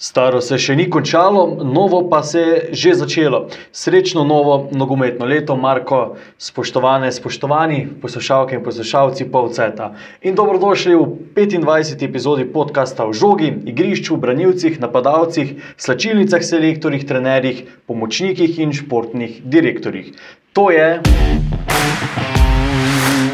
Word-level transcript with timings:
Staro 0.00 0.38
se 0.40 0.56
še 0.56 0.72
ni 0.80 0.86
končalo, 0.88 1.42
novo 1.60 1.98
pa 2.08 2.22
se 2.24 2.40
je 2.40 2.60
že 2.72 2.92
začelo. 3.02 3.40
Srečno 3.68 4.22
novo 4.24 4.54
nogometno 4.72 5.28
leto, 5.28 5.58
Marko, 5.60 6.16
spoštovane, 6.40 7.10
spoštovani 7.12 7.82
poslušalke 8.00 8.56
in 8.56 8.64
poslušalci 8.64 9.28
Povceta. 9.28 9.90
In 10.24 10.40
dobrodošli 10.40 10.96
v 10.96 11.04
25. 11.36 12.00
epizodi 12.08 12.48
podcasta 12.48 13.04
o 13.04 13.12
žogi, 13.12 13.52
igrišču, 13.74 14.16
branilcih, 14.16 14.80
napadalcih, 14.80 15.52
slačilnicah, 15.76 16.40
selektorjih, 16.40 17.04
trenerjih, 17.04 17.64
pomočnikih 17.84 18.56
in 18.56 18.72
športnih 18.72 19.42
direktorjih. 19.44 20.14
To 20.56 20.70
je. 20.72 20.94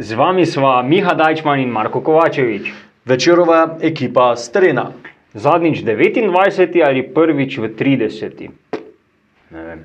Z 0.00 0.16
vami 0.16 0.46
sva 0.46 0.80
Miha 0.82 1.12
Dajčman 1.12 1.60
in 1.60 1.68
Marko 1.68 2.00
Kovačevič. 2.00 2.72
Večerova 3.04 3.76
ekipa 3.84 4.32
Strena. 4.36 4.86
Zadnjič 5.36 5.82
29. 5.84 6.80
ali 6.80 7.02
prvič 7.04 7.58
v 7.60 7.68
30. 7.68 8.48
Ne 9.52 9.64
vem. 9.66 9.84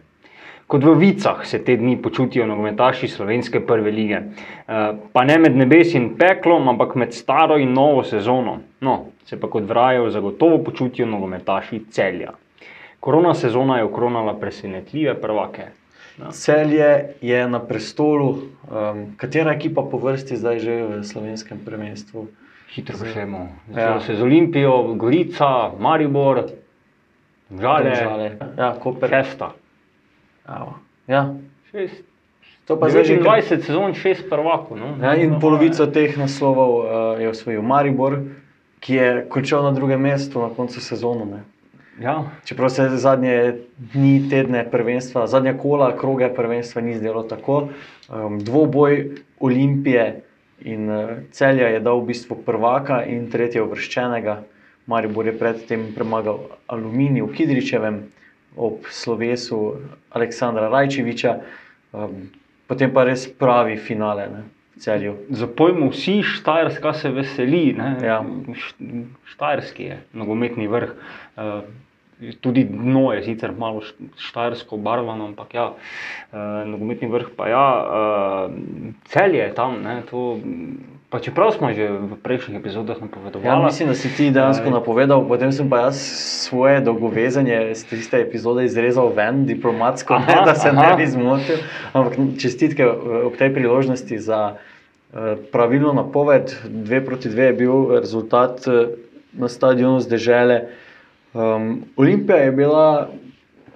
Kot 0.72 0.88
v 0.88 0.96
vicah 0.96 1.44
se 1.44 1.60
te 1.60 1.76
dni 1.76 2.00
počutijo 2.00 2.48
nogometaši 2.48 3.12
slovenske 3.12 3.60
prve 3.60 3.92
lige. 3.92 4.24
Eh, 4.24 4.96
Pa 5.12 5.24
ne 5.28 5.38
med 5.38 5.58
nebes 5.58 5.92
in 6.00 6.16
peklom, 6.16 6.70
ampak 6.72 6.96
med 6.96 7.12
staro 7.12 7.60
in 7.60 7.76
novo 7.76 8.04
sezono. 8.04 8.62
No, 8.80 9.12
se 9.28 9.36
pa 9.36 9.52
kot 9.52 9.68
vrajo 9.68 10.10
zagotovo 10.10 10.64
počutijo 10.64 11.06
nogometaši 11.12 11.92
celja. 11.92 12.32
Korona 13.00 13.34
sezona 13.34 13.78
je 13.78 13.84
okronala 13.84 14.40
presenetljive 14.40 15.22
prvake. 15.22 15.85
Celje 16.32 17.16
je 17.22 17.48
na 17.48 17.60
prestolu, 17.60 18.30
um, 18.72 19.16
katera 19.18 19.52
ekipa 19.52 19.84
po 19.84 20.00
vrsti 20.00 20.38
zdaj 20.40 20.60
že 20.60 20.74
v 20.84 20.92
slovenskem 21.04 21.60
prvenstvu? 21.60 22.28
Hitro 22.76 22.98
gremo. 22.98 23.52
Ja. 23.76 23.80
Ja. 23.80 24.00
Se 24.00 24.16
z 24.16 24.22
Olimpijo, 24.22 24.96
Gorica, 24.96 25.72
Maribor, 25.80 26.50
Žale, 27.52 27.84
Domžale. 27.84 28.38
Ja, 28.58 28.76
Koper. 28.80 29.10
Šesta. 29.10 29.54
Ja. 31.08 31.36
Šest. 31.72 32.04
To 32.66 32.74
pa 32.80 32.90
zdaj 32.90 33.06
že 33.06 33.16
kar- 33.22 33.46
29 33.46 33.62
sezon, 33.62 33.94
šest 33.94 34.26
prvakov. 34.26 34.74
No. 34.74 34.98
Ja, 34.98 35.14
in 35.14 35.38
polovico 35.38 35.86
teh 35.86 36.18
naslovov 36.18 36.72
uh, 36.82 36.86
je 37.22 37.30
osvojil 37.30 37.62
Maribor, 37.62 38.26
ki 38.82 38.94
je 38.98 39.10
končal 39.30 39.62
na 39.62 39.72
drugem 39.72 40.02
mestu 40.02 40.42
na 40.42 40.50
koncu 40.50 40.82
sezone. 40.82 41.46
Ja, 42.00 42.24
Čeprav 42.46 42.70
se 42.70 42.90
zadnje 42.90 43.56
dni, 43.78 44.30
tedne 44.30 44.66
prvenstva, 44.72 45.28
zadnja 45.28 45.54
kola, 45.58 45.94
kroge 45.98 46.28
prvenstva 46.36 46.82
ni 46.82 46.98
zdelo 46.98 47.24
tako. 47.24 47.70
Um, 48.10 48.40
dvoboj 48.40 49.16
Olimpije 49.40 50.22
in 50.60 50.90
uh, 50.90 51.10
celja 51.32 51.68
je 51.68 51.80
dal 51.80 52.02
v 52.02 52.12
bistvu 52.12 52.42
prvaka 52.46 53.00
in 53.08 53.30
tretje 53.32 53.64
uvrščenega. 53.64 54.42
Maribor 54.92 55.26
je 55.26 55.38
predtem 55.40 55.88
premagal 55.96 56.40
Aluminij 56.68 57.24
v 57.24 57.32
Kidričevem 57.34 58.02
ob 58.56 58.84
slovesu 58.92 59.80
Aleksandra 60.12 60.68
Rajčeviča, 60.70 61.38
um, 61.96 62.28
potem 62.68 62.92
pa 62.92 63.08
res 63.08 63.24
pravi 63.28 63.80
finale 63.80 64.28
ne, 64.32 64.44
zapojmo 65.30 65.88
vsi, 65.90 66.20
Štajerska 66.24 66.94
se 66.94 67.10
veseli. 67.10 67.74
ne. 67.74 67.96
Ja. 68.04 68.20
Štajerski 69.24 69.84
je 69.84 70.04
nogometni 70.14 70.68
vrh. 70.68 70.92
Uh, 71.38 71.64
Tudi 72.42 72.64
dno 72.64 73.12
je 73.14 73.24
sicer 73.24 73.52
malo 73.52 73.82
štajersko 74.18 74.76
obarvano, 74.76 75.26
ampak 75.26 75.54
ja, 75.54 75.66
uh, 75.76 76.38
nogometni 76.64 77.10
vrh 77.12 77.34
pa 77.36 77.48
ja, 77.52 77.68
uh, 77.84 78.54
celje 79.12 79.44
je 79.44 79.54
tam. 79.54 79.82
Ne, 79.84 80.00
to, 80.08 80.40
pa 81.10 81.20
čeprav 81.20 81.52
smo 81.52 81.72
že 81.76 81.88
v 81.92 82.16
prejšnjih 82.24 82.60
epizodah 82.60 83.00
napovedovali. 83.02 83.48
Ja, 83.48 83.60
mislim, 83.60 83.92
da 83.92 83.96
si 83.96 84.10
ti 84.16 84.32
dejansko 84.32 84.68
Eh, 84.68 84.76
napovedal, 84.80 85.28
potem 85.28 85.52
sem 85.52 85.70
pa 85.70 85.88
jaz 85.88 86.00
svoje 86.48 86.80
dolgovezanje 86.82 87.76
z 87.76 87.84
tiste 87.84 88.20
epizode 88.20 88.64
izrezal 88.66 89.12
ven, 89.16 89.44
diplomatsko, 89.46 90.20
ne, 90.20 90.40
Aha, 90.40 90.46
da 90.46 90.56
se 90.56 90.72
ne 90.72 90.88
aha. 90.88 90.96
bi 90.96 91.08
zmotil. 91.08 91.60
Ampak 91.94 92.16
čestitke 92.40 92.84
eh, 92.84 93.28
ob 93.28 93.36
tej 93.36 93.52
priložnosti 93.54 94.20
za 94.20 94.56
eh, 94.56 95.36
pravilno 95.52 95.94
napoved. 95.94 96.52
Dve 96.64 97.04
proti 97.06 97.30
dve 97.30 97.52
je 97.52 97.60
bil 97.60 98.00
rezultat 98.00 98.64
eh, 98.68 98.96
na 99.36 99.52
stadionu 99.52 100.00
zdržele. 100.00 100.85
Um, 101.36 101.84
Olimpija 101.96 102.38
je 102.38 102.52
bila, 102.52 103.10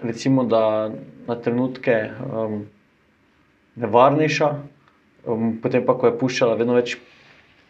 recimo, 0.04 0.44
da 0.44 0.92
na 1.28 1.36
trenutke 1.36 2.10
um, 2.34 2.66
nevarnejša, 3.76 4.54
um, 5.28 5.58
potem 5.62 5.84
pa, 5.86 5.98
ko 6.00 6.08
je 6.08 6.16
puščala 6.22 6.56
vedno 6.56 6.78
več 6.78 6.96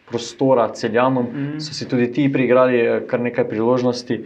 prostora 0.06 0.68
celjanom, 0.74 1.26
mm. 1.26 1.58
so 1.60 1.74
si 1.74 1.88
tudi 1.88 2.06
ti 2.12 2.28
priigrali 2.32 2.78
eh, 2.78 3.00
kar 3.10 3.20
nekaj 3.22 3.48
priložnosti 3.50 4.20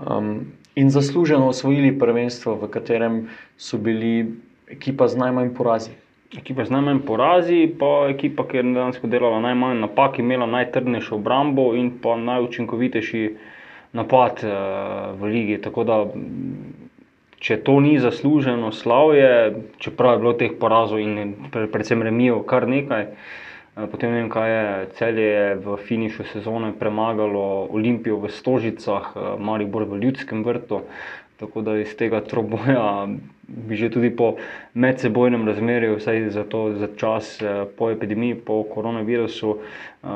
um, 0.00 0.32
in 0.74 0.90
zasluženo 0.90 1.52
osvojili 1.52 1.92
prvenstvo, 1.98 2.56
v 2.64 2.72
katerem 2.72 3.20
so 3.56 3.76
bili 3.76 4.24
ekipa 4.72 5.08
z 5.08 5.20
najmanj 5.20 5.52
porazi. 5.56 5.92
Ekipa 6.32 6.64
z 6.64 6.72
najmanj 6.72 7.04
porazi, 7.04 7.62
pa 7.78 8.08
ekipa, 8.08 8.48
ki 8.48 8.60
je 8.60 8.66
dejansko 8.72 9.08
delala 9.10 9.40
najmanj 9.44 9.84
napak, 9.84 10.20
imela 10.24 10.48
najtrdnejšo 10.48 11.16
obrambo 11.20 11.74
in 11.76 11.98
pa 12.00 12.16
najučinkovitejši 12.16 13.24
napad 13.92 14.44
uh, 14.44 15.14
v 15.18 15.30
ligi. 15.32 15.58
Tako 15.58 15.84
da, 15.84 15.96
če 17.40 17.56
to 17.64 17.80
ni 17.80 17.98
zasluženo 17.98 18.72
slavje, 18.72 19.54
čeprav 19.78 20.14
je 20.14 20.18
bilo 20.18 20.32
teh 20.36 20.52
porazov 20.60 21.00
in 21.00 21.34
pre, 21.50 21.66
predvsem 21.66 22.02
remijev 22.02 22.44
kar 22.46 22.68
nekaj. 22.68 23.06
eh, 23.10 23.86
Potem 23.90 24.12
ne 24.12 24.20
vem, 24.20 24.28
kaj 24.30 24.50
je. 24.50 24.86
Celje 24.98 25.24
je 25.24 25.54
v 25.56 25.76
finišu 25.88 26.24
sezone 26.32 26.72
premagalo 26.76 27.66
Olimpijo 27.72 28.20
v 28.20 28.28
Stožicah, 28.28 29.12
eh, 29.16 29.34
Maribor 29.38 29.88
v 29.88 30.02
Ljudskem 30.04 30.44
vrtu. 30.44 30.82
Tako 31.40 31.62
da 31.64 31.78
iz 31.80 31.96
tega 31.96 32.20
troboja 32.20 33.08
bi 33.50 33.76
že 33.76 33.90
tudi 33.90 34.10
po 34.10 34.34
medsebojnem 34.74 35.48
razmerju, 35.48 35.96
vsaj 35.98 36.30
za, 36.30 36.44
to, 36.44 36.72
za 36.78 36.88
čas 36.96 37.42
eh, 37.42 37.64
po 37.78 37.90
epidemiji, 37.90 38.34
po 38.34 38.62
koronavirusu, 38.62 39.50
uh, 39.50 40.10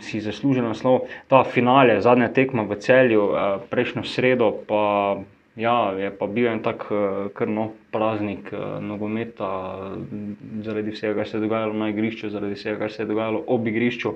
si 0.00 0.20
zaslužil 0.20 0.64
naslov. 0.64 1.10
Ta 1.28 1.44
finale, 1.44 2.00
zadnja 2.00 2.30
tekma 2.32 2.64
v 2.64 2.78
celju, 2.80 3.24
uh, 3.28 3.60
prejšnjo 3.70 4.04
sredo, 4.08 4.52
pa 4.68 5.18
ja, 5.58 5.92
je 5.98 6.10
pa 6.14 6.26
bil 6.26 6.48
en 6.48 6.62
tak 6.64 6.88
uh, 6.88 7.28
krno 7.34 7.70
praznik 7.92 8.48
uh, 8.52 8.80
nogometa, 8.80 9.52
uh, 9.92 10.64
zaradi 10.64 10.94
vsega, 10.96 11.14
kar 11.20 11.28
se 11.28 11.36
je 11.36 11.44
dogajalo 11.44 11.76
na 11.76 11.92
igrišču, 11.92 12.30
zaradi 12.32 12.56
vsega, 12.56 12.78
kar 12.78 12.92
se 12.92 13.02
je 13.02 13.10
dogajalo 13.12 13.44
ob 13.46 13.66
igrišču. 13.68 14.14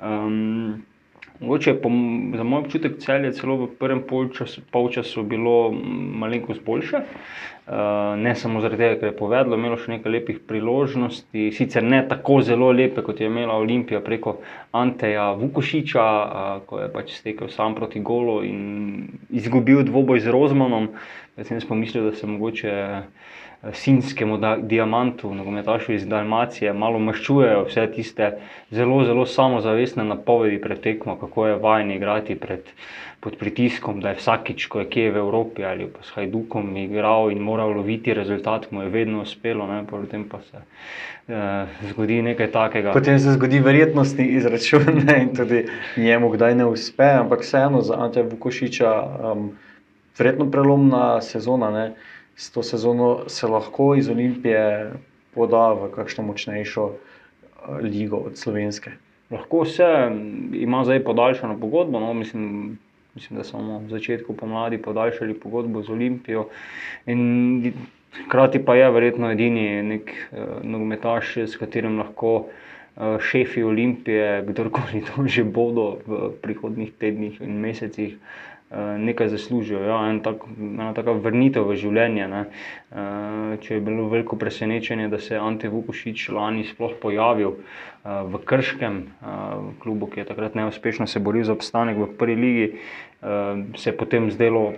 Um, 0.00 0.82
Mogoče 1.40 1.74
po, 1.82 1.90
za 2.36 2.42
moj 2.42 2.64
občutek 2.64 2.96
celje 2.98 3.32
celo 3.32 3.56
v 3.56 3.66
prvem 3.78 4.00
polčasu, 4.02 4.60
polčasu 4.70 5.22
bilo 5.22 5.70
malenkost 6.18 6.64
boljše. 6.66 7.02
Uh, 7.68 8.16
ne 8.18 8.32
samo 8.34 8.62
zaradi 8.64 8.80
tega, 8.80 8.96
ker 9.00 9.10
je 9.10 9.16
povedalo, 9.18 9.58
imelo 9.58 9.76
še 9.76 9.92
nekaj 9.92 10.12
lepih 10.12 10.38
priložnosti, 10.48 11.50
sicer 11.54 11.84
ne 11.84 12.00
tako 12.08 12.40
zelo 12.42 12.70
lepe, 12.72 13.04
kot 13.04 13.20
je 13.20 13.28
imela 13.28 13.58
Olimpija 13.60 14.00
preko 14.00 14.38
Anteja 14.72 15.28
Vukošiča, 15.38 16.04
uh, 16.04 16.62
ko 16.66 16.80
je 16.80 16.88
pač 16.96 17.12
stekel 17.20 17.52
sam 17.54 17.76
proti 17.76 18.00
golu 18.00 18.40
in 18.48 18.62
izgubil 19.30 19.84
dvoboj 19.86 20.24
z 20.24 20.32
Rozmanom. 20.34 20.88
Jaz 21.38 21.52
sem 21.52 21.60
pomislil, 21.68 22.08
da 22.08 22.16
se 22.16 22.26
mogoče 22.26 22.72
eh, 23.62 23.74
sinskemu 23.74 24.38
da, 24.38 24.56
diamantu, 24.56 25.34
nogometašu 25.34 25.92
iz 25.92 26.06
Dalmacije, 26.06 26.72
malo 26.72 26.98
maščujejo 26.98 27.64
vse 27.68 27.86
tiste 27.94 28.32
zelo, 28.70 29.04
zelo 29.04 29.26
samozavestne 29.26 30.04
napovedi 30.04 30.60
pred 30.60 30.80
tekmo, 30.80 31.16
kako 31.20 31.46
je 31.46 31.60
vajen 31.62 31.90
igrati 31.90 32.34
pred, 32.34 32.72
pod 33.20 33.36
pritiskom, 33.36 34.00
da 34.00 34.08
je 34.08 34.20
vsakič, 34.20 34.66
ko 34.70 34.80
je 34.80 34.88
kje 34.88 35.10
v 35.10 35.16
Evropi 35.16 35.64
ali 35.66 35.88
pa 35.90 36.02
s 36.06 36.14
Hajdukom 36.14 36.76
igral 36.76 37.32
in 37.34 37.42
moral 37.42 37.74
loviti 37.74 38.14
rezultat, 38.14 38.70
mu 38.70 38.82
je 38.82 38.88
vedno 38.88 39.22
uspelo, 39.22 39.66
ne, 39.66 39.82
potem 39.86 40.24
pa 40.28 40.38
se 40.40 40.62
eh, 41.28 41.66
zgodi 41.90 42.22
nekaj 42.22 42.50
takega. 42.54 42.92
Potem 42.92 43.18
se 43.18 43.34
zgodi 43.34 43.58
verjetnostni 43.60 44.28
izračun 44.38 44.86
ne, 45.06 45.22
in 45.22 45.34
tudi 45.34 45.64
njemu 45.96 46.30
kdaj 46.30 46.54
ne 46.54 46.66
uspe, 46.66 47.10
ampak 47.24 47.42
vseeno 47.42 47.82
za 47.82 47.98
Ante 47.98 48.22
Vukošiča 48.22 48.92
um, 49.32 49.50
verjetno 50.18 50.50
prelomna 50.50 51.20
sezona. 51.20 51.70
Ne. 51.70 51.90
S 52.38 52.52
to 52.54 52.62
sezono 52.62 53.24
se 53.26 53.46
lahko 53.46 53.94
iz 53.98 54.08
Olimpije 54.08 54.92
poda 55.34 55.72
v 55.74 55.90
kakšno 55.90 56.22
močnejšo 56.30 56.84
uh, 56.86 57.78
ligo 57.82 58.22
od 58.30 58.38
slovenske. 58.38 58.94
Lahko 59.30 59.64
se 59.66 59.86
ima 60.54 60.84
zdaj 60.86 61.02
podaljšano 61.04 61.58
pogodbo, 61.60 62.00
no, 62.00 62.14
mislim, 62.14 62.78
mislim, 63.14 63.38
da 63.38 63.44
samo 63.44 63.78
v 63.78 63.90
začetku 63.90 64.36
pomladi 64.38 64.78
podaljšali 64.78 65.34
pogodbo 65.34 65.82
z 65.82 65.92
Olimpijo. 65.92 66.46
In 67.06 67.72
hkrati 68.24 68.62
pa 68.64 68.78
je 68.78 68.90
verjetno 68.90 69.32
edini 69.34 69.82
nek 69.82 70.14
uh, 70.14 70.62
nogometaš, 70.62 71.36
s 71.42 71.58
katerim 71.58 71.98
lahko 71.98 72.34
uh, 72.38 73.18
šefi 73.18 73.66
Olimpije, 73.66 74.44
kdorkoli 74.46 75.02
to 75.10 75.26
že 75.26 75.42
bodo 75.44 75.98
v 76.06 76.30
prihodnih 76.42 76.94
tednih 77.02 77.42
in 77.42 77.58
mesecih. 77.66 78.14
Nekaj 78.70 79.30
zaslužijo, 79.32 79.80
ja, 79.80 79.96
en 80.10 80.18
tak, 80.20 80.42
ena 80.60 80.90
taka 80.92 81.14
vrnitev 81.16 81.70
v 81.70 81.76
življenje. 81.80 82.26
Ne. 82.28 82.42
Če 83.64 83.78
je 83.78 83.80
bilo 83.80 84.10
veliko 84.12 84.36
presenečenje, 84.36 85.06
da 85.08 85.16
se 85.16 85.34
je 85.34 85.40
Ante 85.40 85.70
Vukošič 85.72 86.26
lani 86.36 86.66
sploh 86.68 86.98
pojavil 87.00 87.56
v 88.04 88.42
Krškem, 88.44 89.00
v 89.24 89.72
klubu, 89.80 90.10
ki 90.12 90.20
je 90.20 90.28
takrat 90.28 90.58
neuspešno 90.60 91.08
se 91.08 91.16
boril 91.20 91.48
za 91.48 91.56
obstanek 91.56 91.96
v 91.96 92.10
prvi 92.20 92.36
ligi, 92.36 92.68
se 93.80 93.88
je 93.88 93.96
potem 93.96 94.28
zdelo 94.30 94.74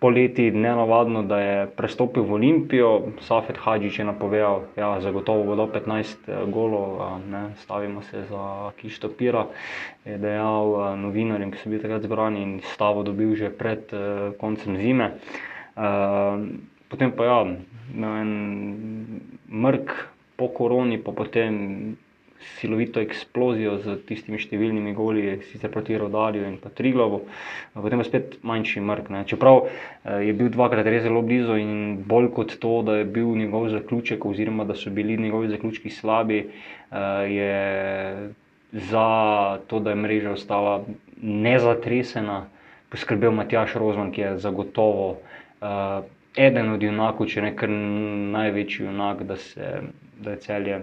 poleti 0.00 0.50
nenavadno, 0.50 1.22
da 1.22 1.38
je 1.40 1.66
prestopil 1.66 2.22
v 2.22 2.32
Olimpijo. 2.32 2.90
Safet 3.20 3.56
Hadžič 3.56 3.98
je 3.98 4.04
napovedal, 4.04 4.68
da 4.76 4.82
ja, 4.82 4.90
zagotovo 5.00 5.44
bo 5.44 5.56
do 5.56 5.66
15 5.66 6.28
eh, 6.28 6.44
golov, 6.52 7.00
ne, 7.30 7.56
stavimo 7.64 8.02
se 8.02 8.24
za 8.28 8.70
Kišto 8.76 9.08
Pira. 9.08 9.46
Je 10.04 10.18
dejal 10.18 10.66
eh, 10.74 10.96
novinarjem, 11.00 11.50
ki 11.50 11.58
so 11.58 11.72
bili 11.72 11.82
takrat 11.82 12.04
zbrani 12.04 12.42
in 12.42 12.52
stavo 12.74 13.02
dobil 13.02 13.34
že 13.34 13.50
pred 13.50 13.88
uh, 13.90 14.30
koncem 14.38 14.76
zime. 14.76 15.16
Uh, 15.74 16.46
potem 16.86 17.10
pa 17.10 17.24
ja, 17.24 17.38
en 17.98 18.30
mrk 19.48 19.90
po 20.36 20.48
koroni, 20.48 20.98
pa 20.98 21.10
potem 21.10 21.96
silovito 22.58 23.00
eksplozijo 23.00 23.78
z 23.82 23.96
tistimi 24.08 24.38
številnimi 24.40 24.94
goli, 24.96 25.24
sicer 25.50 25.72
proti 25.72 25.96
Rodarju 25.98 26.44
in 26.48 26.56
pa 26.60 26.72
Triglavu, 26.74 27.22
potem 27.74 28.02
pa 28.02 28.06
spet 28.06 28.38
manjši 28.46 28.82
mrk. 28.84 29.10
Ne. 29.14 29.24
Čeprav 29.28 29.64
eh, 29.64 30.24
je 30.28 30.34
bil 30.36 30.50
dvakrat 30.54 30.88
res 30.90 31.04
zelo 31.06 31.22
blizu 31.24 31.58
in 31.60 31.74
bolj 32.08 32.30
kot 32.36 32.56
to, 32.62 32.80
da 32.86 33.00
je 33.00 33.08
bil 33.08 33.34
njegov 33.38 33.68
zaključek, 33.72 34.26
oziroma 34.26 34.66
da 34.68 34.76
so 34.78 34.92
bili 34.94 35.18
njegovi 35.20 35.52
zaključki 35.52 35.92
slabi, 35.94 36.40
eh, 36.44 36.98
je 37.32 37.54
za 38.74 39.08
to, 39.70 39.80
da 39.80 39.94
je 39.94 40.02
mreža 40.02 40.34
ostala 40.34 40.82
nezatresena, 41.22 42.44
poskrbel 42.90 43.32
Matjaš 43.32 43.78
Rozman, 43.78 44.10
ki 44.12 44.20
je 44.20 44.32
zagotovo. 44.42 45.16
Uh, 45.64 46.02
eden 46.36 46.72
od 46.74 46.82
junakov, 46.82 47.28
če 47.30 47.44
ne 47.44 47.52
kar 47.56 47.70
največji 47.70 48.86
junak, 48.88 49.22
da, 49.28 49.36
se, 49.38 49.70
da 50.20 50.34
je 50.34 50.40
celje 50.42 50.80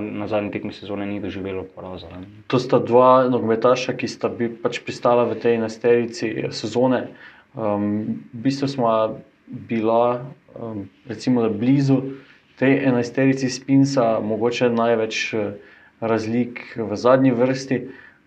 na 0.00 0.26
zadnji 0.26 0.50
tekmi 0.50 0.72
sezone 0.72 1.06
ni 1.06 1.20
doživelo 1.20 1.62
poraza. 1.62 2.06
To 2.46 2.58
sta 2.58 2.78
dva 2.78 3.28
nogometaša, 3.30 3.94
ki 3.96 4.08
sta 4.08 4.28
bi, 4.28 4.50
pač 4.50 4.82
pristala 4.82 5.24
v 5.24 5.38
tej 5.38 5.58
nasterici 5.62 6.50
sezone. 6.50 7.08
Um, 7.54 8.22
v 8.32 8.48
bistvu 8.48 8.68
smo 8.68 9.20
bila 9.46 10.24
um, 10.56 10.88
recimo, 11.06 11.48
blizu 11.50 12.18
tej 12.58 12.88
enajsterici 12.88 13.50
Spinsa, 13.50 14.20
mogoče 14.20 14.70
največ 14.72 15.34
uh, 15.34 15.54
razlik 16.00 16.74
v 16.76 16.96
zadnji 16.96 17.30
vrsti. 17.30 17.78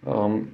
Um, 0.05 0.47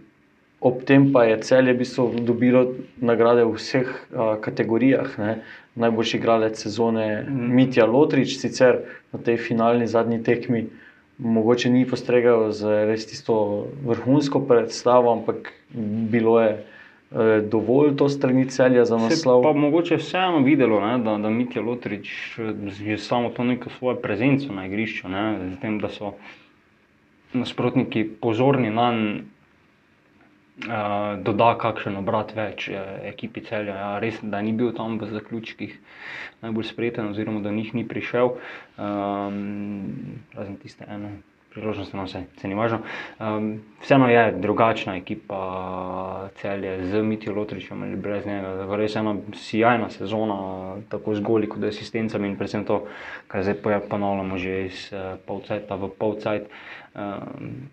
ob 0.61 0.83
tem 0.85 1.11
pa 1.13 1.25
je 1.25 1.41
celje 1.41 1.73
v 1.73 1.81
bistvu 1.81 2.25
dobilo 2.25 2.77
nagrade 3.01 3.45
v 3.45 3.53
vseh 3.57 3.85
uh, 3.85 4.37
kategorijah. 4.41 5.17
Ne? 5.17 5.41
Najboljši 5.75 6.17
igralec 6.17 6.59
sezone, 6.59 7.23
mm. 7.23 7.53
Mitja 7.55 7.85
Lotrič, 7.85 8.35
sicer 8.37 8.81
na 9.13 9.19
tej 9.19 9.37
finalni 9.39 9.87
zadnji 9.87 10.19
tekmi, 10.23 10.65
mogoče 11.17 11.69
ni 11.69 11.85
postregal 11.87 12.49
z 12.51 12.83
res 12.89 13.05
tisto 13.07 13.67
vrhunsko 13.85 14.41
predstavo, 14.47 15.13
ampak 15.13 15.53
bilo 16.11 16.41
je 16.41 16.51
uh, 16.57 17.39
dovolj 17.47 17.95
to 17.95 18.09
strani 18.09 18.49
celja 18.49 18.85
za 18.85 18.97
naslov. 18.97 19.43
Pa 19.47 19.53
mogoče 19.53 20.01
vseeno 20.01 20.43
videlo, 20.43 20.81
ne, 20.83 20.97
da, 21.03 21.15
da 21.17 21.29
Mitja 21.29 21.63
Lotrič 21.63 22.37
je 22.79 22.97
samo 22.97 23.29
to 23.29 23.43
neko 23.43 23.71
svojo 23.77 24.01
prezenco 24.03 24.53
na 24.53 24.67
igrišču, 24.67 25.07
ne, 25.09 25.55
tem, 25.61 25.79
da 25.79 25.89
so 25.89 26.17
nasprotniki 27.33 28.03
pozorni 28.19 28.69
na 28.69 28.91
njega 28.91 29.29
doda 31.23 31.55
kakšen 31.57 31.97
obrat 31.97 32.35
več 32.35 32.67
uh, 32.69 32.99
ekipi 33.07 33.41
celja. 33.41 33.75
Ja, 33.75 33.89
res, 34.03 34.19
da 34.21 34.41
ni 34.41 34.53
bil 34.53 34.73
tam 34.77 34.99
v 35.01 35.09
zaključkih 35.09 35.73
najbolj 36.43 36.69
spreten, 36.69 37.09
oziroma 37.09 37.41
da 37.41 37.51
njih 37.51 37.73
ni 37.73 37.87
prišel, 37.87 38.35
um, 38.77 39.41
razen 40.35 40.57
tiste 40.61 40.87
ene. 40.87 41.19
Priložnost 41.51 41.91
na 41.91 42.05
vse, 42.05 42.21
se 42.39 42.47
ni 42.47 42.55
važno. 42.55 42.77
Um, 43.19 43.47
vseeno 43.81 44.05
je 44.07 44.21
drugačna 44.39 44.93
ekipa, 44.95 46.29
celje 46.39 46.77
z 46.87 47.01
Mitijo 47.03 47.33
Lotričem 47.35 47.83
ali 47.83 47.97
brez 47.99 48.23
njega. 48.23 48.69
Res 48.79 48.95
je 48.95 49.01
ena 49.01 49.17
sjajna 49.35 49.89
sezona, 49.91 50.37
tako 50.87 51.17
z 51.19 51.25
goli 51.27 51.49
kot 51.51 51.65
asistencami 51.67 52.31
in 52.31 52.37
predvsem 52.39 52.63
to, 52.63 52.85
kar 53.27 53.43
zdaj 53.43 53.83
ponavljamo 53.89 54.39
že 54.39 54.55
iz 54.69 54.87
uh, 54.95 55.19
polcajta 55.27 55.75
v 55.75 55.91
polcajt. 55.99 56.47
Um, 56.95 57.67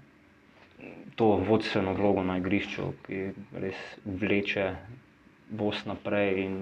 to 1.18 1.40
vodstveno 1.48 1.92
vlogo 1.98 2.22
na 2.22 2.36
igrišču, 2.38 2.92
ki 3.06 3.32
res 3.58 3.78
vleče 4.06 4.70
Bos 5.50 5.80
naprej 5.88 6.44
in 6.44 6.56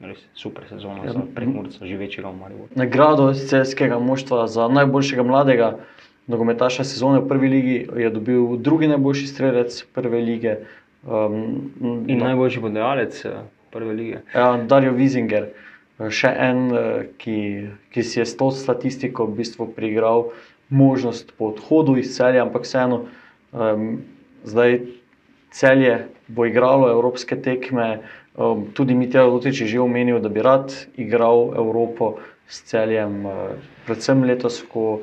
res 0.00 0.22
super 0.38 0.64
sezono 0.70 1.04
ja. 1.04 1.12
za 1.12 1.24
premorca, 1.34 1.84
živečega 1.84 2.30
v 2.30 2.38
Mariju. 2.38 2.68
Nagrado 2.78 3.28
celskega 3.34 3.98
moštva 4.00 4.46
za 4.48 4.68
najboljšega 4.72 5.26
mladega 5.26 5.74
nogometaša 6.30 6.86
sezone 6.88 7.20
v 7.20 7.28
prvi 7.28 7.52
ligi 7.52 7.76
je 8.04 8.10
dobil 8.14 8.56
drugi 8.56 8.88
najboljši 8.88 9.26
strelec 9.26 9.82
prve 9.92 10.22
lige. 10.24 10.56
Um, 11.04 11.72
in 11.80 12.18
da, 12.18 12.30
najboljši 12.30 12.60
podajalec 12.60 13.24
eh, 13.24 13.38
prve 13.72 13.92
lige. 13.92 14.24
Ja, 14.34 14.54
Dario 14.56 14.96
Wiesinger. 14.96 15.50
Še 16.00 16.32
en, 16.32 16.66
eh, 16.72 17.06
ki, 17.20 17.38
ki 17.92 18.02
si 18.04 18.22
je 18.22 18.28
s 18.28 18.36
to 18.40 18.48
statistiko 18.56 19.28
v 19.28 19.42
bistvu 19.42 19.68
prigral 19.76 20.30
možnost 20.70 21.34
po 21.36 21.50
odhodu 21.52 21.98
iz 21.98 22.14
celja, 22.16 22.44
ampak 22.46 22.64
vseeno 22.68 23.02
uh, 23.02 23.16
Um, 23.52 24.02
zdaj 24.44 24.80
celje 25.50 26.06
bo 26.28 26.46
igralo 26.46 26.90
evropske 26.90 27.36
tekme, 27.42 28.00
um, 28.36 28.66
tudi 28.74 28.94
Mitja 28.94 29.24
Lutič 29.26 29.60
je 29.60 29.66
že 29.66 29.80
omenil, 29.80 30.20
da 30.20 30.28
bi 30.28 30.42
rad 30.42 30.70
igral 30.96 31.54
Evropo 31.58 32.18
s 32.46 32.62
celjem, 32.62 33.26
uh, 33.26 33.32
predvsem 33.86 34.22
letos, 34.24 34.62
ko 34.62 35.00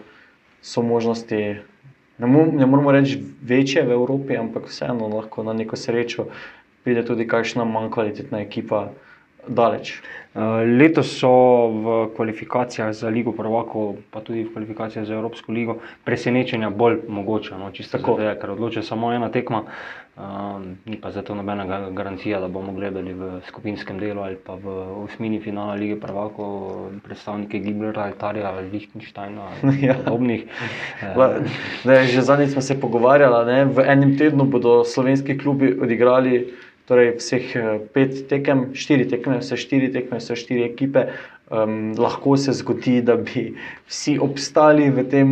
so 0.61 0.81
možnosti. 0.81 1.59
Ne, 2.17 2.27
mo 2.27 2.47
ne 2.49 2.65
moramo 2.65 2.91
reči 2.91 3.19
večje 3.43 3.83
v 3.85 3.91
Evropi, 3.91 4.37
ampak 4.37 4.71
vseeno 4.71 5.07
lahko 5.07 5.43
na 5.43 5.53
neko 5.53 5.75
srečo 5.75 6.31
pride 6.87 7.03
tudi 7.03 7.27
kakšna 7.27 7.65
manj 7.67 7.91
kvalitetna 7.91 8.39
ekipa 8.39 8.93
daleč. 9.49 10.01
Uh, 10.37 10.61
letos 10.77 11.17
so 11.17 11.33
v 11.67 11.85
kvalifikacijah 12.15 12.93
za 12.93 13.09
Ligo 13.09 13.31
Prvako, 13.33 13.95
pa 14.13 14.21
tudi 14.21 14.43
v 14.43 14.53
kvalifikacijah 14.53 15.05
za 15.05 15.17
Evropsko 15.17 15.49
ligo, 15.51 15.81
presenečenja 16.05 16.69
bolj 16.69 16.99
mogoče. 17.09 17.57
No, 17.57 17.71
tako 17.91 18.19
je, 18.21 18.35
ker 18.37 18.51
odloča 18.53 18.83
samo 18.85 19.09
ena 19.13 19.31
tekma, 19.33 19.63
uh, 19.65 20.61
ni 20.85 21.01
pa 21.01 21.09
zato 21.11 21.33
nobena 21.33 21.89
garancija, 21.89 22.37
da 22.39 22.47
bomo 22.47 22.73
gledali 22.77 23.17
v 23.17 23.41
skupinskem 23.49 23.97
delu 23.97 24.21
ali 24.21 24.37
pa 24.37 24.53
v 24.61 24.77
osmini 25.07 25.41
finala 25.41 25.73
Lige 25.73 25.97
Prvako 25.97 26.45
predstavnike 27.01 27.57
Gibraltarja, 27.59 28.13
Altarja 28.13 28.53
ali 28.53 28.69
Liechtensteina 28.69 29.41
ali 29.63 29.85
ja. 29.85 29.97
podobnih. 30.05 30.45
uh, 31.17 32.05
že 32.05 32.21
zadnjič 32.21 32.53
smo 32.53 32.61
se 32.61 32.77
pogovarjali, 32.79 33.45
ne? 33.45 33.65
v 33.65 33.89
enem 33.89 34.17
tednu 34.17 34.45
bodo 34.45 34.83
slovenski 34.85 35.37
klubi 35.37 35.73
odigrali 35.81 36.53
torej 36.87 37.17
vseh 37.19 37.55
eh, 37.55 37.79
pet 37.93 38.27
tekem, 38.31 38.71
štiri 38.73 39.07
tekme, 39.11 39.41
vse 39.43 39.59
štiri 39.59 39.91
tekme, 39.91 40.21
vse 40.23 40.39
štiri 40.39 40.63
ekipe. 40.69 41.11
Um, 41.47 41.95
lahko 41.95 42.35
se 42.35 42.51
zgodi, 42.51 42.99
da 43.07 43.15
bi 43.15 43.53
vsi 43.87 44.17
obstali 44.19 44.89
v 44.91 45.05
tem 45.07 45.29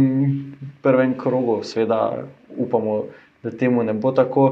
prvem 0.84 1.12
krogu, 1.20 1.60
seveda 1.68 2.24
upamo, 2.56 3.02
da 3.44 3.52
temu 3.52 3.84
ne 3.84 3.94
bo 3.94 4.14
tako. 4.16 4.46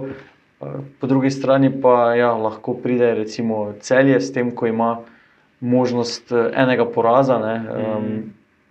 Eh, 0.60 0.80
po 1.00 1.08
drugi 1.08 1.32
strani 1.32 1.72
pa 1.72 2.16
ja, 2.20 2.34
lahko 2.36 2.76
pride 2.76 3.14
recimo 3.16 3.74
celje 3.80 4.20
s 4.20 4.34
tem, 4.36 4.52
ko 4.52 4.68
ima 4.68 4.98
možnost 5.60 6.32
eh, 6.32 6.52
enega 6.56 6.88
poraza, 6.88 7.40
ne, 7.40 7.56
um, 7.80 8.12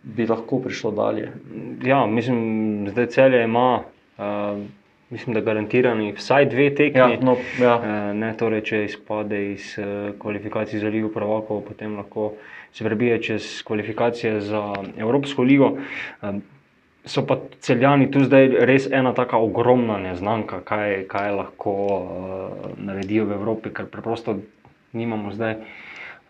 bi 0.03 0.29
lahko 0.29 0.61
prišlo 0.61 0.93
dalje. 0.93 1.33
Ja, 1.85 2.07
mislim, 2.07 2.93
da 2.97 3.07
celje 3.07 3.45
ima. 3.45 3.83
Uh 4.17 4.82
mislim, 5.13 5.35
da 5.35 5.41
garantirani 5.41 6.13
vsaj 6.17 6.47
dve 6.47 6.71
tekmi. 6.75 7.01
Ja, 7.01 7.21
no, 7.21 7.37
ja. 7.61 7.75
Eh, 7.85 8.15
ne, 8.15 8.33
torej, 8.39 8.65
če 8.69 8.85
izpade 8.85 9.43
iz 9.53 9.75
eh, 9.79 10.13
kvalifikacij 10.19 10.81
za 10.81 10.89
Ligo 10.89 11.13
Prvakov, 11.13 11.63
potem 11.69 11.97
lahko 12.01 12.33
se 12.73 12.85
prebije 12.85 13.21
čez 13.23 13.53
kvalifikacije 13.69 14.41
za 14.41 14.65
Evropsko 14.97 15.43
ligo. 15.43 15.77
Eh, 16.23 16.41
so 17.05 17.27
pa 17.27 17.37
celjani 17.61 18.11
tu 18.11 18.25
zdaj 18.25 18.49
res 18.69 18.89
ena 18.91 19.13
tako 19.15 19.43
ogromna 19.49 19.99
neznanka, 19.99 20.61
kaj, 20.65 21.05
kaj 21.11 21.33
lahko 21.35 21.73
uh, 21.73 22.69
naredijo 22.79 23.25
v 23.27 23.35
Evropi, 23.35 23.73
ker 23.75 23.89
preprosto 23.91 24.37
nimamo 24.93 25.33
zdaj 25.35 25.57
eh, 25.57 25.82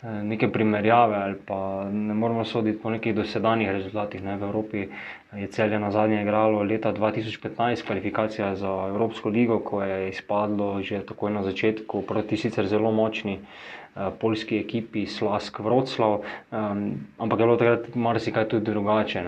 neke 0.03 0.51
primerjave 0.51 1.15
ali 1.15 1.35
pa 1.45 1.89
ne 1.91 2.13
moramo 2.13 2.45
soditi 2.45 2.81
po 2.81 2.89
nekih 2.89 3.15
dosedanjih 3.15 3.71
rezultatih. 3.71 4.23
Ne. 4.23 4.37
V 4.37 4.43
Evropi 4.43 4.87
je 5.35 5.47
celje 5.47 5.79
na 5.79 5.91
zadnje 5.91 6.21
igralo 6.21 6.63
leta 6.63 6.93
2015 6.93 7.85
kvalifikacija 7.85 8.55
za 8.55 8.73
Evropsko 8.89 9.29
ligo, 9.29 9.59
ko 9.59 9.83
je 9.83 10.09
izpadlo 10.09 10.81
že 10.81 11.05
takoj 11.05 11.31
na 11.31 11.43
začetku 11.43 12.01
proti 12.01 12.37
sicer 12.37 12.67
zelo 12.67 12.91
močni. 12.91 13.39
Uh, 13.39 13.83
Poljski 14.19 14.57
ekipi, 14.57 15.05
Slask, 15.05 15.59
Vroclav, 15.59 16.21
um, 16.51 16.93
ampak 17.17 17.39
je 17.39 17.45
bilo 17.45 17.57
takrat 17.57 17.95
marsikaj 17.95 18.47
tudi 18.49 18.65
drugače. 18.65 19.21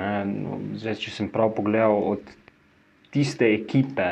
Zdaj, 0.82 0.96
če 1.04 1.12
sem 1.12 1.30
prav 1.30 1.54
pogledal, 1.54 1.94
od 1.94 2.32
tiste 3.14 3.46
ekipe, 3.54 4.08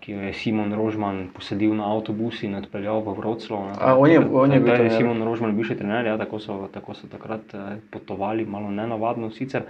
ki 0.00 0.12
jo 0.12 0.20
je 0.20 0.32
Simon 0.34 0.72
Rožman 0.74 1.28
posadil 1.34 1.74
na 1.74 1.86
avtobus 1.92 2.42
in 2.42 2.54
odpeljal 2.58 3.02
v 3.04 3.14
Vroclav. 3.14 3.76
On 3.78 4.10
je, 4.10 4.18
on 4.18 4.52
je 4.52 4.60
bil 4.60 4.74
trener. 4.74 4.96
Simon 4.96 5.22
Rožman, 5.22 5.54
bivši 5.56 5.76
trener, 5.78 6.06
ja, 6.06 6.16
tako, 6.18 6.40
so, 6.42 6.56
tako 6.72 6.96
so 6.98 7.06
takrat 7.10 7.54
uh, 7.54 7.76
potovali, 7.90 8.46
malo 8.46 8.70
nenavadno 8.70 9.30
sicer. 9.30 9.68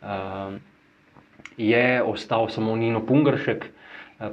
Uh, 0.00 0.56
je 1.56 2.02
ostal 2.02 2.48
samo 2.48 2.76
Nino 2.76 3.04
Pungršek. 3.04 3.66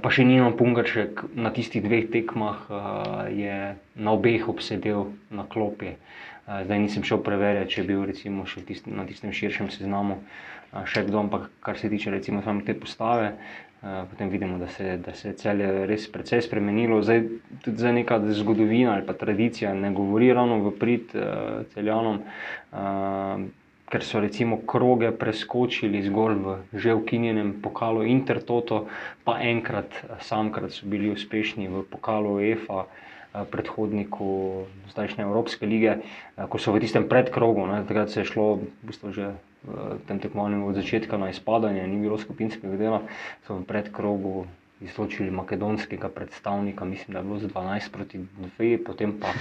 Pa 0.01 0.11
še 0.13 0.23
Nino 0.23 0.53
Pungršek 0.55 1.25
na 1.35 1.51
tistih 1.51 1.83
dveh 1.83 2.07
tekmah 2.13 2.69
uh, 2.69 2.79
je 3.33 3.75
na 3.75 4.13
obeh 4.13 4.47
obsedel 4.47 5.11
na 5.33 5.43
klopi. 5.49 5.97
Uh, 6.45 6.61
zdaj 6.63 6.79
nisem 6.79 7.03
šel 7.03 7.19
preverjati, 7.25 7.75
če 7.75 7.81
je 7.81 7.87
bil 7.89 8.05
recimo, 8.07 8.45
tist, 8.45 8.87
na 8.87 9.03
tistem 9.09 9.35
širšem 9.35 9.73
seznamu 9.73 10.21
uh, 10.21 10.85
še 10.87 11.03
kdo, 11.09 11.25
ampak 11.25 11.49
kar 11.65 11.81
se 11.81 11.89
tiče 11.91 12.13
recimo 12.13 12.45
te 12.63 12.77
postave, 12.77 13.33
uh, 13.35 13.70
potem 13.81 14.29
vidimo, 14.29 14.57
da 14.57 14.67
se, 14.67 14.97
da 14.97 15.13
se 15.13 15.29
je 15.29 15.33
celje 15.33 15.85
res 15.89 16.05
precej 16.11 16.41
spremenilo. 16.45 17.01
Zdaj 17.01 17.23
tudi 17.63 17.77
zdaj 17.77 17.93
neka 17.93 18.19
zgodovina 18.29 18.93
ali 18.93 19.05
pa 19.05 19.13
tradicija 19.13 19.73
ne 19.73 19.89
govori 19.91 20.33
ravno 20.33 20.59
v 20.61 20.75
prid 20.77 21.15
uh, 21.15 21.65
celjanom. 21.73 22.21
Uh, 22.71 23.50
ker 23.91 24.05
so 24.07 24.21
recimo 24.23 24.61
kroge 24.63 25.11
preskočili 25.11 26.00
zgolj 26.05 26.35
v 26.39 26.57
že 26.79 26.93
ukinjenem 26.95 27.59
pokalu 27.59 28.05
Intertoto, 28.07 28.88
pa 29.27 29.41
enkrat, 29.43 29.91
samkrat 30.23 30.71
so 30.71 30.88
bili 30.88 31.11
uspešni 31.11 31.67
v 31.67 31.83
pokalu 31.83 32.39
EFA, 32.39 32.88
predhodniku 33.31 34.63
zdajšnje 34.91 35.23
Evropske 35.23 35.65
lige, 35.65 36.03
ko 36.35 36.59
so 36.59 36.75
v 36.75 36.83
tistem 36.83 37.07
predkrogu, 37.07 37.63
ne, 37.63 37.83
takrat 37.88 38.11
se 38.11 38.23
je 38.23 38.27
šlo 38.27 38.59
v 38.59 38.91
bistvu 38.91 39.11
že 39.15 39.27
tem 40.07 40.19
tekmovanju 40.19 40.67
od 40.67 40.75
začetka 40.75 41.17
na 41.17 41.29
izpadanje, 41.29 41.87
ni 41.87 42.01
bilo 42.01 42.17
skupinskega 42.17 42.77
dela, 42.77 43.01
so 43.47 43.59
v 43.59 43.65
predkrogu 43.69 44.45
izločili 44.81 45.31
makedonskega 45.31 46.09
predstavnika, 46.09 46.85
mislim, 46.85 47.13
da 47.13 47.19
je 47.19 47.23
bilo 47.23 47.39
z 47.39 47.49
12 47.53 47.91
proti 47.91 48.19
2, 48.59 48.77
potem 48.85 49.13
pa, 49.21 49.33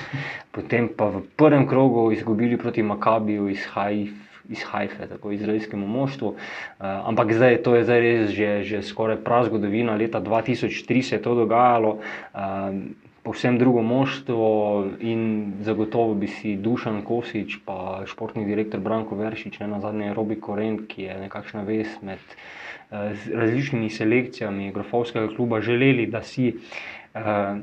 potem 0.53 0.89
pa 0.97 1.09
v 1.09 1.23
prvem 1.37 1.65
krogu 1.67 2.13
izgubili 2.13 2.59
proti 2.61 2.83
Makabiju 2.83 3.49
iz 3.49 3.65
Haifa 3.73 4.29
iz 4.51 4.63
Haifa, 4.67 5.07
tako 5.07 5.31
izraelskemu 5.31 5.87
moštvu. 5.87 6.29
Uh, 6.29 6.37
ampak 6.81 7.33
zdaj 7.33 7.63
to 7.63 7.75
je 7.79 7.85
zdaj 7.85 8.01
res 8.01 8.31
že, 8.35 8.49
že 8.67 8.83
skoraj 8.83 9.23
prav 9.23 9.47
zgodovina. 9.47 9.95
Leta 9.95 10.21
2003 10.21 11.03
se 11.03 11.17
je 11.17 11.23
to 11.23 11.35
dogajalo. 11.35 12.03
Uh, 12.35 12.75
Povsem 13.23 13.59
drugo 13.59 13.83
moštvo, 13.83 14.47
in 15.01 15.53
zagotovo 15.61 16.15
bi 16.15 16.27
si 16.27 16.55
Dušan 16.57 17.03
Kosič, 17.05 17.59
pa 17.67 18.01
športni 18.09 18.47
direktor 18.49 18.81
Branko 18.81 19.19
Veršič, 19.19 19.59
ne 19.61 19.69
na 19.69 19.81
zadnje 19.81 20.15
Robi 20.17 20.39
Koren, 20.41 20.87
ki 20.89 21.03
je 21.03 21.19
nekakšna 21.27 21.63
vez 21.69 21.93
med 22.03 22.23
uh, 22.25 23.13
različnimi 23.35 23.91
selekcijami 23.93 24.73
Grofovskega 24.73 25.29
kluba, 25.37 25.61
želeli, 25.61 26.07
da 26.09 26.23
si 26.23 26.55
uh, 26.55 27.61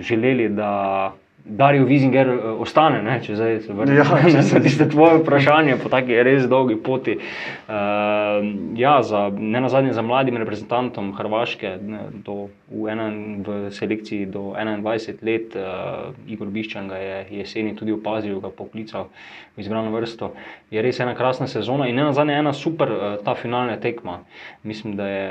želeli, 0.00 0.48
da 0.48 1.12
Darijo 1.48 1.84
Vizinger 1.84 2.28
uh, 2.28 2.60
ostane, 2.60 3.00
ne? 3.02 3.16
če 3.24 3.36
zdaj 3.38 3.54
se 3.64 3.72
vrnemo 3.72 4.04
ja, 4.20 4.30
na 4.52 4.60
tiste 4.62 4.88
tvoje 4.90 5.22
vprašanje, 5.22 5.78
po 5.80 5.88
taki 5.88 6.18
res 6.22 6.44
dolgi 6.50 6.76
poti. 6.76 7.16
Uh, 7.16 8.44
ja, 8.76 8.98
za, 9.02 9.28
ne 9.32 9.62
na 9.64 9.70
zadnje 9.72 9.94
za 9.96 10.04
mladim 10.04 10.36
reprezentantom 10.36 11.14
Hrvaške, 11.16 11.72
ne, 11.80 12.02
do, 12.26 12.50
v, 12.68 12.84
ena, 12.92 13.08
v 13.46 13.56
selekciji 13.72 14.28
do 14.34 14.52
21 14.52 15.24
let, 15.24 15.56
uh, 15.56 16.12
Igor 16.28 16.52
Biščan 16.52 16.92
ga 16.92 17.00
je 17.00 17.40
jeseni 17.40 17.72
tudi 17.78 17.96
opazil, 17.96 18.42
ga 18.44 18.52
poklical 18.52 19.08
v 19.56 19.64
izbrano 19.64 19.94
vrsto. 19.96 20.34
Je 20.70 20.84
res 20.84 21.00
ena 21.00 21.16
krasna 21.16 21.48
sezona 21.48 21.88
in 21.88 21.96
ne 21.96 22.10
na 22.10 22.12
zadnje 22.12 22.36
ena 22.42 22.52
super 22.52 22.92
uh, 22.92 23.08
ta 23.24 23.34
finalna 23.38 23.80
tekma. 23.80 24.20
Mislim, 24.68 25.00
da 25.00 25.08
je 25.08 25.26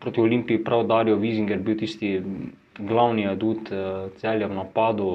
proti 0.00 0.22
Olimpiji 0.22 0.62
prav 0.64 0.86
Darijo 0.86 1.18
Vizinger 1.18 1.58
bil 1.58 1.76
tisti 1.78 2.20
glavni 2.78 3.26
adut 3.28 3.68
uh, 3.74 4.08
celja 4.22 4.46
v 4.48 4.56
napadu 4.56 5.10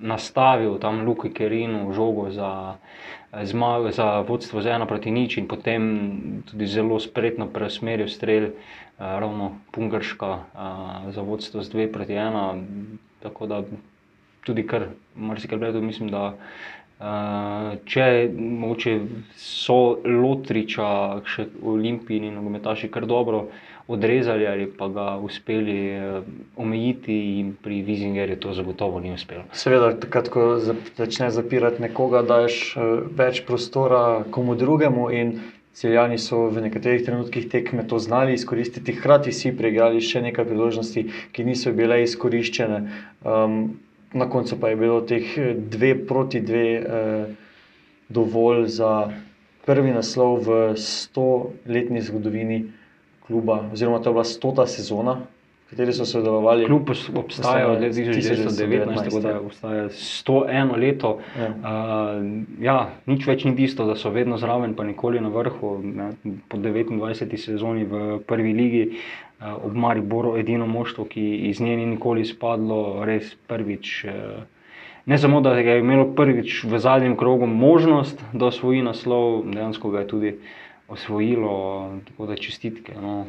nastavil 0.00 0.78
tam 0.78 1.04
Luki 1.06 1.30
Kerinu 1.30 1.92
žogo 1.92 2.30
za, 2.30 2.76
za 3.42 4.24
vodstvo 4.28 4.62
z 4.62 4.66
ena 4.66 4.86
proti 4.86 5.10
nič 5.10 5.38
in 5.38 5.48
potem 5.48 5.82
tudi 6.50 6.66
zelo 6.66 7.00
spretno 7.00 7.46
preusmeril 7.46 8.08
strelj, 8.08 8.50
uh, 8.50 8.84
ravno 8.98 9.58
Pungarska 9.70 10.30
uh, 10.30 11.12
za 11.14 11.22
vodstvo 11.22 11.62
z 11.62 11.68
dve 11.70 11.92
proti 11.92 12.14
ena. 12.14 12.54
Tako 13.22 13.46
da 13.46 13.62
tudi 14.44 14.66
kar 14.66 14.86
marsikaj 15.16 15.58
gledal, 15.58 15.82
mislim, 15.82 16.10
da 16.10 16.34
uh, 16.34 17.78
če 17.84 18.30
moče 18.38 18.98
so 19.36 19.98
Lotriča, 20.04 21.20
še 21.24 21.48
Olimpijini 21.62 22.30
nogometaši 22.30 22.88
kar 22.88 23.06
dobro 23.06 23.48
odrezali 23.88 24.46
ali 24.46 24.66
pa 24.66 24.88
ga 24.88 25.06
uspeli 25.16 25.78
eh, 25.88 26.22
omejiti, 26.56 27.16
in 27.40 27.54
pri 27.62 27.82
Vizingerju 27.82 28.36
to 28.36 28.54
zagotovo 28.54 29.00
ni 29.00 29.12
uspelo. 29.12 29.44
Seveda, 29.52 29.92
takrat, 30.00 30.28
ko 30.28 30.58
začneš 30.96 31.34
zapirati 31.36 31.82
nekoga, 31.82 32.22
daš 32.22 32.76
eh, 32.76 32.94
več 33.16 33.44
prostora 33.46 34.24
komu 34.30 34.54
drugemu. 34.54 35.10
Celjani 35.74 36.20
so 36.22 36.44
v 36.54 36.62
nekaterih 36.62 37.02
trenutkih 37.02 37.48
tekme 37.50 37.82
to 37.90 37.98
znali 37.98 38.36
izkoristiti, 38.38 38.92
hkrati 38.94 39.32
si 39.34 39.50
preigrali 39.50 39.98
še 39.98 40.22
nekaj 40.22 40.46
priložnosti, 40.46 41.02
ki 41.34 41.44
niso 41.44 41.72
bile 41.74 41.98
izkoriščene. 42.04 42.78
Um, 43.26 43.56
na 44.14 44.28
koncu 44.30 44.54
pa 44.60 44.70
je 44.70 44.76
bilo 44.78 45.00
teh 45.02 45.34
eh, 45.38 45.54
dve 45.58 46.06
proti 46.06 46.40
dve 46.40 46.68
eh, 46.78 47.26
dovolj 48.08 48.68
za 48.78 49.10
prvi 49.66 49.90
naslov 49.96 50.46
v 50.46 50.62
stoletni 50.78 52.04
zgodovini 52.06 52.62
kluba, 53.26 53.64
oziroma 53.72 53.98
to 53.98 54.10
je 54.10 54.12
bila 54.12 54.24
stota 54.24 54.66
sezona, 54.66 55.20
v 55.66 55.70
kateri 55.70 55.92
so 55.92 56.04
sodelovali. 56.04 56.66
Kljub 56.66 56.90
obstajajo 57.16 57.72
od 57.72 57.80
1919, 57.80 59.04
tako 59.04 59.20
da 59.20 59.40
obstaja 59.40 59.84
101 59.88 60.76
leto. 60.76 61.18
Ja. 61.38 61.48
Uh, 61.48 61.62
ja, 62.60 62.78
nič 63.06 63.26
več 63.26 63.44
ni 63.44 63.56
tisto, 63.56 63.86
da 63.88 63.96
so 63.96 64.12
vedno 64.12 64.36
zraven, 64.38 64.74
pa 64.74 64.84
nikoli 64.84 65.20
na 65.20 65.32
vrhu. 65.32 65.78
Ne, 65.82 66.10
po 66.48 66.60
29. 66.60 67.36
sezoni 67.36 67.84
v 67.84 68.18
prvi 68.26 68.52
ligi. 68.52 68.88
Ob 69.44 69.74
Mariboru 69.76 70.36
edino 70.38 70.64
moštvo, 70.66 71.04
ki 71.04 71.22
iz 71.50 71.58
nje 71.60 71.74
ni 71.76 71.86
nikoli 71.86 72.22
izpadlo, 72.24 73.02
res 73.04 73.34
prvič. 73.50 74.06
Ne 75.04 75.18
samo, 75.20 75.40
da 75.44 75.52
je 75.58 75.80
imelo 75.82 76.06
prvič 76.16 76.62
v 76.64 76.78
zadnjem 76.80 77.16
krogu 77.16 77.46
možnost, 77.46 78.22
da 78.32 78.46
osvoji 78.46 78.80
naslov, 78.86 79.42
dejansko 79.50 79.90
ga 79.90 80.04
je 80.04 80.08
tudi 80.08 80.30
uh, 80.32 80.63
osvojilo, 80.88 81.98
tako 82.08 82.26
da 82.26 82.36
čestitke 82.36 82.96
no, 83.00 83.24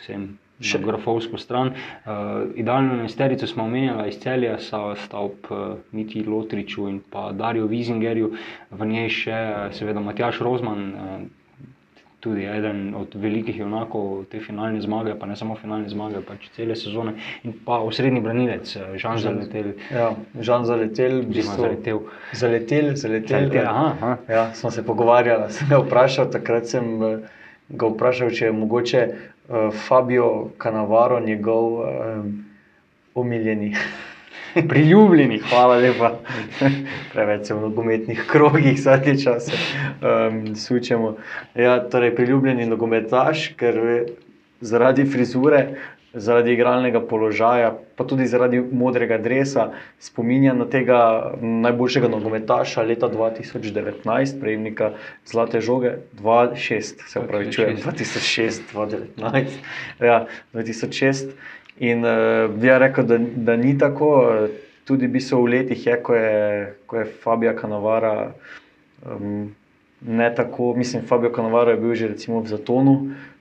vsem. 0.00 0.34
Še 0.56 0.78
grafovsko 0.80 1.36
stran. 1.36 1.68
Uh, 1.68 2.46
idealno 2.56 2.94
mesterico 3.02 3.44
smo 3.46 3.66
omenjali 3.68 4.08
iz 4.08 4.16
celja, 4.22 4.54
sta 4.56 5.18
ob 5.20 5.50
uh, 5.52 5.74
Miti 5.92 6.22
Lotriču 6.24 6.86
in 6.88 7.02
pa 7.12 7.26
Darju 7.36 7.66
Vizingerju, 7.68 8.30
v 8.70 8.88
njej 8.88 9.10
še 9.18 9.40
seveda 9.76 10.00
Matjaš 10.00 10.40
Rozman, 10.40 10.86
uh, 10.94 11.26
tudi 12.26 12.46
eden 12.50 12.94
od 12.98 13.14
velikih 13.14 13.58
junakov 13.58 14.24
te 14.30 14.40
finalne 14.42 14.80
zmage, 14.82 15.14
pa 15.20 15.26
ne 15.30 15.36
samo 15.38 15.54
finalne 15.60 15.86
zmage, 15.88 16.22
pač 16.26 16.48
cele 16.56 16.74
sezone. 16.76 17.14
In 17.46 17.54
pa 17.66 17.78
osrednji 17.86 18.22
branilec, 18.24 18.72
eh, 18.76 18.96
Žan 18.98 19.20
Zaletel. 19.22 19.68
Ja, 19.94 20.10
Žan 20.40 20.66
Zaletel, 20.66 21.20
bi 21.22 21.42
se 21.42 21.54
zaletel. 21.54 22.02
Zaletel, 22.32 22.90
zaletel. 22.96 23.36
zaletel 23.36 23.70
aha, 23.70 23.86
aha. 23.92 24.16
Ja, 24.28 24.44
smo 24.54 24.70
se 24.74 24.82
pogovarjali, 24.86 25.52
sem 25.58 25.70
ga 25.70 25.78
vprašal, 25.84 26.30
takrat 26.34 26.66
sem 26.66 26.90
eh, 27.02 27.30
ga 27.68 27.92
vprašal, 27.94 28.34
če 28.34 28.50
je 28.50 28.58
mogoče 28.58 29.06
uh, 29.06 29.70
Fabio 29.86 30.50
Canavaro 30.62 31.20
njegov 31.22 31.72
uh, 31.78 31.88
omiljeni. 33.14 33.74
priljubljeni. 34.70 35.40
Hvala 35.50 35.76
lepa. 35.76 36.12
Preveč 37.12 37.50
v 37.50 37.60
nogometnih 37.60 38.24
krogih 38.32 38.80
zadnje 38.80 39.18
čase 39.18 39.52
um, 39.52 40.56
sučemo. 40.56 41.16
Ja, 41.54 41.80
torej, 41.90 42.14
priljubljeni 42.16 42.66
nogometaš, 42.66 43.48
ker 43.56 44.06
zaradi 44.60 45.04
frizure, 45.04 45.66
zaradi 46.16 46.52
igralnega 46.56 47.00
položaja, 47.00 47.74
pa 47.96 48.04
tudi 48.08 48.26
zaradi 48.26 48.60
modrega 48.60 49.18
dresa, 49.18 49.70
spominja 50.00 50.54
na 50.56 50.64
tega 50.64 50.98
najboljšega 51.40 52.08
nogometaša 52.08 52.82
leta 52.88 53.10
2019, 53.12 54.40
prejemnika 54.40 54.92
Zlate 55.26 55.60
žoge 55.60 55.92
2006, 56.22 57.04
se 57.08 57.20
pravi, 57.28 57.50
2006, 57.50 58.72
2019. 58.72 59.60
Ja, 60.00 60.26
2006. 60.54 61.36
In 61.78 62.04
uh, 62.04 62.46
bi 62.56 62.70
rekel, 62.72 63.04
da, 63.04 63.18
da 63.18 63.56
ni 63.56 63.78
tako. 63.78 64.48
tudi 64.86 65.08
bi 65.10 65.18
so 65.20 65.40
v 65.42 65.50
letih, 65.50 65.86
je, 65.86 65.94
ko, 66.02 66.14
je, 66.14 66.74
ko 66.86 66.96
je 66.96 67.04
Fabija 67.22 67.56
Kanavara. 67.58 68.32
Um, 69.02 69.54
Ne 70.00 70.34
tako, 70.34 70.74
mislim, 70.76 71.02
Fabio 71.06 71.32
Cannavaro 71.34 71.70
je 71.70 71.76
bil 71.76 71.94
že 71.94 72.08
recimo 72.08 72.40
v 72.40 72.46
zatonu 72.46 72.92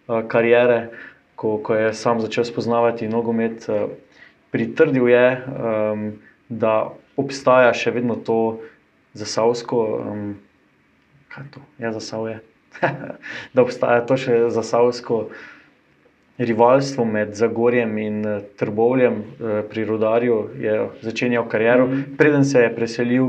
uh, 0.07 0.23
karijere, 0.27 0.87
ko, 1.35 1.57
ko 1.57 1.75
je 1.75 1.93
sam 1.93 2.21
začel 2.23 2.43
spoznavati 2.43 3.07
nogomet. 3.07 3.69
Uh, 3.69 3.91
pritrdil 4.51 5.09
je, 5.09 5.27
um, 5.35 6.11
da 6.49 6.95
obstaja 7.19 7.73
še 7.75 7.91
vedno 7.91 8.15
to 8.15 8.63
zasavsko, 9.13 9.99
um, 9.99 10.39
kaj 11.27 11.43
to 11.51 11.59
je 11.77 11.91
zasavje, 11.91 12.39
da 13.53 13.61
obstaja 13.61 14.05
to 14.07 14.15
še 14.17 14.47
zasavsko 14.49 15.27
rivalstvo 16.37 17.05
med 17.05 17.35
Zagorjem 17.35 17.97
in 17.97 18.25
uh, 18.25 18.41
Trbovljem 18.59 19.13
uh, 19.13 19.61
pri 19.69 19.85
Rudarju, 19.85 20.49
je 20.59 20.87
začenjal 21.01 21.47
kariero, 21.49 21.87
-hmm. 21.87 22.17
preden 22.17 22.45
se 22.45 22.59
je 22.59 22.75
preselil 22.75 23.23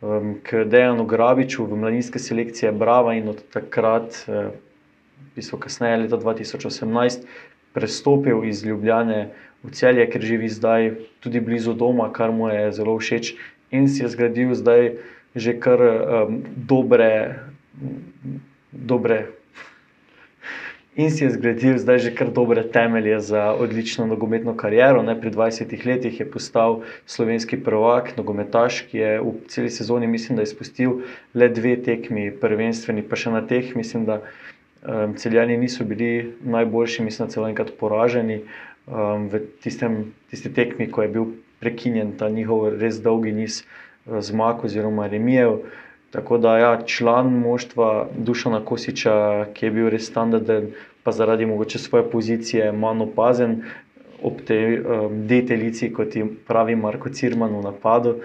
um, 0.00 0.36
k 0.42 0.64
Dejanu 0.64 1.04
Grabiču 1.04 1.64
v 1.64 1.76
mladinske 1.76 2.18
selekcije 2.18 2.72
Brava 2.72 3.14
in 3.14 3.28
od 3.28 3.42
takrat, 3.52 4.26
uh, 4.28 4.50
pismo 5.34 5.58
kasneje, 5.58 5.96
leta 5.96 6.16
2018, 6.16 7.18
prestopil 7.72 8.44
iz 8.44 8.64
Ljubljane 8.64 9.28
v 9.62 9.70
celje, 9.70 10.10
ker 10.10 10.22
živi 10.22 10.48
zdaj 10.48 10.92
tudi 11.20 11.40
blizu 11.40 11.72
doma, 11.72 12.12
kar 12.12 12.32
mu 12.32 12.48
je 12.48 12.72
zelo 12.72 12.98
všeč 12.98 13.34
in 13.70 13.88
si 13.88 14.02
je 14.02 14.08
zgradil 14.08 14.54
zdaj 14.54 14.92
že 15.34 15.60
kar 15.60 15.80
um, 15.80 16.42
dobre. 16.56 17.34
dobre 18.72 19.39
In 21.00 21.08
si 21.08 21.24
je 21.24 21.32
zgradil 21.32 21.80
zdaj 21.80 21.98
že 21.98 22.10
kar 22.12 22.28
dobre 22.28 22.60
temelje 22.60 23.16
za 23.24 23.56
odlično 23.56 24.04
nogometno 24.04 24.52
kariero. 24.52 25.00
Ne, 25.00 25.16
pri 25.16 25.32
20 25.32 25.72
letih 25.86 26.20
je 26.20 26.26
postal 26.28 26.84
slovenski 27.08 27.56
prvak, 27.56 28.12
nogometaš, 28.20 28.84
ki 28.90 28.98
je 28.98 29.12
v 29.24 29.32
celi 29.48 29.70
sezoni, 29.72 30.04
mislim, 30.06 30.36
da 30.36 30.44
je 30.44 30.52
izpustil 30.52 31.00
le 31.32 31.48
dve 31.48 31.78
tekmi, 31.80 32.28
prvenstveni, 32.36 33.00
pa 33.00 33.16
še 33.16 33.32
na 33.32 33.40
teh, 33.40 33.72
mislim, 33.72 34.04
da 34.04 34.20
um, 34.20 35.16
celjani 35.16 35.56
niso 35.56 35.88
bili 35.88 36.36
najboljši, 36.44 37.08
mislim, 37.08 37.28
da 37.28 37.32
celo 37.32 37.48
enkrat 37.48 37.72
poraženi 37.80 38.42
um, 38.84 39.30
v 39.32 39.40
tistem, 39.64 40.12
tisti 40.28 40.52
tekmi, 40.52 40.90
ko 40.92 41.08
je 41.08 41.14
bil 41.16 41.32
prekinjen 41.64 42.12
ta 42.20 42.28
njihov 42.28 42.74
res 42.76 43.00
dolgi 43.00 43.32
niz 43.32 43.62
uh, 43.64 44.20
zmag 44.20 44.68
oziroma 44.68 45.08
remijev. 45.08 45.62
Tako 46.10 46.38
da, 46.42 46.58
ja, 46.58 46.70
član 46.86 47.28
moštva 47.38 48.08
Dušana 48.18 48.64
Kosiča, 48.66 49.46
ki 49.54 49.68
je 49.68 49.70
bil 49.70 49.92
res 49.94 50.08
standarden, 50.10 50.72
pa 51.04 51.12
zaradi 51.12 51.46
mogoče 51.46 51.78
svoje 51.78 52.04
pozicije 52.10 52.72
manj 52.72 53.02
opazen 53.02 53.62
ob 54.22 54.40
tej 54.44 54.80
um, 54.80 55.26
deteljici, 55.26 55.92
kot 55.92 56.16
jim 56.16 56.36
pravi 56.46 56.76
Marko 56.76 57.08
Cirman 57.08 57.56
v 57.56 57.62
napadu. 57.64 58.16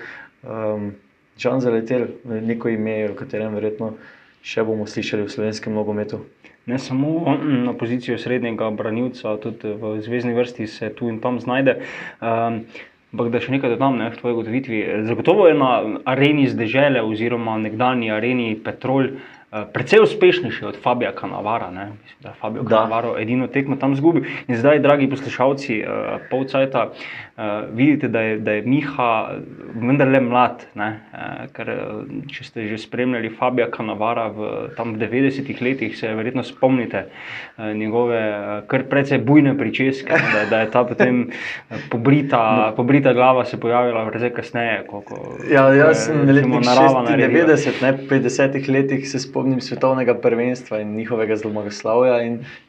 Um, 0.43 0.93
Žan 1.39 1.59
zaletel, 1.59 2.07
neko 2.23 2.69
ime, 2.71 3.09
o 3.11 3.15
katerem 3.15 3.57
verjetno 3.57 3.97
še 4.45 4.63
bomo 4.63 4.85
slišali 4.87 5.25
v 5.25 5.31
slovenskem 5.33 5.73
nogometu. 5.75 6.21
Ne 6.65 6.79
samo 6.79 7.35
na 7.43 7.73
pozicijo 7.75 8.15
srednjega 8.17 8.69
branilca, 8.71 9.35
tudi 9.43 9.73
v 9.75 9.97
zvezdni 10.01 10.31
vrsti 10.33 10.67
se 10.67 10.89
tu 10.95 11.09
in 11.11 11.19
tam 11.19 11.39
znajde. 11.39 11.79
Um, 12.21 12.65
Ampak 13.15 13.29
da 13.31 13.39
še 13.39 13.53
nekaj 13.53 13.71
dodam 13.71 13.95
ne, 13.95 14.09
v 14.11 14.17
tvoji 14.19 14.33
ugotovitvi. 14.35 14.77
Zagotovo 15.07 15.45
je 15.47 15.53
na 15.55 15.69
areni 16.11 16.49
zdržele, 16.51 16.99
oziroma 16.99 17.53
nekdanji 17.63 18.09
areni 18.11 18.49
Petrol, 18.59 19.07
uh, 19.07 19.34
precej 19.73 20.03
uspešnejši 20.03 20.65
od 20.65 20.77
Fabija 20.83 21.11
Kanavara. 21.15 21.71
Ne. 21.71 21.85
Mislim, 21.85 22.19
da 22.23 22.29
je 22.29 22.35
Fabio 22.41 22.63
Kanavaro 22.63 23.15
edino 23.19 23.47
tekmo 23.47 23.75
tam 23.75 23.95
zgubil. 23.95 24.25
In 24.47 24.57
zdaj, 24.57 24.79
dragi 24.79 25.07
poslušalci, 25.09 25.79
uh, 25.83 26.19
polcajta, 26.29 26.89
uh, 26.89 27.43
vidite, 27.71 28.07
da 28.07 28.21
je, 28.21 28.37
da 28.39 28.51
je 28.51 28.65
Miha 28.65 29.09
vendarle 29.75 30.19
mlad. 30.21 30.65
Ne, 30.75 30.89
uh, 31.13 31.45
ker, 31.55 31.71
če 32.31 32.43
ste 32.43 32.67
že 32.67 32.81
spremljali 32.83 33.31
Fabija 33.39 33.69
Kanavara 33.71 34.27
v, 34.27 34.51
v 34.75 34.97
90-ih 34.99 35.61
letih, 35.61 35.95
se 35.97 36.11
verjetno 36.15 36.43
spomnite 36.43 37.05
uh, 37.07 37.71
njegove 37.75 38.21
kar 38.67 38.83
precej 38.89 39.23
bujne 39.23 39.55
pričeske. 39.57 40.11
Ne, 40.13 40.33
da, 40.33 40.45
da 40.49 40.61
je 40.65 40.71
ta 40.71 40.83
potem 40.83 41.29
pobrita. 41.89 42.43
No. 42.55 42.75
pobrita 42.75 43.05
ta 43.05 43.13
glava 43.13 43.45
se 43.45 43.59
pojavila 43.59 44.05
precej 44.09 44.31
kasneje. 44.33 44.83
Ko, 44.87 45.01
ko, 45.05 45.37
ja, 45.51 45.67
jaz 45.73 46.07
sem 46.07 46.23
letnik 46.25 46.65
90, 46.65 47.81
ne 47.85 47.91
50 48.09 48.69
letih 48.73 49.05
se 49.09 49.19
spomnim 49.21 49.44
svetovnega 49.61 50.15
prvenstva 50.21 50.79
in 50.81 50.95
njihovega 50.95 51.35
zlomogoslavja. 51.35 52.19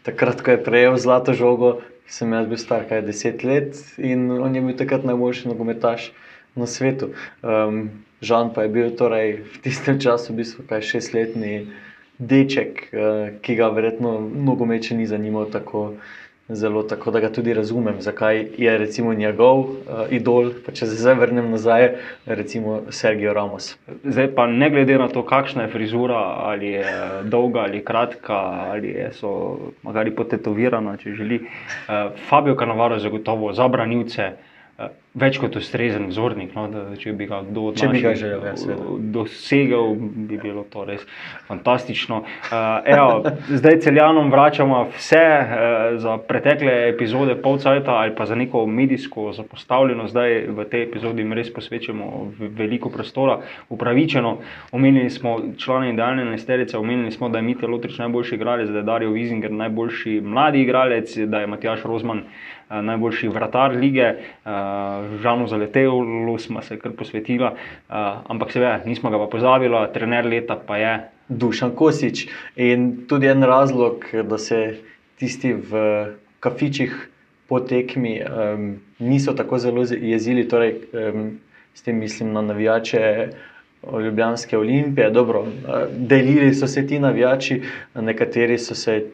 Takrat, 0.03 0.43
ko 0.43 0.51
je 0.51 0.65
prejel 0.65 0.97
zlato 0.97 1.33
žogo, 1.33 1.81
sem 2.07 2.33
jaz 2.33 2.47
bil 2.47 2.59
star 2.59 2.87
kaj 2.89 3.03
10 3.07 3.45
let 3.45 3.81
in 3.99 4.31
on 4.31 4.55
je 4.55 4.63
bil 4.63 4.77
takrat 4.77 5.05
najboljši 5.05 5.49
nogometaš 5.49 6.13
na 6.55 6.67
svetu. 6.67 7.13
Um, 7.43 7.91
Žan 8.21 8.55
pa 8.55 8.63
je 8.65 8.73
bil 8.73 8.95
torej 8.97 9.43
v 9.45 9.59
tistem 9.61 10.01
času 10.01 10.33
v 10.33 10.41
bistvu 10.41 10.65
kaj 10.65 10.81
šestletni 10.89 11.67
deček, 12.17 12.89
uh, 12.97 13.29
ki 13.45 13.57
ga 13.59 13.69
verjetno 13.69 14.17
nogomeče 14.21 14.97
ni 14.97 15.05
zanimal 15.07 15.51
tako 15.53 15.99
zelo 16.49 16.83
tako, 16.83 17.11
da 17.11 17.21
ga 17.21 17.33
tudi 17.33 17.55
razumem, 17.55 18.01
zakaj 18.01 18.47
je 18.59 18.79
recimo 18.79 19.15
njegov 19.15 19.59
uh, 19.59 19.69
idol. 20.11 20.53
Če 20.73 20.87
se 20.87 20.95
zdaj 20.95 21.15
vrnem 21.15 21.51
nazaj, 21.51 21.89
recimo 22.27 22.81
Sergio 22.91 23.33
Ramos. 23.35 23.75
Zdaj 24.05 24.31
pa 24.35 24.47
ne 24.47 24.71
glede 24.71 24.99
na 24.99 25.09
to, 25.09 25.25
kakšna 25.27 25.67
je 25.67 25.73
frizura, 25.73 26.23
ali 26.47 26.67
je 26.79 26.85
dolga 27.25 27.67
ali 27.67 27.85
kratka, 27.85 28.39
ali 28.71 28.89
je 28.89 29.13
so 29.13 29.33
magari 29.83 30.15
potetovirana, 30.15 30.97
če 30.97 31.15
želi. 31.19 31.41
Uh, 31.43 32.13
Fabio 32.29 32.55
Canavaro 32.55 32.95
je 32.95 33.07
zagotovo 33.09 33.53
za 33.53 33.69
branilce. 33.69 34.31
Več 35.17 35.39
kot 35.41 35.55
ustrezen 35.57 36.11
vzornik. 36.11 36.51
No, 36.53 36.67
da, 36.69 36.83
če 37.01 37.15
bi 37.17 37.25
ga 37.29 37.39
kdo 37.47 37.71
od 37.71 37.81
nas 37.81 38.65
dosegel, 39.15 39.95
bi 40.29 40.37
bilo 40.37 40.67
to 40.69 40.85
res 40.85 41.07
fantastično. 41.49 42.19
Uh, 42.21 42.59
evo, 42.85 43.23
zdaj 43.49 43.79
celjanom 43.87 44.29
vračamo 44.31 44.83
vse 44.93 45.23
uh, 45.23 45.97
za 46.03 46.19
pretekle 46.21 46.75
epizode 46.91 47.37
Polcajta 47.41 47.95
ali 47.97 48.13
pa 48.17 48.27
za 48.29 48.37
neko 48.37 48.67
medijsko 48.67 49.31
zapostavljeno. 49.33 50.09
Zdaj 50.13 50.37
v 50.59 50.67
tej 50.71 50.85
epizodi 50.89 51.25
jim 51.25 51.33
res 51.33 51.49
posvečamo 51.55 52.11
veliko 52.61 52.93
prostora. 52.93 53.39
Upravičeno, 53.73 54.37
omenili 54.77 55.11
smo 55.11 55.39
člane 55.57 55.95
idealne 55.95 56.25
nesterice, 56.29 56.77
omenili 56.79 57.11
smo, 57.11 57.29
da 57.33 57.39
je 57.39 57.49
Mite 57.49 57.67
Lotrič 57.67 57.97
najboljši 57.99 58.35
igralec, 58.35 58.69
da 58.69 58.85
je 58.85 58.89
Dario 58.91 59.17
Wiesinger 59.17 59.51
najboljši 59.51 60.21
mladi 60.21 60.61
igralec, 60.61 61.17
da 61.17 61.41
je 61.41 61.47
Matjaš 61.47 61.89
Rozman 61.89 62.23
najboljši 62.71 63.29
vratar 63.29 63.77
lige. 63.77 64.15
Uh, 64.45 64.51
Žanu 65.23 65.47
Zaletelu 65.47 66.39
smo 66.39 66.63
se 66.63 66.79
kar 66.79 66.93
posvetili, 66.93 67.45
uh, 67.45 67.53
ampak 68.27 68.53
seveda 68.53 68.81
nismo 68.85 69.11
ga 69.11 69.19
pa 69.19 69.27
pozabili, 69.31 69.87
trener 69.95 70.27
leta 70.27 70.59
pa 70.67 70.77
je. 70.77 70.97
Dušan 71.29 71.73
Kosič. 71.75 72.29
In 72.57 73.07
tudi 73.09 73.27
en 73.27 73.43
razlog, 73.43 74.05
da 74.31 74.39
se 74.39 74.77
tisti 75.19 75.53
v 75.53 75.81
kafičih 76.41 76.95
po 77.49 77.61
tekmi 77.61 78.21
um, 78.23 78.77
niso 78.99 79.35
tako 79.35 79.59
zelo 79.59 79.83
jezili, 79.91 80.49
torej 80.49 80.77
um, 80.93 81.39
s 81.75 81.83
tem 81.83 81.99
mislim 81.99 82.33
na 82.33 82.43
navijače. 82.43 83.29
Ljubljanske 83.87 84.59
olimpije, 84.59 85.11
dobro, 85.11 85.45
delili 85.93 86.55
so 86.55 86.67
se 86.67 86.87
ti 86.87 86.99
navijači, 86.99 87.63
nekateri 87.95 88.59
so 88.59 88.75
se 88.75 89.05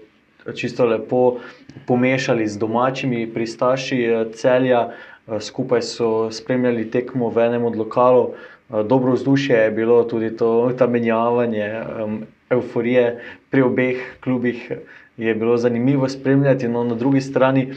čisto 0.55 0.87
lepo 0.87 1.39
pomešali 1.87 2.47
z 2.47 2.59
domačimi 2.59 3.27
pristaši 3.35 4.07
celja, 4.35 4.91
Eh, 5.29 5.41
skupaj 5.41 5.83
so 5.83 6.31
spremljali 6.31 6.91
tekmo 6.91 7.29
v 7.31 7.47
enem 7.47 7.65
od 7.65 7.77
lokalov. 7.77 8.35
Eh, 8.35 8.83
dobro 8.83 9.13
vzdušje 9.13 9.57
je 9.57 9.71
bilo 9.71 10.03
tudi 10.05 10.37
to, 10.37 10.73
ta 10.79 10.87
menjavanje, 10.87 11.83
euforije 12.51 13.21
pri 13.51 13.63
obeh 13.63 13.97
klubih 14.21 14.73
je 15.17 15.35
bilo 15.35 15.57
zanimivo 15.57 16.09
spremljati. 16.09 16.69
No, 16.69 16.85
na 16.85 16.95
drugi 16.95 17.21
strani, 17.21 17.73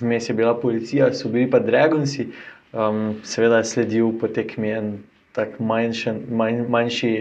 vmes 0.00 0.28
je 0.28 0.34
bila 0.34 0.54
policija, 0.54 1.12
so 1.12 1.28
bili 1.28 1.50
pa 1.50 1.58
Dragonci, 1.58 2.26
seveda 3.22 3.58
je 3.58 3.64
sledil 3.64 4.12
po 4.20 4.28
tekmi 4.28 4.70
en 4.70 4.98
tak 5.32 5.58
manjšen, 5.58 6.22
manj, 6.30 6.62
manjši. 6.68 7.12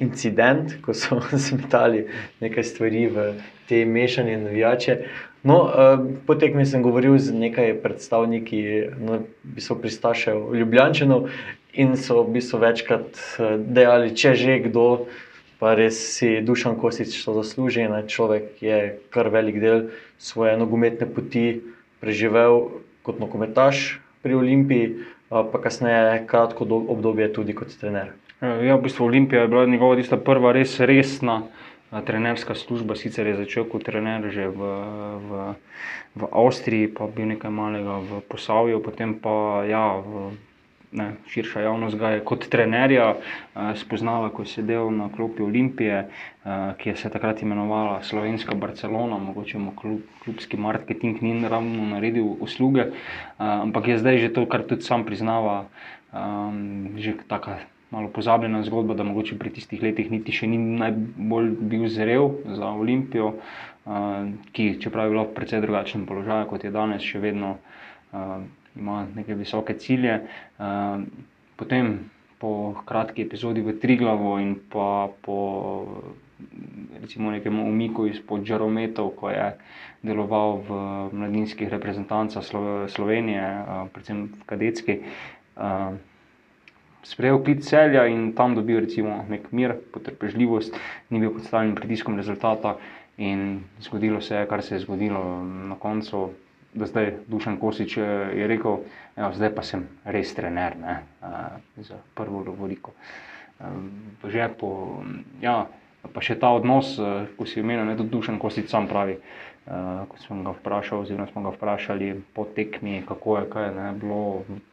Incident, 0.00 0.78
ko 0.82 0.94
so 0.96 1.20
smetali 1.46 2.06
nekaj 2.40 2.64
stvari 2.64 3.06
v 3.12 3.32
te 3.68 3.84
mešanje 3.84 4.38
navijače. 4.38 4.96
No, 5.42 5.62
uh, 5.64 6.00
potek 6.26 6.54
mi 6.54 6.66
sem 6.66 6.82
govoril 6.82 7.16
z 7.18 7.32
nekaj 7.32 7.78
predstavniki, 7.80 8.60
no, 9.00 9.22
bi 9.42 9.62
so 9.64 9.76
pristašev 9.80 10.52
Ljubljančanov 10.52 11.30
in 11.72 11.96
so 11.96 12.20
v 12.24 12.34
bistvu 12.36 12.60
večkrat 12.60 13.08
uh, 13.14 13.56
dejali, 13.56 14.12
če 14.12 14.34
že 14.36 14.58
kdo, 14.68 15.06
pa 15.60 15.72
res 15.78 15.96
si 16.16 16.40
dušan 16.44 16.76
kosič 16.80 17.16
to 17.24 17.36
zasluži. 17.38 17.88
Ne? 17.88 18.04
Človek 18.08 18.60
je 18.60 18.80
kar 19.08 19.32
velik 19.32 19.60
del 19.60 19.88
svoje 20.20 20.56
nogometne 20.60 21.08
poti 21.08 21.62
preživel 22.00 22.82
kot 23.04 23.20
nogometaš 23.20 24.00
pri 24.20 24.36
Olimpiji, 24.36 24.92
uh, 25.32 25.44
pa 25.48 25.60
kasneje 25.60 26.24
kratko 26.28 26.68
obdobje 26.68 27.32
tudi 27.32 27.56
kot 27.56 27.72
trener. 27.80 28.12
Ja, 28.40 28.76
v 28.76 28.82
bistvu 28.88 29.04
Olimpija 29.04 29.42
je 29.42 29.48
bila 29.48 29.66
njegova 29.66 29.96
tista 29.96 30.16
prva 30.16 30.54
res 30.56 30.78
resna 30.80 31.42
a, 31.90 32.00
trenerska 32.00 32.54
služba. 32.54 32.96
Sicer 32.96 33.26
je 33.28 33.36
začel 33.36 33.66
kot 33.68 33.84
trener 33.84 34.30
že 34.32 34.46
v, 34.48 34.68
v, 35.20 35.40
v 36.16 36.28
Avstriji, 36.32 36.88
pa 36.88 37.04
bil 37.04 37.28
nekaj 37.36 37.52
malega 37.52 37.98
v 38.00 38.22
Posavju, 38.32 38.78
potem 38.80 39.12
pa 39.20 39.60
ja, 39.68 39.82
v, 40.00 40.30
ne, 40.96 41.20
širša 41.28 41.66
javnost 41.66 41.98
ga 42.00 42.14
je 42.16 42.22
kot 42.24 42.46
trenerja 42.48 43.10
eh, 43.12 43.74
spoznala, 43.76 44.32
ko 44.32 44.48
je 44.48 44.54
sedel 44.56 44.88
na 44.88 45.10
klopi 45.12 45.44
Olimpije, 45.44 45.98
eh, 46.08 46.72
ki 46.80 46.94
je 46.94 46.96
se 46.96 47.10
takrat 47.12 47.42
imenovala 47.44 48.00
Slovenska 48.00 48.56
Barcelona, 48.56 49.18
mogoče 49.20 49.60
mu 49.60 49.74
klub, 49.76 50.00
klubski 50.24 50.56
marketing 50.56 51.20
ni 51.20 51.36
ravno 51.44 51.92
naredil 51.92 52.40
usluge, 52.40 52.88
eh, 52.88 52.94
ampak 53.36 53.92
je 53.92 54.00
zdaj 54.00 54.16
že 54.24 54.32
to, 54.32 54.46
kar 54.48 54.64
tudi 54.64 54.80
sam 54.88 55.04
priznava, 55.04 55.68
eh, 56.16 56.96
že 56.96 57.20
taka. 57.28 57.60
Malo 57.90 58.08
pozabljena 58.14 58.62
zgodba, 58.62 58.94
da 58.94 59.02
mogoče 59.02 59.38
pri 59.38 59.50
tistih 59.50 59.82
letih 59.82 60.10
niti 60.10 60.32
še 60.32 60.46
ni 60.46 60.58
najbolj 60.58 61.50
bil 61.72 61.88
zrel 61.90 62.28
za 62.46 62.70
Olimpijo, 62.70 63.32
uh, 63.34 64.30
ki, 64.54 64.76
čeprav 64.82 65.08
je 65.08 65.14
bila 65.16 65.26
v 65.26 65.34
precej 65.34 65.64
drugačnem 65.64 66.06
položaju 66.06 66.46
kot 66.52 66.64
je 66.64 66.70
danes, 66.70 67.02
še 67.02 67.18
vedno 67.18 67.56
uh, 67.58 68.38
ima 68.78 69.02
neke 69.16 69.34
visoke 69.34 69.74
cilje. 69.74 70.20
Uh, 70.58 71.02
potem, 71.58 71.96
po 72.40 72.72
kratki 72.86 73.26
epizodi 73.26 73.60
v 73.60 73.74
Triglavu 73.76 74.38
in 74.40 74.54
pa 74.70 75.10
po 75.20 75.40
recimo, 77.00 77.30
nekem 77.30 77.60
umiku 77.60 78.06
izpod 78.06 78.44
Žarometov, 78.44 79.12
ko 79.16 79.30
je 79.30 79.50
deloval 80.02 80.62
v 80.64 80.70
mladinskih 81.12 81.68
reprezentancah 81.68 82.44
Slo 82.44 82.88
Slovenije, 82.88 83.44
predvsem 83.92 84.30
v 84.30 84.42
Kadetski. 84.46 84.94
Sprejel 87.06 87.40
klic 87.44 87.64
celja 87.64 88.04
in 88.06 88.32
tam 88.36 88.54
dobil 88.54 88.82
recimo, 88.84 89.22
nek 89.28 89.48
mir, 89.56 89.76
potrpežljivost, 89.94 90.76
ni 91.10 91.20
bil 91.22 91.32
pod 91.36 91.46
stalnim 91.48 91.74
pritiskom 91.78 92.18
rezultata, 92.20 92.76
in 93.20 93.64
zgodilo 93.84 94.20
se 94.20 94.36
je, 94.36 94.46
kar 94.48 94.62
se 94.62 94.74
je 94.74 94.84
zgodilo 94.84 95.20
na 95.44 95.76
koncu 95.80 96.30
da 96.74 96.86
zdaj 96.86 97.12
Dušan 97.26 97.56
Kosič 97.56 97.96
eh, 97.96 98.02
je 98.34 98.46
rekel, 98.46 98.78
da 99.16 99.22
ja, 99.22 99.32
zdaj 99.34 99.54
pa 99.54 99.62
sem 99.62 99.86
res 100.04 100.34
trener 100.34 100.76
ne, 100.78 101.00
uh, 101.22 101.58
za 101.82 101.98
prvo. 102.14 102.44
Um, 103.60 103.90
že 104.24 104.48
po, 104.58 105.02
ja, 105.42 105.66
pa 106.08 106.22
še 106.24 106.38
ta 106.40 106.52
odnos, 106.56 106.96
uh, 106.98 107.28
ko 107.36 107.46
si 107.46 107.60
imel, 107.60 107.84
ne 107.84 107.96
tudi 107.98 108.14
Dušan 108.16 108.40
Kosič 108.40 108.70
sam 108.72 108.88
pravi. 108.90 109.18
Uh, 109.70 110.08
ko 110.08 110.16
smo 110.18 110.40
ga 110.42 110.54
vprašali, 110.56 111.04
oziroma 111.04 111.28
smo 111.30 111.42
ga 111.44 111.52
vprašali 111.54 112.14
po 112.34 112.46
tekmi, 112.56 113.02
kako 113.06 113.38
je 113.38 113.50
kaj, 113.52 113.68
ne, 113.76 113.90
bilo 114.00 114.22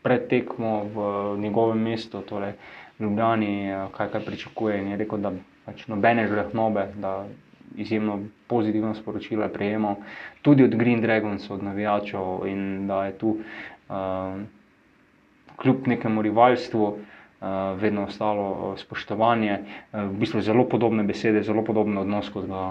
pred 0.02 0.30
tekmo 0.32 0.72
v 0.96 1.10
njegovem 1.44 1.84
mestu, 1.84 2.24
torej 2.26 2.56
v 2.98 3.04
Ljubljani, 3.04 3.52
kaj, 3.94 4.10
kaj 4.16 4.26
pričakuje. 4.26 4.80
In 4.82 4.94
je 4.94 5.02
rekel, 5.04 5.22
da 5.22 5.34
pač 5.68 5.84
nobene 5.92 6.26
žrehnobe, 6.32 6.88
da 7.04 7.28
izjemno 7.78 8.20
pozitivno 8.48 8.96
sporočilo 8.96 9.44
je 9.44 9.54
prejemal, 9.54 9.96
tudi 10.42 10.64
od 10.64 10.76
Green 10.76 11.02
Dragons, 11.02 11.50
od 11.50 11.64
navijačev 11.64 12.48
in 12.48 12.88
da 12.88 13.06
je 13.06 13.18
tu 13.18 13.38
uh, 13.38 14.40
kljub 15.56 15.88
nekemu 15.88 16.22
rivalstvu. 16.22 16.98
Uh, 17.38 17.78
vedno 17.78 18.08
ostalo 18.10 18.46
uh, 18.50 18.80
spoštovanje, 18.82 19.60
uh, 19.94 20.08
v 20.10 20.24
bistvu 20.24 20.42
zelo 20.42 20.64
podobne 20.66 21.04
besede, 21.06 21.44
zelo 21.46 21.62
podoben 21.62 21.98
odnos 21.98 22.32
kot 22.34 22.48
ga, 22.50 22.62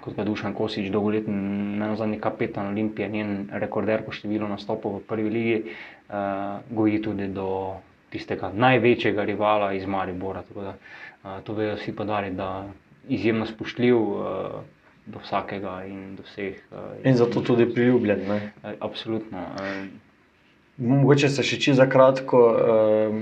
kot 0.00 0.16
ga 0.16 0.26
Dušan 0.28 0.52
Kosič, 0.54 0.90
dolgoletni, 0.92 1.32
ne 1.80 1.88
nazadnje 1.88 2.18
kapetan 2.20 2.68
Olimpije, 2.74 3.08
njen 3.08 3.48
rekorder 3.52 4.04
po 4.04 4.12
številu 4.12 4.48
nastopov 4.50 4.98
v 4.98 5.06
prvi 5.08 5.32
ligi, 5.32 5.56
uh, 6.10 6.60
goji 6.68 7.00
tudi 7.00 7.30
do 7.32 7.80
tistega 8.12 8.52
največjega 8.52 9.24
rivala 9.24 9.72
iz 9.72 9.88
Maribora. 9.88 10.44
Da, 10.52 10.76
uh, 10.76 11.40
to 11.46 11.56
vejo 11.56 11.78
vsi 11.80 11.96
podariti, 11.96 12.36
da 12.36 12.68
izjemno 13.08 13.48
spoštljiv 13.48 13.96
uh, 13.96 14.60
do 15.06 15.24
vsakega 15.24 15.80
in 15.88 16.16
do 16.20 16.28
vseh. 16.28 16.60
Uh, 16.68 16.92
in 17.08 17.16
zato 17.16 17.40
tudi 17.40 17.70
priljubljen. 17.72 18.28
Uh, 18.28 18.72
absolutno. 18.84 19.48
Uh, 19.56 20.09
Mogoče 20.80 21.28
se 21.28 21.44
še 21.44 21.58
čisto 21.60 21.84
kratko 21.92 22.40
uh, 22.40 23.16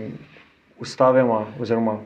ustavimo, 0.79 1.41
oziroma 1.59 1.99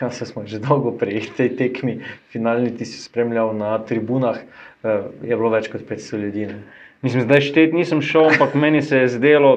ja, 0.00 0.10
se 0.10 0.26
smo 0.26 0.46
že 0.46 0.58
dolgo 0.58 0.94
pri 0.96 1.20
tej 1.36 1.52
tekmi, 1.56 2.00
finalni 2.32 2.72
ti 2.76 2.88
si 2.88 2.96
spremljal 3.02 3.52
na 3.56 3.76
tribunah, 3.78 4.40
uh, 4.40 5.12
je 5.20 5.36
bilo 5.36 5.52
več 5.52 5.68
kot 5.68 5.84
500 5.88 6.22
ljudi. 6.24 6.46
Ne? 6.48 6.62
Mislim, 7.04 7.26
zdaj 7.26 7.44
štet 7.50 7.76
nisem 7.76 8.00
šel, 8.02 8.32
ampak 8.32 8.54
meni 8.54 8.82
se 8.82 9.04
je 9.04 9.12
zdelo. 9.18 9.56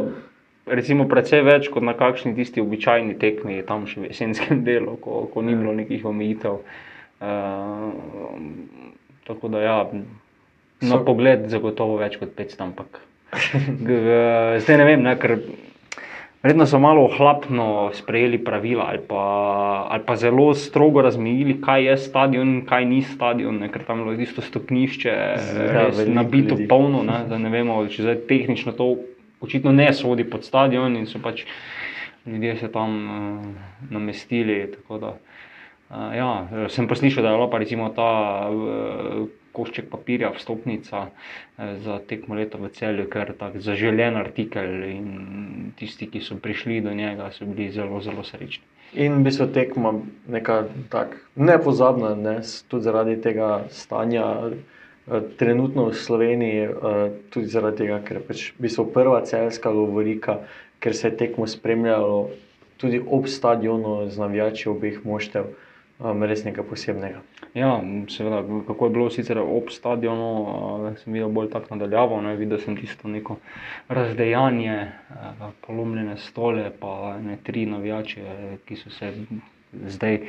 Recimo, 0.65 1.05
precej 1.05 1.43
več 1.45 1.69
kot 1.69 1.85
na 1.85 1.93
kakšni 1.93 2.33
tisti 2.33 2.57
običajni 2.57 3.13
tekmi, 3.21 3.59
tam 3.67 3.85
še 3.85 4.01
v 4.01 4.09
jesenskem 4.09 4.63
delu, 4.65 4.97
ko, 4.97 5.27
ko 5.29 5.45
ni 5.45 5.53
bilo 5.53 5.75
nekih 5.77 6.07
omejitev. 6.09 6.63
Uh, 7.21 7.93
tako 9.29 9.53
da, 9.53 9.61
ja, 9.61 9.77
na 10.81 10.97
so... 10.97 11.03
pogled, 11.05 11.45
zagotovo 11.53 12.01
več 12.01 12.17
kot 12.17 12.33
500, 12.33 12.65
ampak 12.65 12.97
zdaj 14.63 14.77
ne 14.77 14.85
vem, 14.85 15.03
ne, 15.03 15.15
ker 15.19 15.37
verjetno 16.43 16.67
so 16.69 16.79
malo 16.79 17.07
ohlapno 17.09 17.89
sprejeli 17.93 18.37
pravila 18.43 18.85
ali 18.91 19.01
pa, 19.07 19.23
ali 19.89 20.03
pa 20.05 20.15
zelo 20.15 20.53
strogo 20.53 21.01
razmejili, 21.01 21.57
kaj 21.61 21.89
je 21.89 21.97
stadion 21.97 22.47
in 22.47 22.61
kaj 22.65 22.85
ni 22.85 23.01
stadion, 23.01 23.57
ne, 23.59 23.71
ker 23.73 23.83
tam 23.83 24.05
je 24.11 24.21
isto 24.23 24.41
stopnišče, 24.41 25.09
ja, 25.09 25.89
nabito 26.07 26.55
ljudi. 26.55 26.67
polno, 26.67 27.03
ne, 27.03 27.39
ne 27.39 27.49
vemo, 27.49 27.81
če 27.87 28.05
zdaj 28.05 28.21
tehnično 28.29 28.71
to 28.77 28.95
očitno 29.41 29.71
ne 29.71 29.93
sodi 29.93 30.23
pod 30.29 30.45
stadion 30.45 30.95
in 30.95 31.09
so 31.09 31.19
pač 31.19 31.43
ljudje 32.25 32.55
se 32.57 32.71
tam 32.71 32.93
uh, 33.05 33.45
namestili. 33.89 34.73
Da. 34.89 35.17
Uh, 35.89 36.15
ja, 36.15 36.47
sem 36.69 36.87
pa 36.87 36.95
slišal, 36.95 37.23
da 37.23 37.29
je 37.29 37.37
bila 37.37 37.59
recimo 37.59 37.89
ta 37.89 38.49
uh, 38.49 39.27
košček 39.55 39.89
papirja, 39.91 40.31
vstopnica 40.35 41.07
uh, 41.07 41.73
za 41.83 41.99
tekmo 42.07 42.35
leta 42.35 42.59
v 42.61 42.69
celju, 42.75 43.07
ker 43.11 43.31
je 43.31 43.37
tako 43.39 43.63
zaželen 43.63 44.19
artikel 44.19 44.83
in 44.89 45.09
tisti, 45.79 46.09
ki 46.11 46.21
so 46.21 46.37
prišli 46.41 46.81
do 46.85 46.93
njega, 46.93 47.31
so 47.31 47.47
bili 47.47 47.71
zelo, 47.71 48.01
zelo 48.03 48.23
srečni. 48.23 48.63
In 49.01 49.23
bi 49.23 49.31
se 49.31 49.47
tekma 49.51 49.93
neka 50.31 50.63
tako 50.89 51.19
nepozabna, 51.35 52.15
ne, 52.15 52.37
tudi 52.67 52.83
zaradi 52.83 53.19
tega 53.21 53.65
stanja. 53.69 54.51
Trenutno 55.37 55.83
v 55.85 55.93
Sloveniji, 55.93 56.61
tudi 57.29 57.51
zaradi 57.53 57.83
tega, 57.83 57.99
ker 58.01 58.23
pač 58.25 58.47
prva 58.93 59.19
celska 59.21 59.69
govorika, 59.69 60.39
ker 60.81 60.95
se 60.97 61.11
je 61.11 61.17
tekmo 61.17 61.45
spremljalo 61.47 62.29
tudi 62.77 63.01
ob 63.07 63.27
stadionu 63.27 64.09
z 64.09 64.17
navijači 64.17 64.69
obeh 64.69 65.05
moštev 65.05 65.45
um, 65.99 66.23
res 66.23 66.43
nekaj 66.45 66.65
posebnega. 66.69 67.21
Ja, 67.55 67.71
seveda, 68.11 68.41
kako 68.67 68.87
je 68.87 68.93
bilo 68.97 69.09
sicer 69.09 69.39
ob 69.39 69.71
stadionu, 69.71 70.29
uh, 70.41 70.87
sem 71.01 71.15
videl 71.15 71.31
bolj 71.31 71.49
tako 71.53 71.75
nadaljavo. 71.75 72.21
Ne, 72.21 72.35
videl 72.39 72.59
sem 72.63 72.77
tisto 72.77 73.11
neko 73.11 73.39
razdejanje, 73.87 74.77
uh, 75.15 75.49
polomljene 75.67 76.17
stole, 76.17 76.69
pa 76.79 77.15
ne 77.21 77.37
tri 77.43 77.65
navijače, 77.69 78.39
ki 78.65 78.79
so 78.79 78.89
se 78.89 79.13
zdaj 79.87 80.19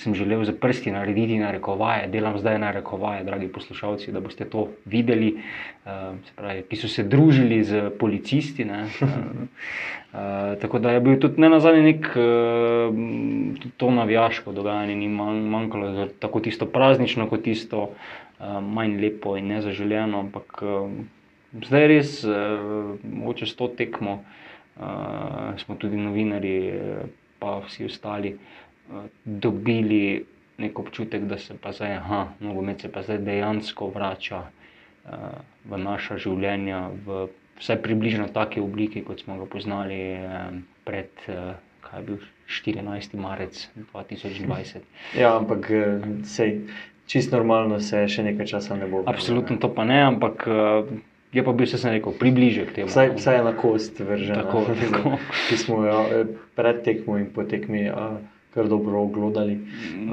sem 0.00 0.14
želel 0.14 0.44
za 0.44 0.52
prsti 0.52 0.90
narediti 0.90 1.38
na 1.38 1.50
rekovaje, 1.50 2.06
delam 2.08 2.38
zdaj 2.38 2.58
na 2.58 2.70
rekovaje, 2.72 3.24
dragi 3.24 3.48
poslušalci, 3.48 4.12
da 4.12 4.20
boste 4.20 4.44
to 4.48 4.68
videli, 4.84 5.34
uh, 5.84 6.16
pravi, 6.36 6.62
ki 6.68 6.76
so 6.80 6.88
se 6.88 7.04
družili 7.04 7.60
z 7.64 7.82
policisti. 8.00 8.64
Ne, 8.64 8.86
uh, 8.86 9.02
uh, 9.10 10.56
tako 10.62 10.78
da 10.78 10.94
je 10.96 11.02
bil 11.04 11.18
tudi 11.20 11.40
ne 11.40 11.50
nazadnje 11.52 11.82
nek 11.82 12.08
uh, 12.16 12.96
to 13.76 13.90
navijaško 13.90 14.52
dogajanje, 14.56 14.96
ni 14.96 15.08
manjkalo 15.08 16.08
tako 16.18 16.40
tisto 16.40 16.66
praznično, 16.66 17.28
kot 17.28 17.44
tisto 17.44 17.82
uh, 17.90 18.56
manj 18.64 18.96
lepo 19.02 19.36
in 19.36 19.52
nezaželjeno. 19.52 20.24
Ampak 20.24 20.62
uh, 20.62 20.88
zdaj 21.66 21.88
res, 21.92 22.22
uh, 22.24 22.96
mogoče 23.04 23.46
s 23.46 23.56
to 23.56 23.68
tekmo, 23.68 24.22
uh, 24.80 25.60
smo 25.60 25.76
tudi 25.76 26.00
novinari, 26.00 26.56
pa 27.40 27.58
vsi 27.66 27.84
ostali 27.84 28.34
dobili 29.24 30.24
nek 30.60 30.78
občutek, 30.78 31.24
da 31.24 31.38
se 31.38 31.56
pa 31.60 31.72
zdaj, 31.72 31.96
aha, 31.96 32.26
nogomet 32.40 32.80
se 32.80 32.92
pa 32.92 33.02
zdaj 33.02 33.18
dejansko 33.24 33.88
vrača 33.94 34.42
uh, 34.44 35.40
v 35.64 35.78
naša 35.80 36.18
življenja, 36.20 36.88
v 37.06 37.26
vsaj 37.60 37.80
približno 37.84 38.28
take 38.34 38.60
obliki, 38.60 39.04
kot 39.04 39.24
smo 39.24 39.38
ga 39.40 39.48
poznali 39.48 40.00
um, 40.20 40.62
pred. 40.84 41.10
Uh, 41.28 41.58
Kaj 41.80 41.98
je 41.98 42.06
bil 42.06 42.18
14. 42.46 43.14
marec 43.18 43.56
2020? 43.74 44.84
Ja, 45.18 45.32
ampak 45.40 45.64
sej, 46.28 46.68
čist 47.10 47.32
normalno 47.34 47.80
se 47.82 48.04
še 48.06 48.22
nekaj 48.22 48.46
časa 48.46 48.76
ne 48.78 48.86
bo. 48.86 49.00
Absolutno 49.10 49.56
to 49.58 49.72
pa 49.74 49.82
ne, 49.88 49.96
ampak 50.04 50.44
je 51.32 51.44
pa 51.44 51.52
bil 51.52 51.66
se 51.66 51.90
rekel, 51.90 52.12
približek 52.18 52.72
temu. 52.74 52.88
Vsaj, 52.88 53.14
vsaj 53.16 53.44
na 53.44 53.52
kost 53.56 54.00
vržen. 54.00 54.34
Tako, 54.34 54.64
tako. 54.74 55.18
Ki 55.48 55.56
smo 55.56 55.84
jo 55.86 55.98
pred 56.58 56.82
tekmo 56.82 57.18
in 57.18 57.30
po 57.30 57.44
tekmi. 57.46 57.86
A, 57.88 58.18
kar 58.54 58.68
dobro 58.68 59.02
ogledali. 59.02 59.58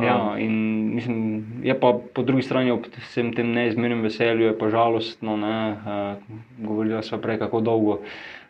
Ja, 0.03 0.17
um, 0.33 0.39
in 0.39 0.55
mislim, 0.95 1.45
je 1.63 1.79
pa 1.79 1.93
po 2.13 2.23
drugi 2.23 2.45
strani 2.45 2.71
ob 2.71 2.85
vsem 2.97 3.33
tem 3.33 3.51
neizmernem 3.51 4.01
veselju, 4.05 4.51
je 4.51 4.57
pa 4.57 4.69
žalostno. 4.69 5.37
Ne, 5.37 5.59
uh, 5.71 6.65
govorili 6.67 7.03
smo 7.03 7.17
prej, 7.17 7.39
kako 7.39 7.61
dolgo 7.61 8.01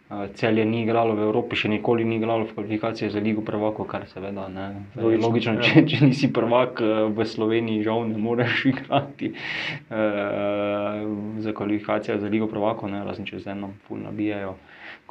Uh, 0.10 0.32
Celje 0.34 0.66
ni 0.66 0.84
igralo 0.88 1.16
v 1.20 1.20
Evropi, 1.28 1.58
še 1.60 1.68
nikoli 1.68 2.06
ni 2.08 2.16
igralo 2.16 2.46
v 2.48 2.54
kvalifikacijah 2.56 3.12
za 3.12 3.20
Ligo 3.20 3.42
prvakov, 3.44 3.90
kar 3.92 4.06
seveda 4.08 4.46
ne. 4.48 4.68
Logično, 4.96 5.28
Logično, 5.28 5.54
ja. 5.60 5.66
če, 5.68 5.84
če 5.84 6.00
nisi 6.06 6.30
prvak 6.32 6.80
eh, 6.80 7.12
v 7.12 7.26
Sloveniji, 7.28 7.84
žal 7.84 8.08
ne 8.08 8.16
moreš 8.16 8.64
igrati 8.72 9.34
uh, 9.36 11.04
za 11.44 11.52
kvalifikacije 11.52 12.16
za 12.24 12.32
Ligo 12.32 12.48
prvakov, 12.48 12.88
ne, 12.96 13.04
razen 13.04 13.28
če 13.28 13.44
zdaj 13.44 13.60
nam 13.60 13.76
ful 13.84 14.00
nabijajo 14.00 14.56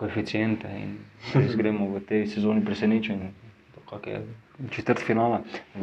koeficijente 0.00 0.72
in 0.80 0.96
res 1.36 1.52
gremo 1.60 1.92
v 1.92 2.00
tej 2.08 2.24
sezoni 2.32 2.64
presenečeni. 2.64 3.34
Kakšne 3.92 4.45
četrt 4.70 5.00
finala. 5.04 5.40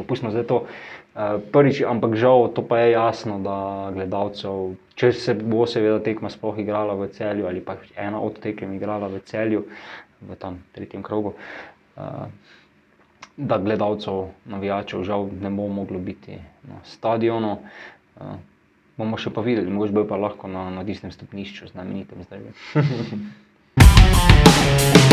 Pustimo 0.07 0.31
zdaj 0.31 0.43
to. 0.43 0.65
Uh, 1.13 1.37
prvič, 1.53 1.85
ampak 1.85 2.17
žal, 2.17 2.49
to 2.57 2.65
pa 2.65 2.79
je 2.81 2.97
jasno, 2.97 3.37
da 3.37 3.89
gledalcev, 3.93 4.73
če 4.97 5.11
se 5.13 5.33
bo 5.37 5.67
seveda 5.69 6.01
tekma 6.01 6.29
sploh 6.33 6.57
igrala 6.57 6.97
v 6.97 7.05
celju 7.13 7.45
ali 7.45 7.61
pa 7.61 7.77
ena 7.93 8.17
od 8.17 8.41
tekem 8.41 8.73
igrala 8.73 9.05
v 9.13 9.21
celju, 9.21 9.61
v 10.25 10.35
tam 10.41 10.65
tretjem 10.73 11.05
krogu, 11.05 11.37
uh, 11.37 12.25
da 13.37 13.61
gledalcev, 13.61 14.33
navijačev 14.49 15.05
žal 15.05 15.29
ne 15.37 15.53
bo 15.53 15.69
moglo 15.69 16.01
biti 16.01 16.41
na 16.65 16.81
stadionu. 16.81 17.61
Uh, 18.17 18.33
bomo 18.97 19.17
še 19.17 19.29
pa 19.29 19.45
videli, 19.45 19.69
mogoče 19.69 20.09
pa 20.09 20.17
lahko 20.17 20.49
na, 20.49 20.73
na 20.73 20.81
tistem 20.81 21.13
stopnišču, 21.13 21.69
znamenitem 21.73 22.25
zdaj. 22.25 22.41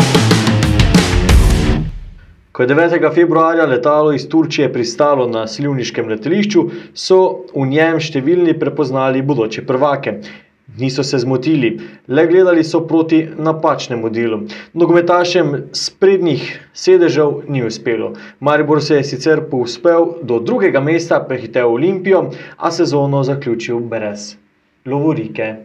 Ko 2.61 2.65
je 2.65 2.75
9. 2.75 3.13
februarja 3.15 3.65
letalo 3.65 4.11
iz 4.13 4.27
Turčije 4.29 4.73
pristalo 4.73 5.27
na 5.27 5.47
slivniškem 5.47 6.09
letališču, 6.09 6.61
so 6.93 7.17
v 7.55 7.63
njem 7.71 7.97
številni 7.97 8.53
prepoznali 8.61 9.23
bodoče 9.25 9.63
prvake. 9.65 10.13
Niso 10.77 11.01
se 11.01 11.17
zmotili, 11.25 11.71
le 12.07 12.27
gledali 12.29 12.61
so 12.63 12.83
proti 12.85 13.23
napačnemu 13.47 14.13
delu. 14.13 14.43
Nogometašem 14.77 15.55
sprednjih 15.73 16.45
sedežev 16.77 17.49
ni 17.49 17.65
uspelo. 17.65 18.13
Maribor 18.39 18.85
se 18.85 19.01
je 19.01 19.09
sicer 19.09 19.41
povzpel 19.49 20.11
do 20.21 20.37
drugega 20.37 20.85
mesta, 20.85 21.23
prehitev 21.25 21.73
Olimpijo, 21.73 22.27
a 22.57 22.69
sezono 22.69 23.25
zaključil 23.25 23.81
brez 23.89 24.35
Lovorike. 24.85 25.55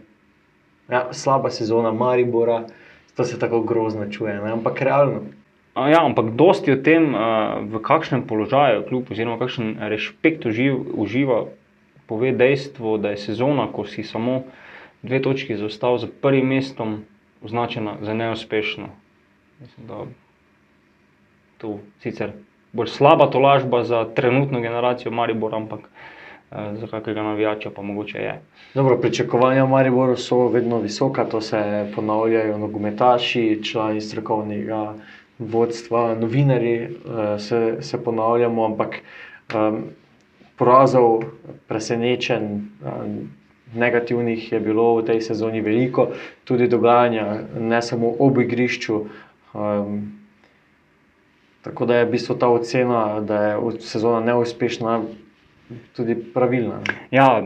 Ja, 0.89 1.09
slaba 1.13 1.53
sezona 1.53 1.93
Maribora, 1.93 2.63
to 3.13 3.25
se 3.25 3.37
tako 3.39 3.67
grozno 3.69 4.09
čuje, 4.09 4.41
ne? 4.41 4.57
ampak 4.57 4.81
realno. 4.81 5.27
Ja, 5.77 6.01
ampak 6.01 6.33
dosti 6.41 6.73
o 6.73 6.77
tem, 6.81 7.13
uh, 7.13 7.61
v 7.69 7.77
kakšnem 7.85 8.25
položaju 8.25 8.87
kljub, 8.89 9.11
oziroma 9.13 9.37
kakšen 9.37 9.77
respekt 9.93 10.49
uživ, 10.49 10.81
uživa, 10.97 11.53
pove 12.09 12.33
dejstvo, 12.33 12.97
da 12.97 13.13
je 13.13 13.21
sezona, 13.21 13.67
ko 13.69 13.85
si 13.85 14.01
samo 14.01 14.47
dve 15.05 15.21
točki 15.21 15.57
zaostal 15.61 15.99
za 16.01 16.09
prvim 16.09 16.49
mestom, 16.49 17.05
označena 17.45 18.01
za 18.01 18.15
neuspešno. 18.17 18.89
Mislim, 19.61 19.87
da 19.87 20.07
tu 21.61 21.79
sicer 22.01 22.33
bolj 22.73 22.89
slaba 22.97 23.29
tolažba 23.29 23.85
za 23.85 24.05
trenutno 24.17 24.61
generacijo 24.65 25.13
Maribor, 25.13 25.55
ampak 25.55 25.85
uh, 25.85 26.73
za 26.81 26.89
kakega 26.89 27.23
navijača 27.23 27.69
pa 27.77 27.83
mogoče 27.83 28.19
je. 28.19 28.41
Dobro, 28.75 28.97
pričakovanja 28.97 29.69
v 29.69 29.77
Mariboru 29.77 30.17
so 30.17 30.49
vedno 30.49 30.81
visoka, 30.81 31.29
to 31.29 31.41
se 31.41 31.61
ponavljajo 31.95 32.57
nogometaši, 32.59 33.61
člani 33.61 34.01
strokovnega 34.01 34.95
vodstva, 35.39 36.15
novinari 36.15 36.75
eh, 36.83 36.91
se, 37.39 37.77
se 37.81 38.05
ponavljamo, 38.05 38.65
ampak 38.65 38.97
um, 39.55 39.83
porazov, 40.57 41.25
presenečenj, 41.69 42.45
um, 42.45 43.31
negativnih 43.75 44.53
je 44.53 44.61
bilo 44.61 44.97
v 44.97 45.05
tej 45.05 45.21
sezoni 45.21 45.61
veliko, 45.61 46.09
tudi 46.45 46.69
dogajanja, 46.69 47.43
ne 47.61 47.83
samo 47.83 48.15
ob 48.19 48.39
igrišču. 48.39 49.05
Um, 49.53 50.13
tako 51.63 51.87
da 51.87 51.97
je 51.97 52.05
v 52.05 52.11
bistvu 52.11 52.39
ta 52.39 52.49
ocena, 52.49 53.21
da 53.21 53.43
je 53.43 53.81
sezona 53.81 54.21
neuspešna, 54.21 55.03
tudi 55.97 56.15
pravilna. 56.35 56.81
Ja, 57.11 57.43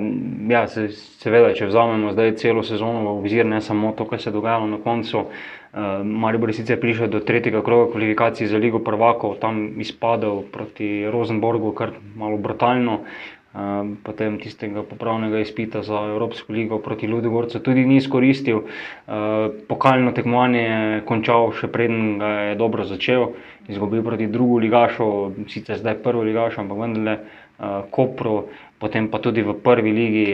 ja 0.48 0.66
se, 0.68 0.88
seveda, 1.22 1.54
če 1.56 1.70
vzamemo 1.70 2.12
zdaj 2.12 2.34
celo 2.40 2.62
sezono 2.66 3.04
v 3.06 3.14
obzir, 3.22 3.46
ne 3.48 3.60
samo 3.64 3.92
to, 3.96 4.06
kar 4.08 4.20
se 4.20 4.30
je 4.30 4.36
dogajalo 4.36 4.68
na 4.68 4.78
koncu. 4.84 5.24
Uh, 5.70 6.02
Maribor 6.04 6.50
je 6.50 6.58
sicer 6.60 6.80
prišel 6.82 7.08
do 7.12 7.20
tretjega 7.22 7.62
kroga 7.62 7.92
kvalifikacij 7.92 8.50
za 8.50 8.58
Ligo 8.58 8.80
prvakov, 8.82 9.38
tam 9.40 9.80
izpadel 9.80 10.42
proti 10.52 11.06
Rosenborgu, 11.10 11.72
kar 11.78 11.94
malo 12.18 12.36
brutalno. 12.36 13.04
Uh, 13.50 13.96
potem 14.06 14.38
tistega 14.38 14.84
popravnega 14.86 15.40
izpita 15.42 15.82
za 15.82 15.98
Evropsko 16.12 16.52
ligo 16.54 16.78
proti 16.78 17.08
Ludogorcu 17.10 17.58
tudi 17.58 17.82
ni 17.82 17.96
izkoristil. 17.98 18.60
Uh, 18.62 19.50
pokalno 19.66 20.12
tekmovanje 20.14 20.60
je 20.62 21.00
končal, 21.08 21.50
še 21.58 21.66
preden 21.66 22.20
ga 22.22 22.28
je 22.52 22.54
dobro 22.60 22.86
začel, 22.86 23.32
izgubil 23.66 24.04
proti 24.06 24.28
drugu 24.30 24.60
ligašu, 24.62 25.08
sicer 25.50 25.82
zdaj 25.82 25.98
prvo 26.04 26.22
ligašu, 26.22 26.62
ampak 26.62 26.78
vendarle 26.78 27.16
uh, 27.18 27.82
Kopru, 27.90 28.36
potem 28.78 29.10
pa 29.10 29.18
tudi 29.18 29.42
v 29.42 29.56
prvi 29.58 29.92
ligi, 29.92 30.28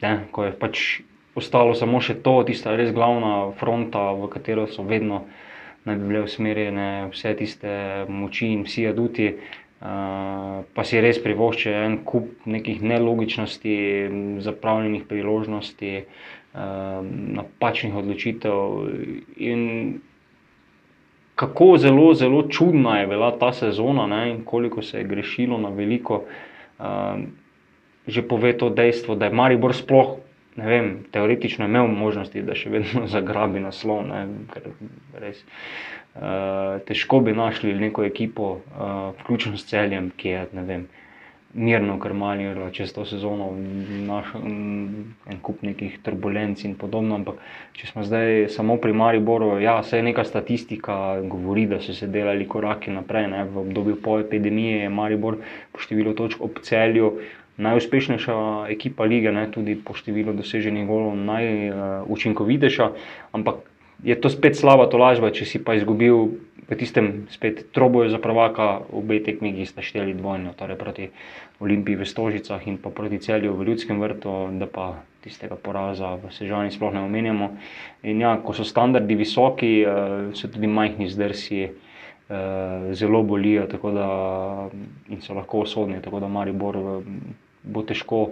ne, 0.00 0.14
ko 0.30 0.46
je 0.46 0.54
pač 0.54 0.84
ostalo 1.34 1.74
samo 1.74 1.98
še 2.00 2.22
to, 2.22 2.38
tista 2.46 2.76
res 2.78 2.94
glavna 2.94 3.50
fronta, 3.58 4.12
v 4.14 4.30
katero 4.30 4.70
so 4.70 4.86
vedno 4.86 5.24
naj 5.84 5.98
bi 6.00 6.08
bile 6.08 6.22
usmerjene 6.24 6.86
vse 7.12 7.34
tiste 7.36 7.72
moči 8.08 8.54
in 8.54 8.64
vsi 8.64 8.86
aduti. 8.88 9.34
Pa 9.80 10.84
si 10.86 11.00
res 11.02 11.18
privošči 11.20 11.72
en 11.76 11.98
kup 12.08 12.46
nekih 12.48 12.80
nelogičnosti, 12.82 13.74
zapravljenih 14.40 15.04
priložnosti, 15.08 15.92
uh, 16.00 17.04
napačnih 17.36 17.94
odločitev. 17.94 18.88
In 19.36 19.60
kako 21.34 21.74
zelo, 21.78 22.14
zelo 22.14 22.46
čudna 22.48 23.00
je 23.00 23.06
bila 23.12 23.32
ta 23.38 23.52
sezona 23.52 24.06
ne, 24.06 24.22
in 24.30 24.44
koliko 24.44 24.82
se 24.82 24.98
je 24.98 25.04
grešilo 25.04 25.58
na 25.58 25.68
veliko, 25.68 26.22
uh, 26.78 27.20
že 28.06 28.22
pove 28.22 28.56
to 28.58 28.70
dejstvo, 28.70 29.14
da 29.14 29.28
je 29.28 29.36
Maribor 29.36 29.74
sploh. 29.74 30.16
Ne 30.56 30.66
vem, 30.70 30.90
teoretično 31.10 31.64
je 31.64 31.68
imel 31.68 31.88
možnosti, 31.90 32.42
da 32.42 32.54
še 32.54 32.70
vedno 32.70 33.08
zagrabi 33.14 33.60
naslov, 33.60 34.06
ne, 34.06 34.26
ker 34.54 34.70
res 35.20 35.42
uh, 35.42 35.94
težko 36.86 37.20
bi 37.20 37.32
našli 37.32 37.74
neko 37.74 38.04
ekipo, 38.04 38.50
uh, 38.52 39.14
vključno 39.20 39.56
s 39.58 39.66
celjem, 39.66 40.12
ki 40.16 40.28
je 40.28 40.46
vem, 40.52 40.86
mirno 41.54 41.98
krmalila 41.98 42.70
čez 42.70 42.92
to 42.92 43.04
sezono, 43.04 43.52
našel 44.06 44.42
en 44.46 45.38
kup 45.42 45.62
nekih 45.62 45.98
turbulenc 46.02 46.64
in 46.64 46.74
podobno. 46.74 47.14
Ampak 47.14 47.38
če 47.78 47.90
smo 47.90 48.02
zdaj 48.06 48.48
samo 48.50 48.76
pri 48.76 48.92
Mariboru, 48.92 49.58
ja, 49.62 49.80
se 49.82 49.98
je 49.98 50.06
neka 50.06 50.24
statistika 50.24 51.20
govori, 51.22 51.66
da 51.66 51.80
so 51.80 51.94
se 51.94 52.06
delali 52.06 52.48
koraki 52.48 52.90
naprej. 52.90 53.28
Ne. 53.30 53.44
V 53.44 53.62
obdobju 53.66 54.00
po 54.02 54.18
epidemiji 54.22 54.84
je 54.84 54.90
Maribor 54.90 55.38
po 55.72 55.82
številu 55.82 56.14
točk 56.14 56.42
ob 56.42 56.58
celju 56.62 57.16
najuspešnejša 57.56 58.34
ekipa 58.74 59.06
lige, 59.06 59.30
ne, 59.32 59.46
tudi 59.50 59.76
po 59.78 59.94
številu 59.94 60.34
doseženih 60.34 60.88
golov 60.88 61.14
najučinkovitejša, 61.14 62.88
ampak 63.30 63.62
je 64.04 64.14
to 64.20 64.28
spet 64.28 64.56
slaba 64.56 64.86
tolažba, 64.92 65.32
če 65.32 65.48
si 65.48 65.58
pa 65.58 65.74
izgubil 65.78 66.36
v 66.64 66.76
tistem 66.76 67.24
spet 67.32 67.72
troboju 67.72 68.12
za 68.12 68.20
prvaka, 68.20 68.84
obe 68.92 69.20
tekmi, 69.24 69.52
ki 69.56 69.68
sta 69.68 69.84
šteli 69.84 70.16
dvojno, 70.16 70.52
torej 70.56 70.76
proti 70.80 71.08
Olimpiji 71.60 72.00
v 72.00 72.08
Stožicah 72.08 72.60
in 72.68 72.76
pa 72.80 72.92
proti 72.92 73.20
celju 73.20 73.52
v 73.56 73.68
Ljudskem 73.68 74.00
vrtu, 74.00 74.52
da 74.60 74.68
pa 74.68 75.00
tistega 75.24 75.56
poraza 75.56 76.16
v 76.20 76.32
Sežani 76.32 76.72
sploh 76.72 76.92
ne 76.92 77.04
omenjamo. 77.04 77.46
In 78.04 78.20
ja, 78.20 78.36
ko 78.44 78.52
so 78.52 78.64
standardi 78.64 79.16
visoki, 79.16 79.80
eh, 79.84 80.32
so 80.36 80.48
tudi 80.48 80.68
majhni 80.68 81.08
zdrsi. 81.08 81.72
Uh, 82.24 82.94
zelo 82.96 83.18
bolijo, 83.20 83.66
tako 83.68 83.90
da 83.92 84.06
so 85.20 85.34
lahko 85.36 85.58
usodni. 85.68 85.98
Tako 86.00 86.22
da 86.24 86.28
Maribor 86.32 86.76
eh, 86.80 87.02
bo 87.68 87.82
težko 87.84 88.30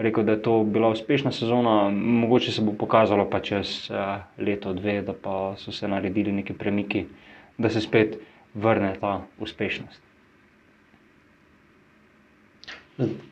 rekel, 0.00 0.24
da 0.24 0.32
je 0.32 0.42
to 0.42 0.64
bila 0.64 0.88
uspešna 0.88 1.32
sezona. 1.32 1.90
Mogoče 1.90 2.52
se 2.52 2.62
bo 2.62 2.72
pokazalo 2.72 3.28
pa 3.30 3.40
čez 3.40 3.90
uh, 3.90 3.96
leto, 4.38 4.72
dve, 4.72 5.00
da 5.02 5.12
pa 5.12 5.54
so 5.56 5.72
se 5.72 5.88
naredili 5.88 6.32
neki 6.32 6.52
premiki, 6.52 7.04
da 7.58 7.70
se 7.70 7.80
spet 7.80 8.16
vrne 8.54 8.94
ta 9.00 9.20
uspešnost. 9.38 10.10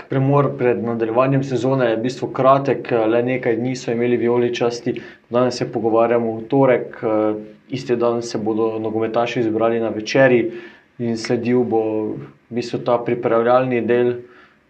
Premor 0.08 0.48
pred 0.58 0.80
nadaljevanjem 0.84 1.42
sezone 1.44 1.90
je 1.90 1.96
v 1.96 2.02
bistvu 2.02 2.30
kratek, 2.32 2.88
le 3.12 3.22
nekaj 3.22 3.56
dni 3.56 3.74
so 3.76 3.92
imeli 3.92 4.16
vijoličasti, 4.16 4.94
danes 5.30 5.58
se 5.60 5.66
pogovarjamo 5.72 6.32
v 6.36 6.44
torek, 6.48 6.96
eh, 7.02 7.34
isti 7.68 7.96
dan 7.96 8.22
se 8.22 8.38
bodo 8.38 8.78
nogometaši 8.78 9.42
zbrali 9.42 9.80
na 9.80 9.88
večerji 9.88 10.52
in 10.98 11.16
sledil 11.16 11.64
bo 11.64 11.82
v 12.16 12.30
bistvu 12.48 12.80
ta 12.84 12.96
pripravljalni 13.04 13.82
del, 13.86 14.14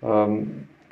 um, 0.02 0.42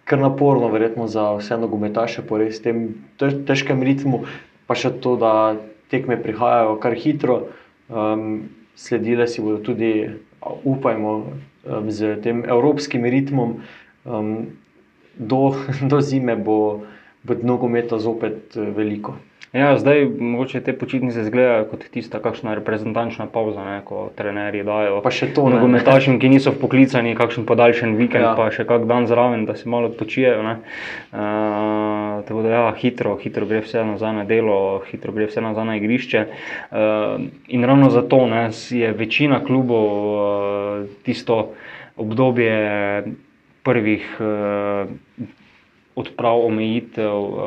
kar 0.06 0.22
naporno, 0.22 0.70
verjetno 0.70 1.08
za 1.10 1.34
vse 1.36 1.58
nogometaše 1.58 2.22
po 2.22 2.38
res 2.38 2.62
tem 2.62 3.02
tež- 3.18 3.42
težkem 3.42 3.82
ritmu, 3.82 4.22
pa 4.70 4.78
še 4.78 4.94
to, 5.02 5.18
da 5.18 5.58
tekme 5.90 6.14
prihajajo 6.14 6.78
kar 6.78 6.94
hitro. 6.94 7.50
Um, 7.90 8.54
sledile 8.78 9.26
si 9.26 9.42
bodo 9.42 9.58
tudi, 9.62 10.14
upajmo, 10.40 11.12
um, 11.66 11.90
z 11.90 12.22
tem 12.22 12.46
evropskim 12.46 13.02
ritmom. 13.02 13.58
Um, 14.06 14.54
do, 15.18 15.56
do 15.90 15.98
zime 16.00 16.36
bo, 16.38 16.86
bo 17.26 17.34
nogometa 17.42 17.98
zopet 17.98 18.54
eh, 18.56 18.70
veliko. 18.70 19.18
Ja, 19.52 19.78
zdaj 19.78 20.04
mogoče 20.18 20.60
te 20.60 20.72
počitnice 20.72 21.20
izgledajo 21.20 21.64
kot 21.70 21.84
tista 21.90 22.18
kakšna 22.18 22.54
reprezentančna 22.58 23.26
pauza, 23.32 23.62
ne, 23.64 23.78
ko 23.84 24.08
trenerji 24.18 24.64
dajo. 24.66 24.98
Pa 25.04 25.12
še 25.14 25.28
to. 25.36 25.46
Nogometašem, 25.52 26.18
ki 26.20 26.30
niso 26.32 26.50
vpoklicani, 26.52 27.14
kakšen 27.16 27.46
podaljšan 27.46 27.94
vikend, 27.96 28.26
ja. 28.26 28.32
pa 28.36 28.48
še 28.52 28.66
kak 28.68 28.88
dan 28.90 29.06
zraven, 29.06 29.46
da 29.46 29.54
se 29.56 29.70
malo 29.70 29.92
odpočijejo. 29.92 30.42
ne. 30.42 30.56
Uh, 31.14 32.26
tako 32.26 32.42
da 32.42 32.52
ja, 32.52 32.64
hitro, 32.76 33.14
hitro 33.22 33.46
gre 33.46 33.62
vse 33.62 33.86
nazaj 33.86 34.18
na 34.18 34.26
delo, 34.28 34.82
hitro 34.90 35.14
gre 35.14 35.30
vse 35.30 35.44
nazaj 35.44 35.70
na 35.70 35.78
igrišče. 35.78 36.26
Uh, 36.26 37.30
in 37.48 37.64
ravno 37.64 37.90
zato 37.94 38.24
ne, 38.26 38.48
je 38.50 38.92
večina 38.92 39.40
klubov 39.46 39.86
uh, 39.86 40.84
tisto 41.06 41.54
obdobje 41.96 43.14
prvih 43.62 44.04
uh, 44.20 44.90
odprav 45.96 46.42
omejitev 46.44 47.14
uh, 47.16 47.40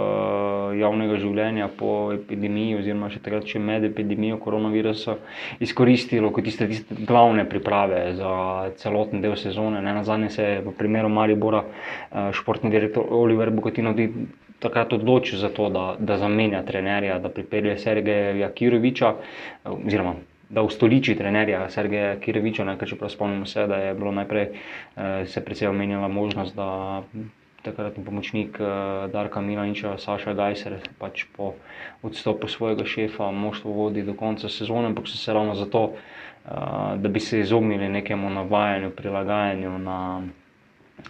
javnega 0.73 1.19
življenja 1.21 1.67
po 1.77 2.09
epidemiji, 2.15 2.79
oziroma 2.79 3.11
še 3.13 3.21
takrat 3.21 3.45
še 3.45 3.61
med 3.61 3.85
epidemijo 3.85 4.39
koronavirusa, 4.41 5.19
izkoristilo 5.61 6.31
kot 6.33 6.49
tiste, 6.49 6.65
tiste 6.71 6.97
glavne 7.05 7.45
priprave 7.49 8.15
za 8.17 8.33
celoten 8.81 9.21
del 9.21 9.37
sezone. 9.37 9.83
Ne 9.85 9.93
nazadnje 9.99 10.33
se 10.33 10.47
je 10.47 10.59
v 10.65 10.73
primeru 10.79 11.13
Maribora 11.13 11.61
uh, 11.61 12.31
športni 12.33 12.73
direktor 12.73 13.05
Oliver 13.21 13.53
Bogatino 13.53 13.93
tudi 13.93 14.27
takrat 14.59 14.93
odločil 14.93 15.39
za 15.39 15.49
to, 15.49 15.69
da, 15.69 15.95
da 15.99 16.17
zamenja 16.17 16.63
trenerja, 16.67 17.19
da 17.19 17.29
pripelje 17.29 17.77
Sergeja 17.77 18.51
Kiroviča, 18.51 19.13
eh, 19.15 19.69
oziroma 19.69 20.15
da 20.49 20.61
ustoliči 20.65 21.15
trenerja 21.15 21.69
Sergeja 21.69 22.15
Kiroviča, 22.19 22.65
ne, 22.65 22.77
ker 22.77 22.89
čeprav 22.89 23.11
spomnimo 23.13 23.45
se, 23.45 23.67
da 23.67 23.75
je 23.75 23.93
bilo 23.93 24.11
najprej 24.11 24.47
eh, 24.49 25.25
se 25.25 25.45
predvsej 25.45 25.69
omenjala 25.69 26.07
možnost, 26.07 26.55
da 26.55 27.03
takratni 27.71 28.05
pomočnik 28.05 28.59
eh, 28.59 28.65
Darka 29.13 29.41
Milaniča, 29.41 29.97
Saša 29.97 30.33
Gajser, 30.33 30.79
pač 30.97 31.25
po 31.37 31.53
odstopu 32.03 32.47
svojega 32.47 32.85
šefa 32.85 33.31
moštvo 33.31 33.71
vodi 33.71 34.03
do 34.03 34.13
konca 34.13 34.49
sezone, 34.49 34.91
ampak 34.91 35.07
so 35.07 35.17
se 35.17 35.33
ravno 35.33 35.55
zato, 35.55 35.91
eh, 35.93 36.49
da 36.97 37.09
bi 37.09 37.19
se 37.19 37.39
izognili 37.39 37.89
nekemu 37.89 38.29
navajanju, 38.29 38.91
prilagajanju 38.91 39.77
na, 39.79 39.99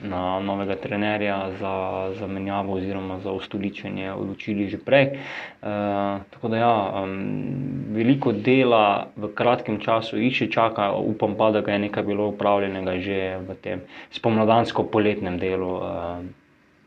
na 0.02 0.40
novega 0.40 0.76
trenerja 0.76 1.52
za 1.60 2.12
zamenjavo 2.20 2.74
oziroma 2.74 3.20
za 3.20 3.32
ustoličenje 3.32 4.14
odločili 4.14 4.70
že 4.70 4.78
prej. 4.78 5.06
Uh, 5.62 5.68
tako 6.30 6.48
da 6.48 6.58
ja, 6.58 7.06
veliko 7.92 8.32
dela 8.32 9.08
v 9.16 9.32
kratkem 9.36 9.80
času 9.80 10.18
jih 10.18 10.36
še 10.36 10.50
čaka, 10.52 10.92
upam 10.94 11.36
pa, 11.36 11.52
da 11.52 11.62
ga 11.62 11.76
je 11.76 11.86
nekaj 11.90 12.04
bilo 12.04 12.30
upravljenega 12.32 13.00
že 13.00 13.20
v 13.48 13.58
tem 13.62 13.82
spomladansko-poletnem 14.16 15.40
delu. 15.40 15.74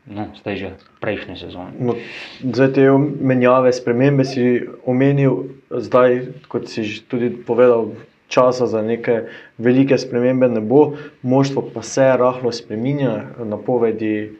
No, 0.03 0.27
zdaj 0.35 0.55
že 0.59 0.69
prejšnje 0.99 1.35
sezone. 1.47 1.71
No, 1.79 1.95
zdaj 2.43 2.75
te 2.75 2.83
menjave, 3.23 3.71
spremembe 3.71 4.27
si 4.27 4.67
omenil, 4.83 5.55
zdaj, 5.71 6.35
kot 6.51 6.67
si 6.67 6.83
tudi 7.07 7.31
povedal, 7.31 7.95
časa 8.27 8.67
za 8.67 8.81
neke 8.81 9.31
velike 9.57 9.97
spremembe 9.97 10.49
ne 10.49 10.59
bo, 10.59 10.97
moštvo 11.23 11.69
pa 11.73 11.81
se 11.87 12.03
rahlo 12.17 12.51
spreminja, 12.51 13.31
napovedi 13.39 14.15
eh, 14.19 14.31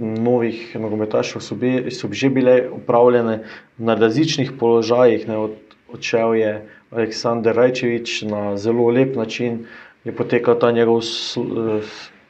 novih 0.00 0.74
nogometašev 0.74 1.46
so, 1.46 1.54
bi, 1.54 1.90
so 1.94 2.10
že 2.10 2.30
bile 2.30 2.66
upravljene 2.66 3.44
na 3.78 3.94
različnih 3.94 4.52
položajih. 4.58 5.28
Ne, 5.28 5.38
od, 5.38 5.54
odšel 5.94 6.34
je 6.34 6.52
Aleksandr 6.90 7.54
Rajčevič 7.54 8.22
na 8.26 8.56
zelo 8.56 8.90
lep 8.90 9.14
način, 9.16 9.66
je 10.04 10.10
potekal 10.10 10.58
ta 10.58 10.72
njegov, 10.72 11.04
eh, 11.04 11.86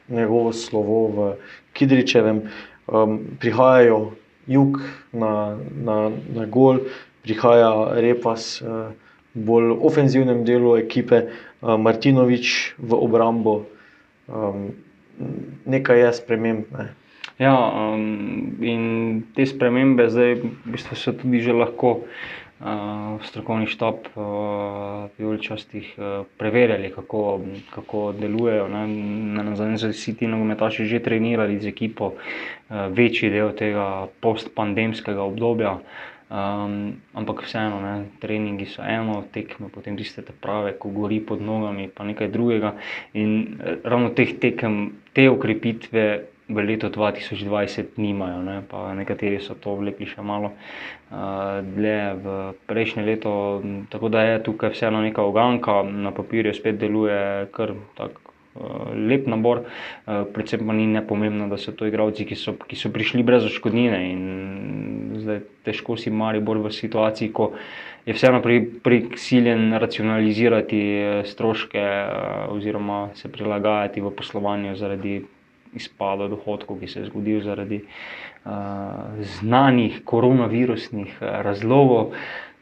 njegovo 0.09 0.53
slovo 0.53 1.07
v 1.07 1.33
Kidričevem. 1.73 2.47
Um, 2.89 3.19
prihajajo 3.39 4.13
jug 4.49 4.81
na, 5.13 5.57
na, 5.77 6.09
na 6.09 6.45
gol, 6.49 6.81
prihaja 7.21 7.93
Repas 8.01 8.61
uh, 8.61 8.89
v 9.37 9.45
bolj 9.45 9.77
ofenzivnem 9.85 10.41
delu 10.47 10.73
ekipe, 10.81 11.29
uh, 11.29 11.77
Martinovič 11.77 12.73
v 12.81 12.91
obrambo. 12.97 13.69
Um, 14.25 14.73
nekaj 15.69 16.01
je 16.01 16.09
sprememb. 16.17 16.65
Ne. 16.73 16.89
Ja, 17.39 17.53
um, 17.55 18.57
in 18.59 18.83
te 19.35 19.45
spremembe 19.47 20.09
zdaj 20.11 20.41
v 20.41 20.73
bistvu 20.75 20.95
so 20.97 21.13
tudi 21.15 21.39
že 21.45 21.55
lahko 21.55 22.03
uh, 22.03 22.09
strokovni 23.23 23.67
štab 23.67 23.95
uh, 24.15 24.23
vijoličastih 25.17 25.93
uh, 25.97 26.25
preverjali, 26.37 26.91
kako, 26.91 27.41
kako 27.75 28.11
delujejo. 28.19 28.67
Ne. 28.67 28.87
Na 29.35 29.43
nazadnje 29.43 29.77
so 29.77 29.87
vsi 29.87 30.17
ti 30.17 30.27
nogometaši 30.27 30.85
že 30.85 30.99
trenirali 30.99 31.59
z 31.59 31.67
ekipo 31.67 32.05
uh, 32.05 32.15
večji 32.91 33.29
del 33.29 33.55
tega 33.55 34.07
postpandemskega 34.19 35.23
obdobja. 35.23 35.79
Um, 36.29 36.93
ampak 37.17 37.41
vseeno, 37.41 37.79
ne, 37.81 38.05
treningi 38.21 38.67
so 38.69 38.83
eno, 38.85 39.23
tekme, 39.33 39.65
potem 39.73 39.97
tiste 39.97 40.21
te 40.21 40.29
prave, 40.29 40.75
ko 40.77 40.91
gori 40.93 41.17
pod 41.25 41.41
nogami, 41.41 41.87
pa 41.89 42.05
nekaj 42.05 42.29
drugega. 42.29 42.75
In 43.17 43.57
ravno 43.83 44.11
teh 44.13 44.35
tekem, 44.37 44.91
te 45.13 45.25
ukrepitve 45.29 46.28
v 46.49 46.57
letu 46.65 46.89
2020 46.89 47.97
nimajo. 47.97 48.41
Ne, 48.41 48.61
pa 48.65 48.89
nekateri 48.93 49.37
so 49.39 49.53
to 49.53 49.75
vlekli 49.77 50.05
še 50.09 50.21
malo 50.25 50.51
uh, 50.51 51.61
dlje 51.61 51.99
v 52.23 52.25
prejšnje 52.65 53.03
leto. 53.05 53.33
Tako 53.93 54.09
da 54.09 54.23
je 54.25 54.43
tukaj 54.43 54.73
vseeno 54.73 55.01
neka 55.01 55.21
oganka, 55.21 55.83
na 55.83 56.11
papirju 56.11 56.53
spet 56.53 56.81
deluje 56.81 57.47
kar 57.53 57.77
tako. 57.95 58.19
eh, 58.55 58.95
Lep 59.09 59.27
nabor, 59.27 59.61
eh, 59.61 60.25
predvsem 60.33 60.65
pa 60.65 60.73
ni 60.73 60.87
nepomembno, 60.87 61.47
da 61.47 61.57
so 61.57 61.71
to 61.71 61.85
igralci, 61.85 62.25
ki 62.25 62.35
so, 62.35 62.57
ki 62.57 62.75
so 62.75 62.89
prišli 62.89 63.23
brez 63.23 63.45
odškodnine. 63.45 63.99
In 64.11 64.21
zdaj 65.21 65.39
težko 65.63 65.95
si 65.95 66.09
Maribor 66.09 66.57
v 66.57 66.71
situaciji, 66.73 67.29
ko 67.31 67.53
je 68.05 68.13
vseeno 68.13 68.41
pri- 68.41 68.65
prisiljen 68.83 69.69
racionalizirati 69.77 70.81
eh, 70.81 71.23
stroške 71.25 71.83
oziroma 72.49 73.09
se 73.13 73.29
prilagajati 73.31 74.01
v 74.01 74.11
poslovanju 74.11 74.75
zaradi 74.75 75.21
izpada 75.73 76.27
dohodkov, 76.27 76.79
ki 76.79 76.87
se 76.87 76.99
je 76.99 77.09
zgodil 77.09 77.41
zaradi 77.43 77.81
uh, 77.83 78.51
znanih 79.39 80.01
koronavirusnih 80.05 81.17
eh, 81.21 81.41
razlogov. 81.43 82.13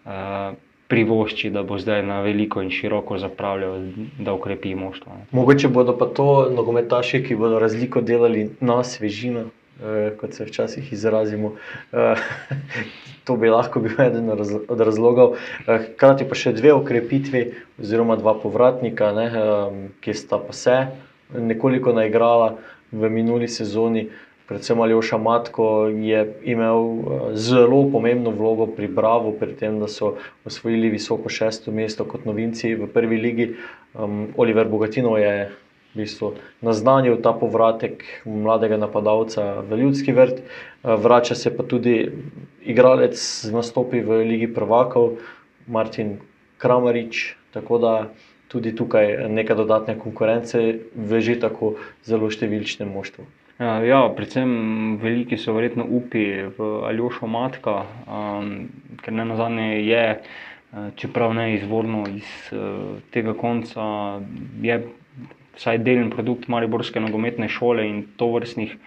Uh, 0.06 0.56
privošči, 0.88 1.50
da 1.50 1.64
bo 1.64 1.78
zdaj 1.78 2.04
na 2.04 2.22
veliko 2.22 2.62
in 2.62 2.70
široko 2.72 3.18
zapravljal, 3.18 3.82
da 4.20 4.34
ukrepi 4.34 4.76
moštvo. 4.76 5.12
Mogoče 5.32 5.68
bodo 5.68 5.98
pa 5.98 6.06
to 6.06 6.50
nogometaši, 6.56 7.24
ki 7.24 7.36
bodo 7.36 7.60
razliko 7.60 8.02
delali 8.02 8.50
na 8.60 8.84
svežino, 8.84 9.44
eh, 9.84 10.14
kot 10.20 10.34
se 10.34 10.46
včasih 10.46 10.94
izrazimo. 10.94 11.54
Eh, 11.92 12.16
to 13.26 13.36
bi 13.36 13.50
lahko 13.50 13.80
bil 13.80 14.02
eden 14.02 14.30
od 14.70 14.82
razlogov. 14.82 15.36
Eh, 15.68 15.90
Hkrati 15.92 16.30
pa 16.30 16.36
še 16.36 16.56
dve 16.56 16.72
okrepitvi, 16.74 17.44
oziroma 17.80 18.16
dva 18.16 18.38
povratnika, 18.40 19.12
ne, 19.12 19.28
eh, 19.28 19.84
ki 20.02 20.14
sta 20.14 20.40
pa 20.40 20.54
se 20.54 20.80
nekoliko 21.36 21.92
naigrala 21.94 22.56
v 22.92 23.10
minuli 23.10 23.48
sezoni. 23.48 24.08
Predvsem 24.48 24.80
Aljoša 24.80 25.18
Matko 25.20 25.88
je 25.92 26.22
imel 26.48 26.80
eh, 26.80 27.36
zelo 27.36 27.84
pomembno 27.92 28.32
vlogo 28.32 28.68
pri 28.68 28.88
Bravo, 28.88 29.32
pri 29.32 29.56
tem, 29.60 29.80
da 29.80 29.88
so 29.88 30.16
osvojili 30.46 30.90
visoko 30.90 31.30
šesto 31.30 31.72
mesto 31.72 32.06
kot 32.06 32.26
novinci 32.26 32.76
v 32.76 32.88
prvi 32.88 33.18
ligi. 33.18 33.56
Um, 33.98 34.28
Oliver 34.38 34.68
Bogatino 34.68 35.18
je 35.18 35.50
v 35.96 36.04
bistvu 36.04 36.36
naznanil 36.62 37.18
ta 37.24 37.34
povratek 37.34 38.04
mladega 38.26 38.78
napadalca 38.78 39.66
v 39.66 39.82
ljudski 39.82 40.14
vrt, 40.14 40.44
Eh, 40.88 40.96
vrača 40.96 41.36
se 41.36 41.58
pa 41.58 41.64
tudi 41.64 42.12
igralec 42.64 43.18
z 43.20 43.52
nastopi 43.52 44.00
v 44.02 44.24
Ligi 44.24 44.48
prvakov, 44.48 45.18
Martin 45.68 46.18
Kramarič. 46.58 47.36
Tako 47.52 47.78
da 47.78 48.08
tudi 48.48 48.76
tukaj 48.76 49.28
neka 49.30 49.56
dodatna 49.56 49.98
konkurence 50.00 50.62
v 50.96 51.22
že 51.22 51.40
tako 51.40 51.76
zelo 52.04 52.32
številčnem 52.32 52.90
moštvu. 52.92 53.26
Ja, 53.58 53.80
ja, 53.82 54.04
predvsem 54.14 55.00
veliki 55.02 55.38
so 55.42 55.56
verjetno 55.56 55.82
upi 55.82 56.46
v 56.54 56.68
Aljošo 56.86 57.26
Matka, 57.26 57.88
um, 58.06 58.70
ker 59.02 59.16
ne 59.18 59.26
nazadnje 59.26 59.82
je, 59.82 60.04
eh, 60.22 60.90
čeprav 60.94 61.34
ne 61.34 61.56
izvorno 61.56 62.04
iz 62.06 62.30
uh, 62.54 63.02
tega 63.10 63.34
konca, 63.34 64.22
je 64.62 64.78
vsaj 65.58 65.82
delen 65.82 66.14
produkt 66.14 66.46
Mariborske 66.54 67.02
nogometne 67.02 67.50
šole 67.50 67.88
in 67.90 68.04
to 68.18 68.30
vrstnih 68.36 68.78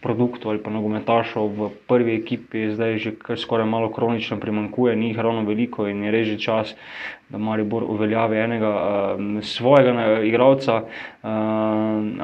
produktov 0.00 0.50
ali 0.50 0.62
pa 0.64 0.72
nogometašov 0.72 1.44
v 1.52 1.70
prvi 1.86 2.16
ekipi 2.16 2.72
zdaj 2.72 2.98
že 2.98 3.10
kar 3.20 3.36
skoraj 3.38 3.68
malo 3.68 3.92
kronično 3.92 4.40
primankuje, 4.40 4.96
ni 4.96 5.12
jih 5.12 5.18
ravno 5.20 5.44
veliko 5.44 5.86
in 5.88 6.04
je 6.04 6.10
res 6.10 6.26
že 6.28 6.38
čas, 6.40 6.74
da 7.30 7.38
Maribor 7.38 7.84
uveljavi 7.84 8.36
enega 8.36 8.70
uh, 8.74 9.42
svojega 9.42 10.18
igralca. 10.26 10.82
Uh, 11.22 11.28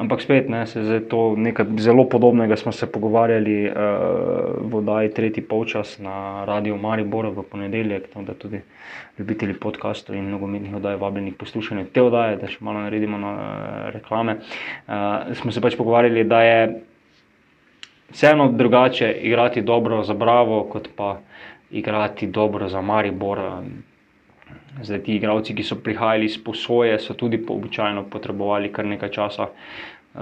ampak 0.03 0.21
spet 0.21 0.49
ne, 0.49 0.65
se 0.67 0.83
zdaj 0.83 1.05
to 1.07 1.35
nekaj 1.37 1.65
zelo 1.77 2.03
podobnega 2.09 2.57
smo 2.57 2.71
se 2.71 2.91
pogovarjali 2.91 3.69
uh, 3.69 3.75
v 4.61 4.81
oddaji 4.81 5.13
tretji 5.13 5.43
polčas 5.43 5.99
na 5.99 6.43
radiju 6.45 6.77
Maribor 6.77 7.29
v 7.31 7.45
ponedeljek, 7.51 8.09
tam 8.13 8.25
da 8.25 8.33
tudi 8.33 8.61
ljubitelji 9.19 9.53
podkastov 9.53 10.15
in 10.15 10.29
nogometnih 10.31 10.75
oddaj 10.75 10.95
vabljeni 10.95 11.31
k 11.31 11.39
poslušanju 11.39 11.85
te 11.93 12.01
oddaje, 12.01 12.35
da 12.41 12.51
še 12.51 12.59
malo 12.61 12.83
naredimo 12.83 13.17
na 13.17 13.31
uh, 13.33 13.41
reklame. 13.95 14.39
Uh, 14.87 15.31
smo 15.39 15.51
se 15.51 15.61
pač 15.61 15.77
pogovarjali, 15.79 16.27
da 16.27 16.41
je 16.43 16.59
vseeno 18.09 18.51
drugače 18.51 19.11
igrati 19.21 19.61
dobro 19.61 20.03
za 20.03 20.13
Bravo, 20.13 20.63
kot 20.63 20.87
pa 20.95 21.19
igrati 21.71 22.27
dobro 22.27 22.69
za 22.69 22.81
Maribor. 22.81 23.39
Zdaj, 24.83 25.03
ti 25.03 25.15
igravci, 25.15 25.55
ki 25.55 25.63
so 25.63 25.75
prihajali 25.75 26.25
iz 26.25 26.37
posoje, 26.43 26.99
so 26.99 27.13
tudi 27.13 27.37
po 27.45 27.53
običajno 27.53 28.03
potrebovali 28.09 28.71
kar 28.71 28.85
nekaj 28.85 29.09
časa, 29.09 29.47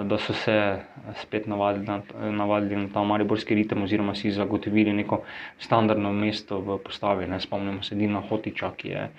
da 0.03 0.17
so 0.17 0.33
se 0.33 0.77
spet 1.21 1.47
navadili 1.47 1.85
na, 1.85 2.01
navadili 2.31 2.75
na 2.75 2.89
ta 2.93 3.03
mariborski 3.03 3.55
ritem, 3.55 3.83
oziroma 3.83 4.15
si 4.15 4.31
zagotovili 4.31 4.93
neko 4.93 5.21
standardno 5.59 6.13
mesto 6.13 6.59
v 6.59 6.77
postavi. 6.83 7.27
Ne 7.27 7.39
spomnimo 7.39 7.83
se 7.83 7.95
Dina 7.95 8.21
Hotiča, 8.29 8.71
ki 8.77 8.89
je 8.89 9.09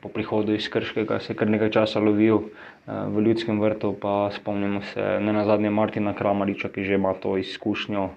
po 0.00 0.08
prihodu 0.08 0.54
iz 0.54 0.68
Krškega 0.68 1.20
se 1.20 1.34
kar 1.34 1.50
nekaj 1.50 1.70
časa 1.70 2.00
lovil 2.00 2.50
v 2.86 3.22
ljudskem 3.22 3.60
vrtu, 3.60 3.94
pa 4.00 4.30
spomnimo 4.34 4.82
se 4.82 5.18
ne 5.20 5.32
na 5.32 5.44
zadnje 5.44 5.70
Martina 5.70 6.14
Kramariča, 6.14 6.68
ki 6.68 6.84
že 6.84 6.94
ima 6.94 7.14
to 7.14 7.36
izkušnjo, 7.38 8.08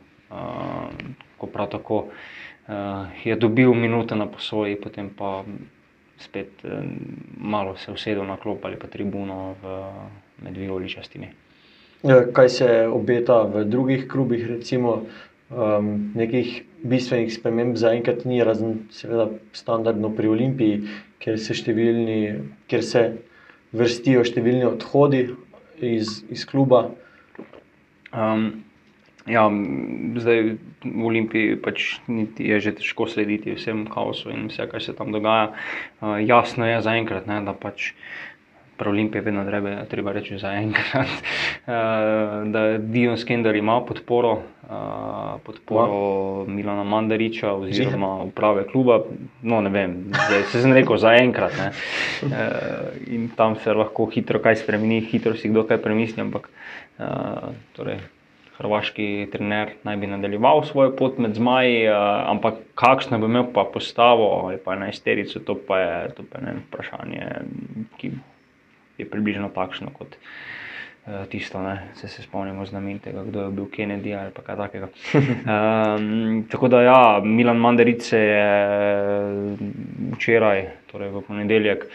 ko 1.38 1.48
prav 1.48 1.70
tako 1.70 2.06
je 3.24 3.36
dobil 3.36 3.74
minute 3.74 4.16
na 4.16 4.26
posoji, 4.26 4.76
potem 4.82 5.10
pa 5.10 5.44
spet 6.18 6.66
malo 7.38 7.78
se 7.78 7.92
usedel 7.92 8.26
na 8.26 8.38
klop 8.38 8.66
ali 8.66 8.76
pa 8.80 8.88
tribuno 8.88 9.56
v, 9.62 9.78
med 10.42 10.58
vijoličastimi. 10.58 11.49
Ja, 12.04 12.22
kaj 12.32 12.50
se 12.50 12.68
obeta 12.88 13.42
v 13.44 13.66
drugih 13.68 14.06
klubih, 14.08 14.46
recimo, 14.48 15.02
um, 15.52 15.90
nekih 16.16 16.62
bistvenih 16.88 17.34
sprememb 17.34 17.76
zaenkrat 17.76 18.24
ni, 18.24 18.40
razen 18.40 18.86
seveda 18.96 19.26
standardno 19.52 20.14
pri 20.16 20.32
Olimpiji, 20.32 20.78
kjer 21.20 21.36
se, 21.44 21.58
številni, 21.60 22.22
kjer 22.72 22.86
se 22.88 23.04
vrstijo 23.76 24.24
številni 24.24 24.64
odhodi 24.70 25.26
iz, 25.84 26.22
iz 26.32 26.46
kluba. 26.48 26.86
Um, 28.16 28.64
ja, 29.28 29.44
zdaj 30.24 30.56
v 30.80 31.04
Olimpiji 31.04 31.60
pač 31.60 32.00
je 32.08 32.62
že 32.64 32.78
težko 32.80 33.10
slediti 33.12 33.58
vsem 33.60 33.84
kaosu 33.92 34.32
in 34.32 34.48
vse, 34.48 34.72
kar 34.72 34.80
se 34.80 34.96
tam 34.96 35.12
dogaja. 35.12 35.52
Uh, 36.00 36.16
jasno 36.24 36.64
je 36.64 36.80
zaenkrat, 36.88 37.28
da 37.28 37.54
pač 37.54 37.92
pri 38.80 38.90
Olimpiji 38.90 39.22
vedno 39.22 39.44
treba, 39.46 39.74
treba 39.92 40.14
reči 40.16 40.38
zaenkrat, 40.40 41.08
uh, 41.12 41.74
da 42.54 42.64
Dion 42.78 43.18
Skender 43.20 43.56
ima 43.56 43.80
podporo, 43.86 44.32
uh, 44.64 45.40
podporo 45.46 46.46
Milana 46.48 46.84
Mandariča 46.84 47.54
oziroma 47.54 48.14
uprave 48.24 48.64
kluba. 48.72 49.02
No, 49.42 49.62
ne 49.62 49.70
vem, 49.74 49.98
zdaj 50.14 50.46
se 50.52 50.62
sem 50.64 50.74
rekel 50.74 50.98
zaenkrat. 50.98 51.58
Ne. 51.60 51.72
Uh, 52.24 53.02
in 53.08 53.28
tam 53.36 53.60
se 53.60 53.74
lahko 53.74 54.08
hitro 54.14 54.40
kaj 54.40 54.64
spremeni, 54.64 55.02
hitro 55.12 55.36
si 55.36 55.52
kdo 55.52 55.68
kaj 55.68 55.84
premisli, 55.84 56.24
ampak 56.24 56.48
uh, 57.00 57.52
torej, 57.76 58.00
hrvaški 58.60 59.30
trener 59.32 59.72
naj 59.88 59.98
bi 60.02 60.08
nadaljeval 60.08 60.66
svojo 60.68 60.92
pot 60.96 61.20
med 61.24 61.36
zmaji, 61.36 61.86
ampak 62.28 62.60
kakšno 62.80 63.20
bi 63.20 63.30
imel 63.32 63.46
pa 63.56 63.64
postavo 63.74 64.28
ali 64.44 64.58
pa 64.66 64.76
enajsterico, 64.76 65.40
to 65.40 65.56
pa 65.68 65.80
je, 65.80 65.94
to 66.18 66.26
pa 66.32 66.40
je 66.40 66.46
ne, 66.46 66.56
vprašanje, 66.68 67.30
ki 67.98 68.12
je 69.00 69.08
približno 69.10 69.50
takšno 69.56 69.94
kot 69.96 70.16
uh, 70.16 71.26
tisto, 71.32 71.62
ne, 71.64 71.90
se, 71.96 72.08
se 72.08 72.22
spomnimo 72.22 72.66
znamenitega, 72.66 73.24
kdo 73.24 73.48
je 73.48 73.52
bil 73.52 73.66
Kennedy 73.72 74.14
ali 74.20 74.46
kaj 74.46 74.58
takega. 74.58 74.92
um, 75.16 76.46
tako 76.52 76.68
da 76.68 76.82
ja, 76.82 77.02
Milan 77.24 77.58
Mandarice 77.58 78.20
je 78.20 78.48
včeraj, 80.16 80.66
torej 80.92 81.14
v 81.16 81.26
ponedeljek, 81.28 81.86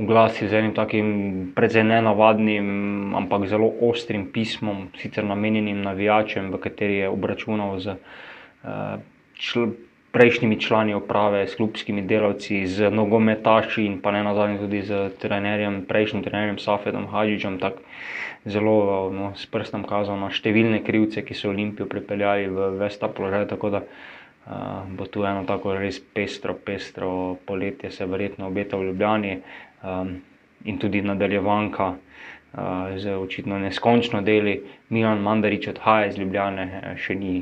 oglasil 0.00 0.48
z 0.48 0.62
enim 0.62 0.74
takim 0.74 1.06
precej 1.54 1.84
nenavadnim, 1.84 3.14
ampak 3.14 3.46
zelo 3.50 3.68
ostrim 3.84 4.30
pismom, 4.32 4.88
sicer 4.96 5.24
namenjenim 5.24 5.82
navijačem, 5.84 6.48
v 6.52 6.60
kateri 6.62 7.02
je 7.02 7.12
obračunal 7.12 7.78
z 7.80 7.96
uh, 7.96 9.02
čl 9.36 9.74
prejšnjimi 10.12 10.60
člani 10.60 10.94
uprave, 10.94 11.46
s 11.48 11.56
klubskimi 11.56 12.04
delavci, 12.04 12.66
z 12.66 12.90
nogometaši 12.92 13.86
in 13.88 14.00
pa 14.04 14.12
ne 14.12 14.22
nazadnje 14.22 14.58
tudi 14.60 14.82
z 14.84 15.10
trenerjem, 15.18 15.82
prejšnjim 15.88 16.22
trenerjem 16.22 16.58
Safedom 16.60 17.08
Hadžičem. 17.08 17.58
Zelo 18.44 19.10
no, 19.14 19.32
s 19.38 19.46
prstom 19.46 19.86
kazal 19.86 20.18
na 20.18 20.28
številne 20.34 20.82
krivce, 20.82 21.22
ki 21.22 21.34
so 21.34 21.52
Olimpijo 21.52 21.86
pripeljali 21.86 22.50
v 22.50 22.72
vesta 22.80 23.08
položaj. 23.08 23.46
Tako 23.54 23.70
da 23.70 23.80
uh, 23.86 24.82
bo 24.98 25.06
tu 25.06 25.22
eno 25.22 25.46
tako 25.46 25.76
res 25.78 26.02
pestro, 26.02 26.58
pestro 26.58 27.38
poletje, 27.46 27.90
se 27.94 28.06
verjetno 28.06 28.50
obeta 28.50 28.76
v 28.76 28.90
Ljubljani 28.90 29.36
um, 29.38 30.16
in 30.66 30.78
tudi 30.78 31.02
nadaljevanka 31.02 31.94
z 32.96 33.14
očitno 33.16 33.58
neskončno 33.58 34.20
deli. 34.22 34.60
Milan 34.88 35.22
Mandarič 35.24 35.70
odhaja 35.72 36.10
iz 36.10 36.18
Ljubljane, 36.20 36.96
še 37.00 37.14
ni 37.16 37.38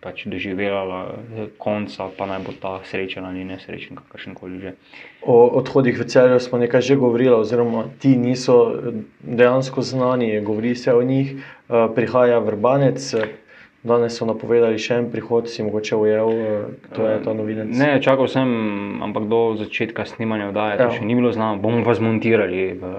pač 0.00 0.24
doživela 0.26 1.20
konca, 1.60 2.08
pa 2.16 2.26
naj 2.26 2.40
bo 2.44 2.52
ta 2.56 2.80
srečen 2.88 3.24
ali 3.24 3.44
nesrečen, 3.44 4.00
kakršen 4.00 4.34
koli 4.34 4.60
že. 4.60 4.72
O 5.20 5.44
odhodih 5.60 5.98
v 6.00 6.08
celju 6.08 6.40
smo 6.40 6.58
nekaj 6.58 6.80
že 6.80 6.96
govorili, 6.96 7.36
oziroma 7.36 7.84
ti 8.00 8.16
niso 8.16 8.80
dejansko 9.20 9.84
znani, 9.84 10.40
govori 10.40 10.72
se 10.74 10.94
o 10.94 11.02
njih, 11.02 11.36
prihaja 11.68 12.40
vrbanec. 12.40 13.14
Danes 13.80 14.12
so 14.12 14.26
napovedali 14.28 14.76
še 14.76 14.98
en 15.00 15.06
prihod, 15.08 15.46
si 15.48 15.64
mogoče 15.64 15.96
ujel, 15.96 16.30
to 16.92 17.06
je 17.06 17.14
ta 17.24 17.32
novinec. 17.32 17.70
Ne, 17.80 17.94
čakal 18.04 18.28
sem, 18.28 18.50
ampak 19.00 19.24
do 19.24 19.38
začetka 19.56 20.04
snemanja 20.04 20.50
oddaje, 20.50 20.76
to 20.82 20.88
še 20.98 21.06
ni 21.08 21.16
bilo 21.16 21.30
znano, 21.32 21.56
bomo 21.64 21.80
pa 21.86 21.94
zmontirali. 21.96 22.76
V, 22.76 22.90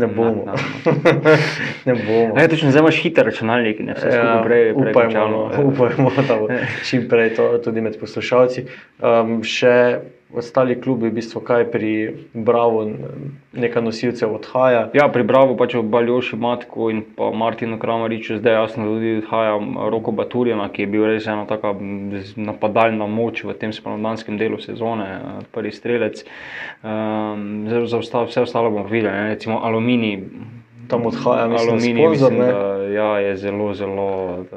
ne 0.00 0.08
bomo. 0.08 0.46
Na, 0.48 0.56
na, 0.56 1.34
ne 1.90 1.98
bomo. 2.00 2.32
Ne, 2.32 2.46
točno, 2.48 2.72
zdaj 2.72 2.86
imaš 2.86 3.02
hiter 3.04 3.28
računalnik, 3.28 3.84
ne 3.84 3.98
vse 3.98 4.08
skupaj 4.08 4.40
prej, 4.48 4.64
prej 4.72 4.72
upajmo, 4.72 4.96
končano. 4.96 5.42
no, 5.52 5.66
upajmo, 5.68 6.14
da 6.16 6.38
bo 6.40 6.48
čim 6.88 7.04
prej 7.12 7.34
to 7.36 7.50
tudi 7.60 7.84
med 7.84 8.00
poslušalci. 8.00 8.64
Um, 9.04 9.42
še 9.44 9.74
ostali 10.34 10.80
klubi, 10.80 11.08
v 11.08 11.14
bistvu 11.18 11.40
kaj 11.40 11.64
pri 11.72 11.92
Bravo, 12.34 12.84
nekaj 13.52 13.82
nosilcev 13.82 14.34
odhaja. 14.34 14.88
Ja, 14.94 15.08
pri 15.08 15.22
Bravo 15.26 15.56
pač 15.58 15.74
ob 15.74 15.88
Baljoši 15.90 16.36
Matku 16.36 16.90
in 16.90 17.02
pa 17.16 17.30
Martinu 17.34 17.78
Kramariču 17.78 18.38
zdaj 18.38 18.54
jasno 18.54 18.86
tudi 18.86 19.16
odhaja 19.22 19.58
Roko 19.90 20.14
Baturjana, 20.14 20.68
ki 20.70 20.86
je 20.86 20.90
bil 20.92 21.06
res 21.10 21.26
ena 21.26 21.46
taka 21.50 21.74
napadalna 22.36 23.06
moč 23.10 23.44
v 23.44 23.56
tem 23.58 23.74
spomladanskem 23.74 24.38
delu 24.38 24.60
sezone, 24.62 25.08
prvi 25.50 25.72
strelec. 25.74 26.24
Um, 26.82 27.66
za 27.68 27.98
osta, 27.98 28.24
vse 28.24 28.46
ostalo 28.46 28.70
bomo 28.70 28.86
videli, 28.88 29.12
ne, 29.12 29.34
recimo 29.34 29.60
Aluminij. 29.64 30.24
Tam 30.90 31.06
odhaja, 31.06 31.46
mislim, 31.46 31.68
Aluminij, 31.68 32.04
sponzor, 32.06 32.32
mislim, 32.32 32.48
da 32.50 32.86
ja, 32.90 33.10
je 33.18 33.36
zelo, 33.36 33.74
zelo 33.74 34.08
eh, 34.42 34.56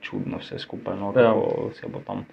čudno 0.00 0.38
vse 0.40 0.58
skupaj, 0.58 0.96
no, 1.00 1.12
Ja. 1.16 1.32
kako 1.32 1.70
se 1.72 1.88
bo 1.88 2.00
tam 2.06 2.26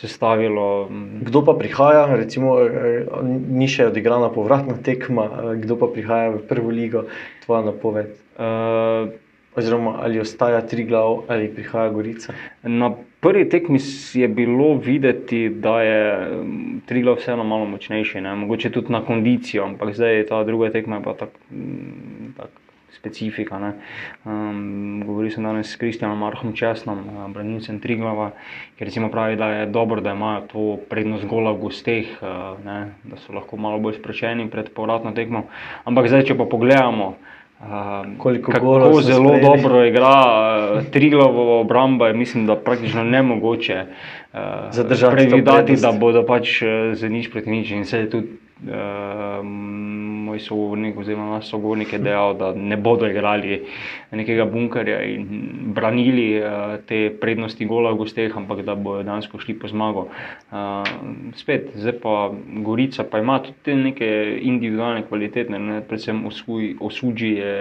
sestavilo. 0.00 0.88
Kdo 1.22 1.44
pa 1.44 1.54
prihaja, 1.58 2.06
recimo, 2.16 2.62
eh, 2.62 3.06
ni 3.50 3.66
še 3.68 3.90
odigrana 3.90 4.30
povratna 4.30 4.78
tekma, 4.82 5.24
eh, 5.26 5.56
kdo 5.64 5.76
pa 5.76 5.90
prihaja 5.90 6.30
v 6.38 6.42
prvo 6.46 6.70
ligo, 6.70 7.06
tvoja 7.46 7.66
napoved? 7.66 8.14
Uh, 8.38 9.10
Oziroma, 9.58 9.98
ali 10.06 10.20
ostaja 10.20 10.60
tri 10.62 10.84
glav 10.86 11.24
ali 11.26 11.48
prihaja 11.50 11.90
Gorica? 11.90 12.30
Na 12.62 12.92
prvi 13.20 13.48
tekmi 13.48 13.80
je 14.14 14.28
bilo 14.28 14.76
videti, 14.78 15.48
da 15.48 15.82
je 15.82 16.02
mm, 16.30 16.86
Triglav 16.86 17.18
vseeno 17.18 17.42
malo 17.44 17.66
močnejši, 17.66 18.20
ne? 18.20 18.36
mogoče 18.38 18.70
tudi 18.70 18.92
na 18.92 19.02
kondicijo, 19.02 19.64
ampak 19.64 19.96
zdaj 19.98 20.16
je 20.16 20.26
ta 20.30 20.44
druga 20.44 20.70
tekma 20.70 21.00
pa 21.02 21.16
tako 21.18 21.34
tak 22.36 22.67
specifika. 22.98 23.58
ne. 23.58 23.72
Um, 24.24 25.02
govoril 25.06 25.30
sem 25.30 25.46
danes 25.46 25.70
s 25.70 25.78
Kristjanom 25.78 26.18
Marhom 26.18 26.52
Česnom, 26.52 26.98
eh, 26.98 27.32
branilcem 27.32 27.78
Triglava, 27.80 28.32
ki 28.78 28.84
recimo 28.84 29.08
pravi, 29.08 29.36
da 29.36 29.50
je 29.50 29.66
dobro, 29.66 30.00
da 30.00 30.12
imajo 30.12 30.40
to 30.50 30.76
prednost 30.90 31.26
gola 31.26 31.54
v 31.54 31.62
gosteh, 31.62 32.06
eh, 32.22 32.26
ne? 32.64 32.78
da 33.04 33.16
so 33.16 33.32
lahko 33.32 33.56
malo 33.56 33.78
bolj 33.78 34.00
sproščeni 34.02 34.50
pred 34.50 34.74
povratno 34.74 35.14
tekmo. 35.14 35.46
Ampak 35.84 36.10
zdaj, 36.10 36.26
če 36.28 36.38
pa 36.38 36.44
pogledamo, 36.44 37.14
Um, 37.58 38.18
Koliko 38.18 38.52
kako 38.52 39.00
zelo 39.02 39.28
sprejeli. 39.28 39.42
dobro 39.42 39.84
igra 39.84 40.14
uh, 40.78 40.84
Triglavovo 40.90 41.60
obrambo, 41.60 42.06
je 42.06 42.12
mislim, 42.14 42.46
da 42.46 42.56
praktično 42.56 43.04
nemogoče 43.04 43.84
uh, 44.32 44.38
Zadržati 44.70 45.16
prednost. 45.16 45.82
da 45.82 45.92
bodo 45.92 46.22
pač 46.22 46.62
uh, 46.62 46.68
z 46.94 47.08
nič 47.10 47.32
proti 47.32 47.50
nič. 47.50 47.70
In 47.70 47.84
se 47.84 47.98
je 47.98 48.10
tudi 48.10 48.28
uh, 48.62 48.70
moj 50.28 50.42
sogovornik, 50.44 50.98
oziroma 51.00 51.30
naš 51.36 51.48
sogovornik, 51.50 51.92
je 51.96 52.00
dejal, 52.04 52.36
da 52.38 52.52
ne 52.54 52.76
bodo 52.76 53.08
igrali 53.08 53.62
nekega 54.12 54.46
bunkerja 54.48 55.00
in 55.08 55.26
branili 55.76 56.28
uh, 56.38 56.76
te 56.88 57.00
prednosti 57.20 57.66
gola 57.68 57.92
v 57.92 58.02
gosteh, 58.04 58.36
ampak 58.36 58.62
da 58.66 58.76
bodo 58.76 59.02
dejansko 59.02 59.40
šli 59.42 59.58
po 59.58 59.68
zmago. 59.68 60.06
Uh, 60.52 60.86
spet, 61.36 61.72
zdaj 61.76 61.98
pa 62.02 62.14
Gorica 62.64 63.04
pa 63.04 63.22
ima 63.24 63.40
tudi 63.42 63.58
te 63.64 63.76
neke 63.76 64.08
individualne 64.42 65.04
kvalitete, 65.08 65.58
ne? 65.58 65.80
predvsem 65.88 66.24
Osuj- 66.28 66.76
Osuđi 66.80 67.34
je 67.40 67.54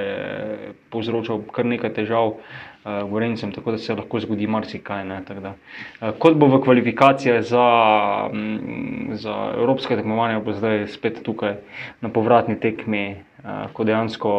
povzročal 0.90 1.44
kar 1.52 1.66
nekaj 1.66 1.94
težav. 2.02 2.38
Uh, 2.88 3.10
Gorencem, 3.10 3.52
tako 3.52 3.74
da 3.76 3.78
se 3.78 3.96
lahko 3.96 4.20
zgodi 4.24 4.48
marsikaj. 4.48 5.06
ne, 5.06 5.22
uh, 5.28 6.12
kot 6.20 6.38
bo 6.40 6.48
v 6.48 6.62
kvalifikacijah 6.64 7.42
za, 7.44 7.68
mm, 8.32 9.18
za 9.20 9.34
evropske 9.58 9.96
tekmovanja, 9.96 10.40
bo 10.40 10.54
zdaj 10.54 10.88
spet 10.88 11.20
tukaj 11.24 11.58
na 12.02 12.10
povratni 12.10 12.56
tekmi, 12.60 13.16
uh, 13.44 13.68
ko 13.74 13.84
dejansko 13.84 14.32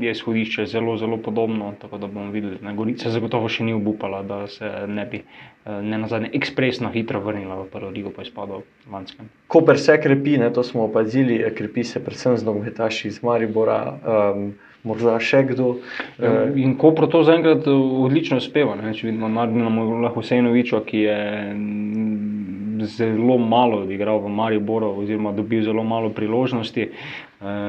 je 0.00 0.10
izhodišče 0.10 0.66
zelo, 0.66 0.96
zelo 0.96 1.16
podobno. 1.16 1.72
Tako 1.78 1.98
da 1.98 2.06
bomo 2.06 2.30
videli, 2.30 2.58
da 2.62 2.72
Gorica 2.72 3.10
zagotovo 3.10 3.48
še 3.48 3.64
ni 3.64 3.74
obupala, 3.74 4.22
da 4.22 4.46
se 4.50 4.70
ne 4.88 5.06
bi 5.06 5.22
eh, 5.22 5.82
ne 5.82 5.98
na 5.98 6.08
zadnje 6.08 6.30
ekspresno 6.34 6.90
hitro 6.94 7.20
vrnila 7.20 7.62
v 7.62 7.68
prvo 7.72 7.90
ligo, 7.90 8.10
pa 8.10 8.22
je 8.22 8.30
spadal 8.32 8.64
v 8.86 8.92
Lanskem. 8.92 9.30
Koper 9.48 9.78
se 9.78 9.98
krepi, 10.00 10.38
ne, 10.38 10.50
to 10.52 10.62
smo 10.62 10.88
opazili, 10.88 11.40
eh, 11.42 11.54
krepi 11.54 11.84
se 11.84 12.04
predvsem 12.04 12.36
z 12.36 12.46
nogometaši 12.50 13.08
iz 13.08 13.22
Maribora. 13.22 13.80
Um, 14.02 14.54
Morda 14.84 15.16
še 15.16 15.42
kdo. 15.48 15.78
Ja, 16.20 16.44
in 16.60 16.76
ko 16.76 16.92
pro 16.92 17.08
to 17.08 17.22
zaenkrat 17.24 17.64
odlično 17.72 18.36
uspeva. 18.36 18.76
Ne? 18.76 18.92
Če 18.92 19.08
vidimo 19.08 19.30
Marina 19.32 20.10
Husejnoviča, 20.12 20.82
ki 20.84 21.04
je 21.06 21.20
mm, 21.54 22.84
zelo 22.92 23.38
malo 23.40 23.80
odigral 23.86 24.20
v 24.20 24.32
Mariboru, 24.36 24.92
oziroma 25.00 25.32
dobil 25.32 25.64
zelo 25.64 25.84
malo 25.88 26.12
priložnosti, 26.12 26.90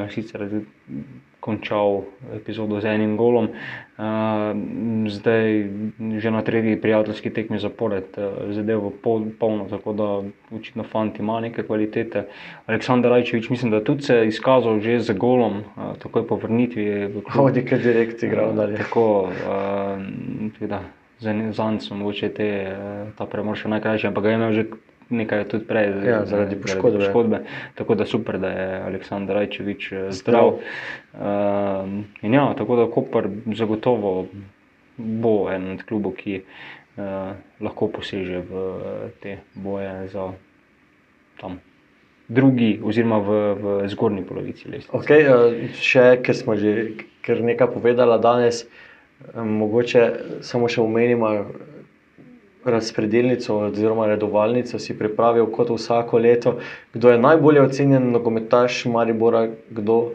sicer 0.09 0.47
končal 1.45 2.09
epizodo 2.33 2.81
z 2.81 2.89
enim 2.89 3.13
golom, 3.17 3.53
uh, 3.53 4.57
zdaj 5.13 5.69
že 6.17 6.31
na 6.33 6.41
tretji 6.41 6.81
prijateljski 6.81 7.29
tekmi 7.29 7.61
zapored, 7.61 8.17
uh, 8.17 8.49
zadevo 8.49 8.89
pol, 8.89 9.29
polno, 9.39 9.69
tako 9.69 9.93
da 9.93 10.09
očitno 10.57 10.83
fanti 10.83 11.21
ima 11.21 11.37
neke 11.39 11.63
kvalitete. 11.63 12.25
Aleksandar 12.65 13.13
Rajčevič, 13.13 13.49
mislim, 13.53 13.71
da 13.71 13.83
tudi 13.83 14.09
se 14.09 14.15
je 14.15 14.27
izkazal 14.33 14.81
že 14.81 14.99
z 14.99 15.13
golom, 15.13 15.61
uh, 15.77 15.93
takoj 16.01 16.25
po 16.27 16.41
vrnitvi. 16.41 17.13
Hodi, 17.29 17.61
ker 17.61 17.77
je 17.77 17.93
direkt 17.93 18.23
igral 18.25 18.57
dalje. 18.57 18.81
Tako, 18.81 19.29
uh, 19.29 20.81
za 21.19 21.33
zanj 21.51 21.79
so 21.79 21.95
mogoče 21.95 22.29
te, 22.29 22.49
ta 23.17 23.25
premor 23.29 23.55
še 23.57 23.69
najkrajši, 23.71 24.09
ampak 24.09 24.23
ga 24.25 24.33
je 24.33 24.35
imel 24.35 24.53
že 24.53 24.65
nekaj 25.09 25.45
tudi 25.49 25.65
prej, 25.65 25.91
ja, 26.05 26.25
zaradi 26.25 26.55
poškodbe. 26.61 26.99
poškodbe. 26.99 27.39
Tako 27.75 27.95
da 27.95 28.05
super, 28.05 28.39
da 28.39 28.49
je 28.49 28.81
Aleksandr 28.81 29.33
Rajčevič 29.33 29.91
eh, 29.91 30.11
zdrav. 30.11 30.47
Uh, 30.47 31.21
ja, 32.21 32.53
tako 32.57 32.75
da 32.75 32.91
Koper 32.91 33.29
zagotovo 33.53 34.27
bo 34.97 35.35
en 35.51 35.71
od 35.75 35.83
klubov, 35.83 36.15
ki 36.17 36.41
uh, 36.41 37.35
lahko 37.61 37.87
poseže 37.91 38.41
v 38.49 38.65
te 39.21 39.37
boje 39.53 40.07
za 40.07 40.31
tam. 41.41 41.59
Drugi, 42.27 42.79
oziroma 42.83 43.19
v, 43.21 43.29
v 43.53 43.89
zgornji 43.91 44.23
polovici 44.25 44.65
lestvice. 44.65 44.97
Okay, 44.97 45.69
še, 45.77 46.17
ker 46.25 46.33
smo 46.33 46.55
že 46.57 46.95
kar 47.21 47.37
nekaj 47.37 47.69
povedali 47.75 48.17
danes, 48.21 48.63
mogoče 49.35 50.41
samo 50.41 50.69
še 50.69 50.81
omenimo, 50.81 51.29
razpredelnico 52.65 53.57
oziroma 53.57 54.07
redovalnico 54.07 54.79
si 54.79 54.97
pripravil 54.97 55.45
kot 55.51 55.69
vsako 55.69 56.17
leto, 56.17 56.57
kdo 56.93 57.09
je 57.09 57.19
najbolje 57.19 57.61
ocenjen 57.61 58.11
nogometaš 58.11 58.85
Maribora, 58.85 59.47
kdo 59.69 59.97
uh, 59.97 60.11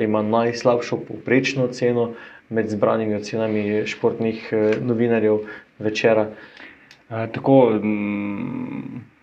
ima 0.00 0.22
najslabšo 0.22 0.96
povprečno 1.08 1.64
oceno 1.64 2.12
med 2.48 2.70
zbranimi 2.70 3.14
ocenami 3.14 3.86
športnih 3.86 4.52
uh, 4.52 4.82
novinarjev 4.86 5.38
večera. 5.78 6.28
Uh, 6.28 7.26
tako, 7.34 7.70
mm, 7.82 9.13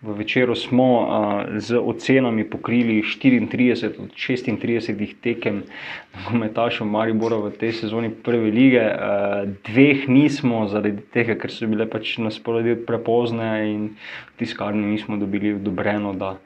V 0.00 0.16
večeru 0.16 0.54
smo 0.56 0.88
uh, 1.00 1.60
z 1.60 1.76
ocenami 1.76 2.44
pokrili 2.44 3.02
34 3.02 4.00
od 4.00 4.10
36 4.16 5.14
tekem 5.20 5.62
nogometašov 6.16 6.88
Maribora 6.88 7.36
v 7.36 7.52
tej 7.52 7.84
sezoni 7.84 8.08
prve 8.08 8.48
lige. 8.48 8.80
Uh, 8.80 9.52
dveh 9.68 10.08
nismo, 10.08 10.64
zaradi 10.72 11.04
tega, 11.12 11.36
ker 11.36 11.52
so 11.52 11.68
bile 11.68 11.84
pač 11.84 12.16
nasporedje 12.16 12.80
prepozne 12.88 13.68
in 13.68 13.82
tiskarni 14.40 14.88
nismo 14.88 15.20
dobili 15.20 15.52
odobreno, 15.60 16.16
da 16.16 16.40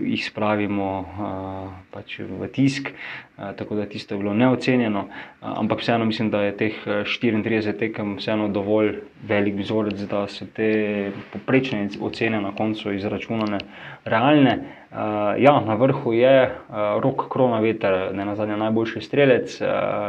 jih 0.00 0.24
spravimo 0.24 0.88
uh, 1.00 1.72
pač 1.90 2.18
v 2.22 2.48
tisk. 2.52 2.90
Uh, 2.90 3.50
tako 3.58 3.74
da 3.74 3.86
tisto 3.86 4.14
je 4.14 4.20
bilo 4.22 4.34
neocenjeno, 4.34 5.06
uh, 5.08 5.58
ampak 5.58 5.82
vseeno 5.82 6.04
mislim, 6.04 6.30
da 6.30 6.42
je 6.42 6.56
teh 6.56 6.78
34 6.86 7.78
tekem 7.78 8.16
vseeno 8.16 8.48
dovolj 8.48 8.94
velik 9.26 9.58
vzorec, 9.58 10.00
da 10.10 10.26
so 10.30 10.46
te 10.46 11.12
poprečne 11.32 11.88
ocene 12.00 12.40
na 12.40 12.54
koncu 12.54 12.92
izračunane 12.92 13.58
realne. 14.04 14.58
Uh, 14.94 14.98
ja, 15.42 15.58
na 15.66 15.74
vrhu 15.74 16.12
je 16.12 16.34
uh, 16.46 16.74
rok 17.02 17.26
Krona 17.32 17.58
Veter, 17.60 18.14
ne 18.14 18.24
na 18.24 18.36
zadnje 18.38 18.56
najboljši 18.56 19.00
strelec 19.02 19.56
uh, 19.60 19.68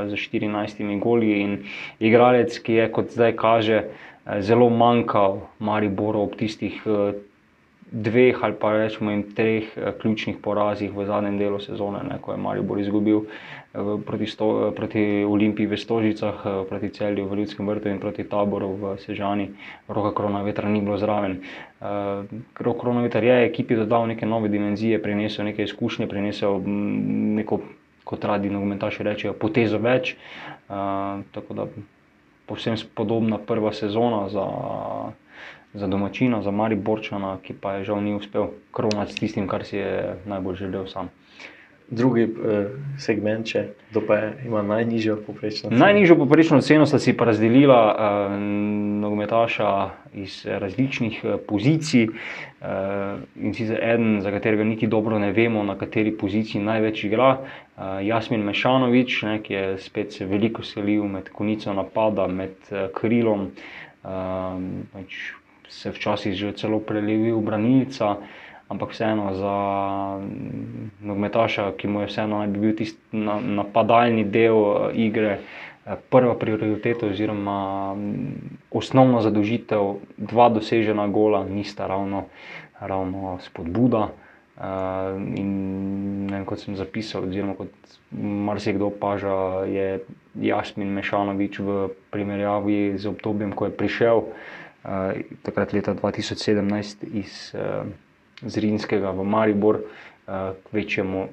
z 0.10 0.14
14 0.14 1.00
goli 1.02 1.40
in 1.42 1.64
igralec, 2.00 2.60
ki 2.60 2.74
je 2.74 2.92
kot 2.94 3.10
zdaj 3.16 3.34
kaže 3.40 3.82
uh, 3.82 4.40
zelo 4.46 4.70
manjkal 4.70 5.40
Mariboru 5.60 6.28
ob 6.28 6.36
tistih 6.38 6.78
uh, 6.86 7.18
dveh 7.96 8.44
ali 8.44 8.56
pa 8.60 8.74
rečemo 8.76 9.12
in 9.16 9.24
treh 9.36 9.72
uh, 9.78 9.94
ključnih 9.96 10.42
porazih 10.44 10.92
v 10.92 11.06
zadnjem 11.08 11.40
delu 11.40 11.60
sezone, 11.64 12.04
ne, 12.04 12.20
ko 12.22 12.36
je 12.36 12.42
Maribor 12.44 12.80
izgubil 12.80 13.24
uh, 13.24 13.30
proti, 14.06 14.28
sto, 14.28 14.72
proti 14.76 15.24
Olimpiji 15.24 15.68
v 15.68 15.78
Stožicah, 15.78 16.44
proti 16.70 16.90
Celju 16.90 17.28
v 17.28 17.40
Ljudskem 17.40 17.68
vrtu 17.68 17.90
in 17.90 18.00
proti 18.00 18.24
Taboru 18.24 18.72
v 18.76 18.96
Sežani. 19.04 19.50
Roka 19.88 20.14
Krona 20.16 20.42
Vetra 20.44 20.70
ni 20.70 20.82
bilo 20.82 20.98
zraven. 20.98 21.42
Rok 22.60 22.80
Krona 22.80 23.02
Vetra 23.02 23.20
je 23.20 23.46
ekipi 23.46 23.76
dodal 23.76 24.08
neke 24.08 24.26
nove 24.26 24.50
dimenzije, 24.50 25.02
prinesel 25.04 25.46
neke 25.46 25.64
izkušnje, 25.64 26.08
prinesel 26.08 26.62
neko, 27.36 27.60
kot 28.04 28.24
radi 28.26 28.50
nogometaši 28.50 29.04
rečejo, 29.04 29.34
potezo 29.34 29.78
več. 29.78 30.16
Tako 30.68 31.54
da 31.54 31.68
povsem 32.46 32.78
podobna 32.96 33.38
prva 33.38 33.74
sezona 33.74 34.30
za 34.30 34.46
za 35.76 35.88
domačina, 35.88 36.42
za 36.42 36.52
Mari 36.52 36.76
Borčana, 36.76 37.38
ki 37.44 37.54
pa 37.62 37.74
je 37.74 37.84
žal 37.92 38.04
ni 38.04 38.16
uspel 38.16 38.48
kronati 38.72 39.14
s 39.14 39.16
tistim, 39.16 39.48
kar 39.48 39.66
si 39.66 39.78
je 39.78 40.16
najbolj 40.26 40.56
želel 40.56 40.88
sam. 40.88 41.10
Drugi 41.90 42.24
eh, 42.24 42.70
segment, 42.98 43.46
če 43.46 43.68
pa 44.08 44.16
je, 44.16 44.30
ima 44.48 44.64
najnižjo 44.66 45.20
poprečno 45.28 45.70
ceno. 45.70 45.80
Najnižjo 45.84 46.16
poprečno 46.18 46.58
ceno 46.66 46.88
sta 46.90 46.98
si 47.00 47.14
pa 47.14 47.28
razdelila 47.30 47.78
eh, 47.92 48.38
nogometaša 49.04 49.70
iz 50.18 50.40
različnih 50.50 51.20
eh, 51.24 51.38
pozicij. 51.48 52.08
Eh, 52.08 53.22
in 53.38 53.54
sicer 53.54 53.84
en, 53.84 54.18
za 54.26 54.34
katerega 54.34 54.64
niti 54.64 54.88
dobro 54.88 55.20
ne 55.20 55.30
vemo, 55.32 55.64
na 55.64 55.78
kateri 55.78 56.18
poziciji 56.18 56.64
največ 56.64 57.04
igra. 57.04 57.38
Eh, 57.38 58.06
Jasmin 58.08 58.42
Mešanovič, 58.42 59.22
ne, 59.30 59.40
ki 59.44 59.54
je 59.54 59.78
spet 59.78 60.14
se 60.14 60.26
veliko 60.26 60.66
selil 60.66 61.06
med 61.06 61.30
konico 61.30 61.74
napada, 61.74 62.26
med 62.28 62.56
eh, 62.72 62.88
krilom. 62.98 63.52
Eh, 64.02 65.04
se 65.76 65.92
včasih 65.92 66.34
že 66.34 66.56
celo 66.56 66.80
prelevil 66.80 67.36
v 67.40 67.44
branilca, 67.44 68.18
ampak 68.72 68.96
vseeno 68.96 69.36
za 69.36 69.58
mm, 70.18 71.04
nogometaša, 71.04 71.76
ki 71.78 71.88
mu 71.88 72.02
je 72.02 72.10
vseeno 72.10 72.42
naj 72.42 72.50
bi 72.50 72.60
bil 72.60 72.74
tisti 72.74 73.00
napadalni 73.60 74.24
del 74.24 74.56
eh, 74.56 75.06
igre, 75.06 75.40
eh, 75.86 76.00
prva 76.10 76.34
prioriteta 76.40 77.12
oziroma 77.12 77.94
mm, 77.94 78.72
osnovna 78.72 79.22
zadožitev, 79.22 80.00
dva 80.18 80.50
dosežena 80.50 81.08
gola, 81.08 81.44
nista 81.46 81.88
ravno, 81.88 82.26
ravno 82.80 83.40
spodbuda. 83.44 84.12
Uh, 84.56 85.20
in 85.36 85.50
ne, 86.32 86.38
kot 86.48 86.62
sem 86.64 86.78
zapisal, 86.80 87.26
oziroma 87.28 87.58
kot 87.60 87.98
marsikdo 88.16 88.88
opaža, 88.88 89.68
je 89.68 90.00
Jasmin 90.40 90.94
Mešanovič 90.96 91.60
v 91.60 91.90
primerjavi 92.08 92.96
z 92.96 93.12
obdobjem, 93.12 93.52
ko 93.52 93.68
je 93.68 93.76
prišel 93.76 94.24
uh, 94.24 94.32
takrat 95.42 95.74
leta 95.74 95.94
2017 95.94 97.06
iz 97.14 97.54
uh, 97.54 97.88
Zrinskega 98.42 99.12
v 99.12 99.24
Maribor, 99.24 99.80
uh, 99.82 100.54
kvečemu 100.70 101.28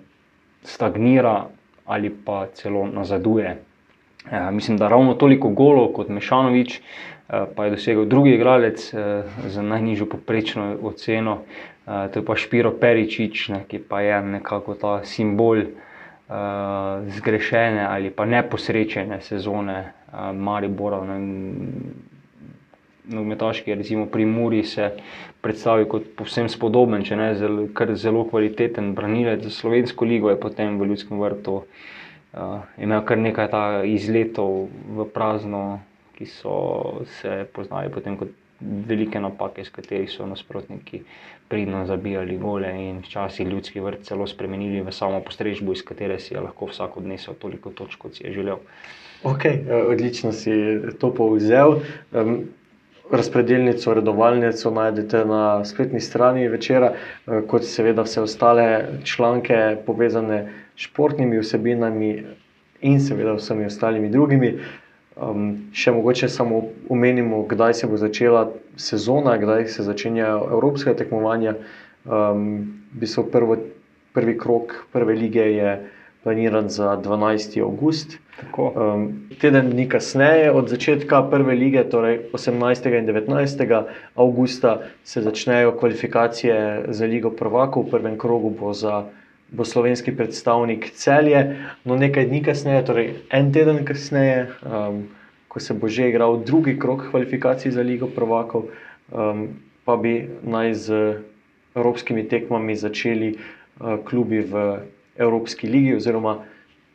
stagnira 0.64 1.46
ali 1.84 2.10
pa 2.10 2.46
celo 2.54 2.86
nazaduje. 2.86 3.56
Uh, 4.24 4.50
mislim, 4.50 4.78
da 4.78 4.88
ravno 4.88 5.14
toliko 5.14 5.48
golov 5.48 5.92
kot 5.92 6.08
Mešanovič, 6.08 6.80
pa 7.56 7.64
je 7.64 7.70
dosegel 7.70 8.04
drugi 8.04 8.34
igralec 8.34 8.82
z 9.46 9.62
najnižjo 9.62 10.06
poprečno 10.06 10.76
oceno, 10.82 11.38
to 11.86 12.18
je 12.20 12.24
pa 12.24 12.36
Špiro 12.36 12.74
Peričič, 12.76 13.48
ne, 13.48 13.62
ki 13.68 13.78
pa 13.88 14.00
je 14.00 14.18
nekako 14.22 14.74
ta 14.74 15.00
simbol 15.04 15.62
uh, 15.62 15.64
zgrešene 17.08 17.86
ali 17.88 18.10
pa 18.10 18.26
neposrečene 18.28 19.20
sezone 19.20 19.78
uh, 19.80 20.36
Maribora. 20.36 21.00
Ne, 21.04 21.18
nogometaški, 23.04 23.74
recimo 23.74 24.06
pri 24.06 24.26
Muri, 24.26 24.62
se 24.64 24.90
predstavi 25.42 25.88
kot 25.90 26.12
povsem 26.16 26.48
spodoben, 26.48 27.04
če 27.04 27.18
ne 27.18 27.32
zelo, 27.34 27.66
zelo 27.98 28.24
kvaliteten 28.30 28.92
branilec 28.94 29.42
za 29.42 29.50
slovensko 29.50 30.06
ligo, 30.06 30.30
je 30.30 30.40
potem 30.40 30.78
v 30.78 30.92
Ljudskem 30.92 31.18
vrtu 31.20 31.62
uh, 31.62 32.60
imel 32.78 33.02
kar 33.08 33.18
nekaj 33.18 33.88
izletov 33.90 34.68
v 34.70 35.08
prazno, 35.14 35.80
ki 36.14 36.28
so 36.30 37.02
se 37.18 37.42
poznali 37.52 37.90
potem 37.90 38.16
kot 38.20 38.30
velike 38.62 39.20
napake, 39.20 39.64
s 39.64 39.74
katerih 39.74 40.10
so 40.10 40.26
nasprotniki 40.26 41.02
pridno 41.50 41.82
zabijali 41.86 42.38
gole 42.38 42.70
in 42.78 43.02
včasih 43.02 43.48
ljudski 43.48 43.80
vrt 43.80 44.06
celo 44.06 44.26
spremenili 44.26 44.80
v 44.80 44.92
samo 44.94 45.20
postrežbo, 45.20 45.74
iz 45.74 45.82
katere 45.82 46.18
si 46.22 46.34
je 46.34 46.40
lahko 46.40 46.70
vsak 46.70 46.96
odnesel 46.96 47.34
toliko 47.34 47.74
točk, 47.74 47.98
kot 47.98 48.14
si 48.14 48.24
je 48.24 48.32
želel. 48.32 48.62
Ok, 49.22 49.44
odlično 49.90 50.32
si 50.32 50.54
to 51.00 51.12
povzel. 51.14 51.82
Um, 52.12 52.46
razpredelnico, 53.12 53.94
redovalnico 53.94 54.70
najdete 54.70 55.24
na 55.24 55.64
spletni 55.64 56.00
strani 56.00 56.48
večera, 56.48 56.92
eh, 56.92 57.42
kot 57.48 57.64
seveda 57.64 58.02
vse 58.02 58.22
ostale 58.22 58.68
članke 59.04 59.76
povezane 59.86 60.46
s 60.76 60.88
športnimi 60.88 61.38
vsebinami. 61.38 62.14
in 62.82 63.00
seveda 63.00 63.32
vsemi 63.32 63.64
ostalimi 63.64 64.10
drugimi. 64.10 64.58
Um, 65.16 65.68
še 65.76 65.92
mogoče 65.92 66.28
samo 66.28 66.62
omenimo, 66.90 67.42
kdaj 67.48 67.74
se 67.74 67.86
bo 67.86 67.96
začela 68.00 68.46
sezona, 68.80 69.36
kdaj 69.38 69.68
se 69.68 69.84
začenjajo 69.86 70.48
evropske 70.56 70.94
tekmovanja. 70.96 71.54
Um, 72.04 72.80
bistvo 72.92 73.22
prvo, 73.30 73.56
prvi 74.12 74.34
krok 74.38 74.74
prve 74.92 75.14
lige 75.14 75.44
je 75.54 75.76
planiran 76.22 76.68
za 76.68 76.96
12. 76.96 77.62
august. 77.62 78.18
Um, 78.58 79.28
teden 79.40 79.70
dni 79.70 79.88
kasneje, 79.88 80.50
od 80.50 80.68
začetka 80.68 81.22
prve 81.30 81.54
lige, 81.54 81.84
torej 81.84 82.20
18. 82.32 82.98
in 82.98 83.06
19. 83.06 83.84
augusta, 84.14 84.80
se 85.04 85.22
začnejo 85.22 85.72
kvalifikacije 85.78 86.84
za 86.88 87.04
Ligo 87.04 87.30
Prvakov. 87.30 87.86
V 87.86 87.90
prvem 87.90 88.18
krogu 88.18 88.50
bo 88.50 88.72
za 88.72 89.04
bo 89.52 89.64
slovenski 89.64 90.16
predstavnik 90.16 90.90
celje, 90.96 91.56
no 91.84 91.96
nekaj 91.96 92.26
dni 92.26 92.40
kasneje, 92.42 92.84
torej 92.84 93.08
en 93.30 93.52
teden 93.52 93.84
kasneje, 93.84 94.48
um, 94.64 95.04
ko 95.48 95.60
se 95.60 95.74
bo 95.74 95.88
že 95.88 96.08
igral 96.08 96.40
drugi 96.40 96.78
krok 96.78 97.10
kvalifikacij 97.10 97.70
za 97.70 97.84
Ligo 97.84 98.08
Prvakov, 98.08 98.72
um, 99.12 99.48
pa 99.84 99.96
bi 99.96 100.24
naj 100.42 100.74
z 100.74 100.86
evropskimi 101.76 102.24
tekmami 102.28 102.76
začeli 102.76 103.36
uh, 103.36 104.00
klubi 104.04 104.40
v 104.40 104.80
Evropski 105.22 105.70
ligi, 105.70 105.94
oziroma 105.96 106.40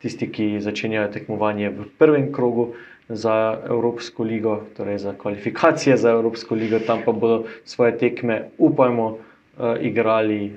tisti, 0.02 0.28
ki 0.30 0.60
začenjajo 0.60 1.10
tekmovanje 1.16 1.72
v 1.74 1.88
prvem 1.98 2.30
krogu. 2.32 2.74
Za 3.08 3.56
Evropsko 3.64 4.20
ligo, 4.28 4.58
torej 4.76 4.98
za 5.00 5.14
kvalifikacije 5.16 5.94
za 5.96 6.10
Evropsko 6.12 6.52
ligo, 6.54 6.76
tam 6.84 7.00
pa 7.06 7.12
bodo 7.16 7.46
svoje 7.64 7.94
tekme, 7.96 8.50
upajmo, 8.58 9.06
uh, 9.08 9.80
igrali 9.80 10.52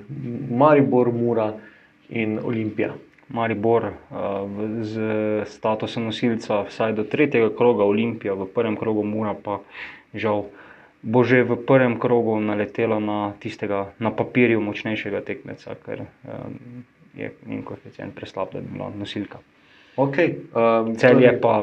Maribor, 0.52 1.14
Mura, 1.16 1.54
in 2.12 2.40
Olimpija. 2.44 2.94
Maribor 3.28 3.92
z 4.82 4.96
statusom 5.48 6.06
nosilca, 6.06 6.66
vsaj 6.68 6.94
do 6.94 7.04
tretjega 7.04 7.50
kroga, 7.56 7.88
Olimpija 7.88 8.34
v 8.36 8.48
prvem 8.56 8.76
krogu, 8.76 9.04
Mura 9.04 9.34
pa 9.34 9.62
žal. 10.14 10.52
Bo 11.02 11.24
že 11.24 11.42
v 11.42 11.58
prvem 11.58 11.98
krogu 11.98 12.38
naletelo 12.38 13.00
na 13.02 13.34
tistega 13.42 13.90
na 13.98 14.12
papirju 14.14 14.62
močnejšega 14.62 15.24
tekmeca, 15.26 15.74
ker 15.82 16.04
um, 16.06 16.86
je 17.18 17.32
njen 17.46 17.64
koeficient 17.64 18.16
preslab, 18.16 18.54
da 18.54 18.60
bi 18.60 18.68
bila 18.74 18.92
nosilka. 18.98 19.40
Okay, 20.00 20.36
um, 20.56 20.96
Cel 20.96 21.20
je 21.20 21.34
pa, 21.42 21.60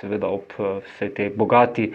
seveda, 0.00 0.28
ob 0.28 0.52
vsej 0.58 1.14
tej 1.16 1.30
bogati 1.32 1.88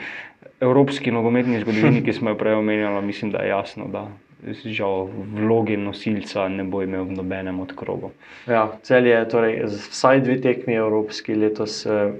evropski 0.59 1.11
nogometni 1.11 1.59
zgodovini, 1.61 2.01
ki 2.03 2.13
smo 2.13 2.33
jo 2.33 2.39
prej 2.39 2.57
omenjali, 2.57 3.05
mislim, 3.05 3.31
da 3.31 3.43
je 3.43 3.49
jasno, 3.49 3.85
da 3.93 4.07
žal 4.53 5.07
vloge 5.33 5.77
nosilca 5.77 6.47
ne 6.49 6.63
bo 6.63 6.81
imel 6.83 7.05
v 7.05 7.17
nobenem 7.17 7.59
od 7.59 7.73
krogov. 7.75 8.13
Ja, 8.47 8.67
cel 8.83 9.07
je 9.07 9.21
torej 9.29 9.61
vsaj 9.65 10.21
dve 10.25 10.39
tekmi 10.41 10.75
evropski 10.77 11.35
letos, 11.35 11.85
eh, 11.85 12.13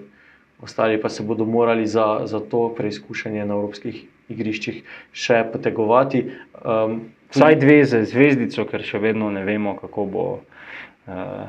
ostali 0.61 1.01
pa 1.01 1.09
se 1.09 1.23
bodo 1.23 1.45
morali 1.45 1.87
za, 1.87 2.21
za 2.25 2.39
to 2.39 2.69
preizkušanje 2.77 3.45
na 3.45 3.53
evropskih 3.53 4.05
igriščih 4.29 4.81
še 5.13 5.43
potegovati. 5.53 6.25
Um, 6.65 7.01
vsaj 7.35 7.59
dve 7.61 7.77
za 7.85 8.01
zvezdico, 8.07 8.65
ker 8.69 8.83
še 8.87 9.01
vedno 9.03 9.29
ne 9.33 9.45
vemo, 9.47 9.75
kako 9.81 10.09
bo. 10.09 10.25
Uh, 11.05 11.45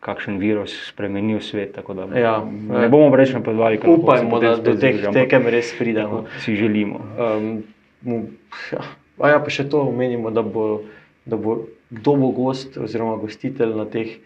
Kakšen 0.00 0.38
virus 0.40 0.72
spremenil 0.88 1.42
svet. 1.44 1.74
Da, 1.76 2.06
ja, 2.16 2.38
ne 2.40 2.86
bomo 2.88 3.12
reči 3.12 3.34
napovedovali, 3.36 3.76
kako. 3.82 3.98
Upajmo, 4.00 4.38
da 4.40 4.54
do 4.56 4.72
teh 4.72 5.02
tekem 5.12 5.44
res 5.52 5.74
pridemo. 5.76 6.22
Si 6.40 6.54
želimo. 6.56 7.02
Um, 7.20 8.30
ja, 8.72 8.80
A 9.20 9.34
ja, 9.34 9.40
pa 9.44 9.52
še 9.52 9.66
to 9.68 9.84
omenimo, 9.90 10.32
da 10.32 10.40
bo, 10.40 10.86
da 11.28 11.36
bo 11.36 11.58
kdo 11.92 12.14
bo 12.16 12.30
gost 12.32 12.78
oziroma 12.80 13.18
gostitelj 13.20 13.74
na 13.76 13.84
teh 13.84 14.16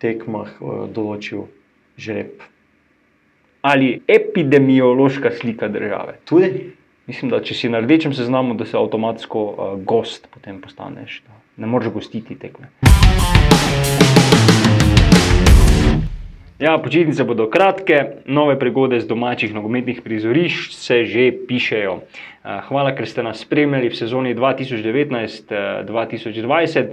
tekmah 0.00 0.54
uh, 0.62 0.86
določil 0.88 1.48
žreb. 2.00 2.40
Ali 3.66 3.98
epidemiološka 4.08 5.34
slika 5.36 5.68
države. 5.68 6.16
Tudi? 6.30 6.70
Mislim, 7.08 7.30
da 7.32 7.38
če 7.40 7.54
si 7.56 7.68
na 7.72 7.80
rdečem 7.80 8.12
seznamu, 8.12 8.52
da 8.54 8.66
se 8.68 8.76
avtomatsko 8.76 9.44
uh, 9.48 9.70
gost 9.80 10.28
potem 10.34 10.60
postaneš. 10.60 11.22
Da 11.24 11.64
ne 11.64 11.66
moreš 11.72 11.94
gostiti 11.94 12.36
tekme. 12.36 12.68
Ja, 16.58 16.78
počitnice 16.78 17.24
bodo 17.24 17.50
kratke, 17.50 18.06
nove 18.26 18.58
prigode 18.58 19.00
z 19.00 19.06
domačih 19.06 19.54
nogometnih 19.54 20.02
prizorišč 20.02 20.74
se 20.74 21.04
že 21.04 21.32
pišejo. 21.46 22.00
Eh, 22.02 22.60
hvala, 22.66 22.94
ker 22.98 23.06
ste 23.06 23.22
nas 23.22 23.38
spremljali 23.46 23.88
v 23.88 23.94
sezoni 23.94 24.34
2019-2020. 24.34 26.86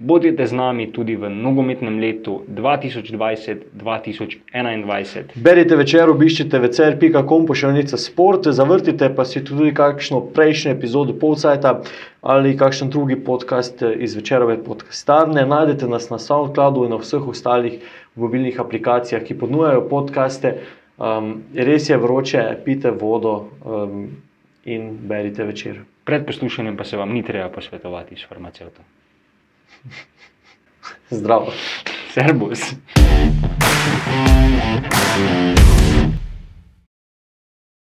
Bodite 0.00 0.46
z 0.46 0.52
nami 0.56 0.86
tudi 0.88 1.16
v 1.20 1.28
nogometnem 1.28 2.00
letu 2.00 2.48
2020-2021. 2.48 5.36
Berite 5.36 5.76
večer, 5.76 6.08
obiščite 6.08 6.56
večer.com, 6.58 7.44
pošiljnica 7.46 7.96
sport, 8.00 8.48
zavrtite 8.48 9.12
pa 9.16 9.24
si 9.28 9.44
tudi 9.44 9.74
kakšno 9.76 10.20
prejšnjo 10.32 10.72
epizodo 10.72 11.12
Polcajta 11.12 11.82
ali 12.22 12.56
kakšen 12.56 12.90
drugi 12.90 13.16
podcast 13.16 13.82
iz 13.96 14.16
večerove 14.16 14.64
podcastarne. 14.64 15.46
Najdete 15.46 15.88
nas 15.88 16.10
na 16.10 16.18
SoundCloudu 16.18 16.84
in 16.84 16.90
na 16.90 16.96
vseh 16.96 17.28
ostalih 17.28 17.72
mobilnih 18.14 18.60
aplikacijah, 18.60 19.22
ki 19.22 19.38
ponujajo 19.38 19.86
podcaste. 19.88 20.56
Um, 20.98 21.42
res 21.54 21.88
je 21.88 21.96
vroče, 21.96 22.48
pite 22.64 22.90
vodo. 22.90 23.50
Um, 23.64 24.10
in 24.64 24.98
berite 25.08 25.44
večer. 25.44 25.80
Pred 26.04 26.26
poslušanjem 26.26 26.76
pa 26.76 26.84
se 26.84 26.96
vam 26.96 27.12
ni 27.12 27.22
treba 27.22 27.48
posvetovati 27.48 28.16
s 28.16 28.28
farmacevtom. 28.28 28.84
Zdravo. 31.10 31.52
Servus. 32.12 32.60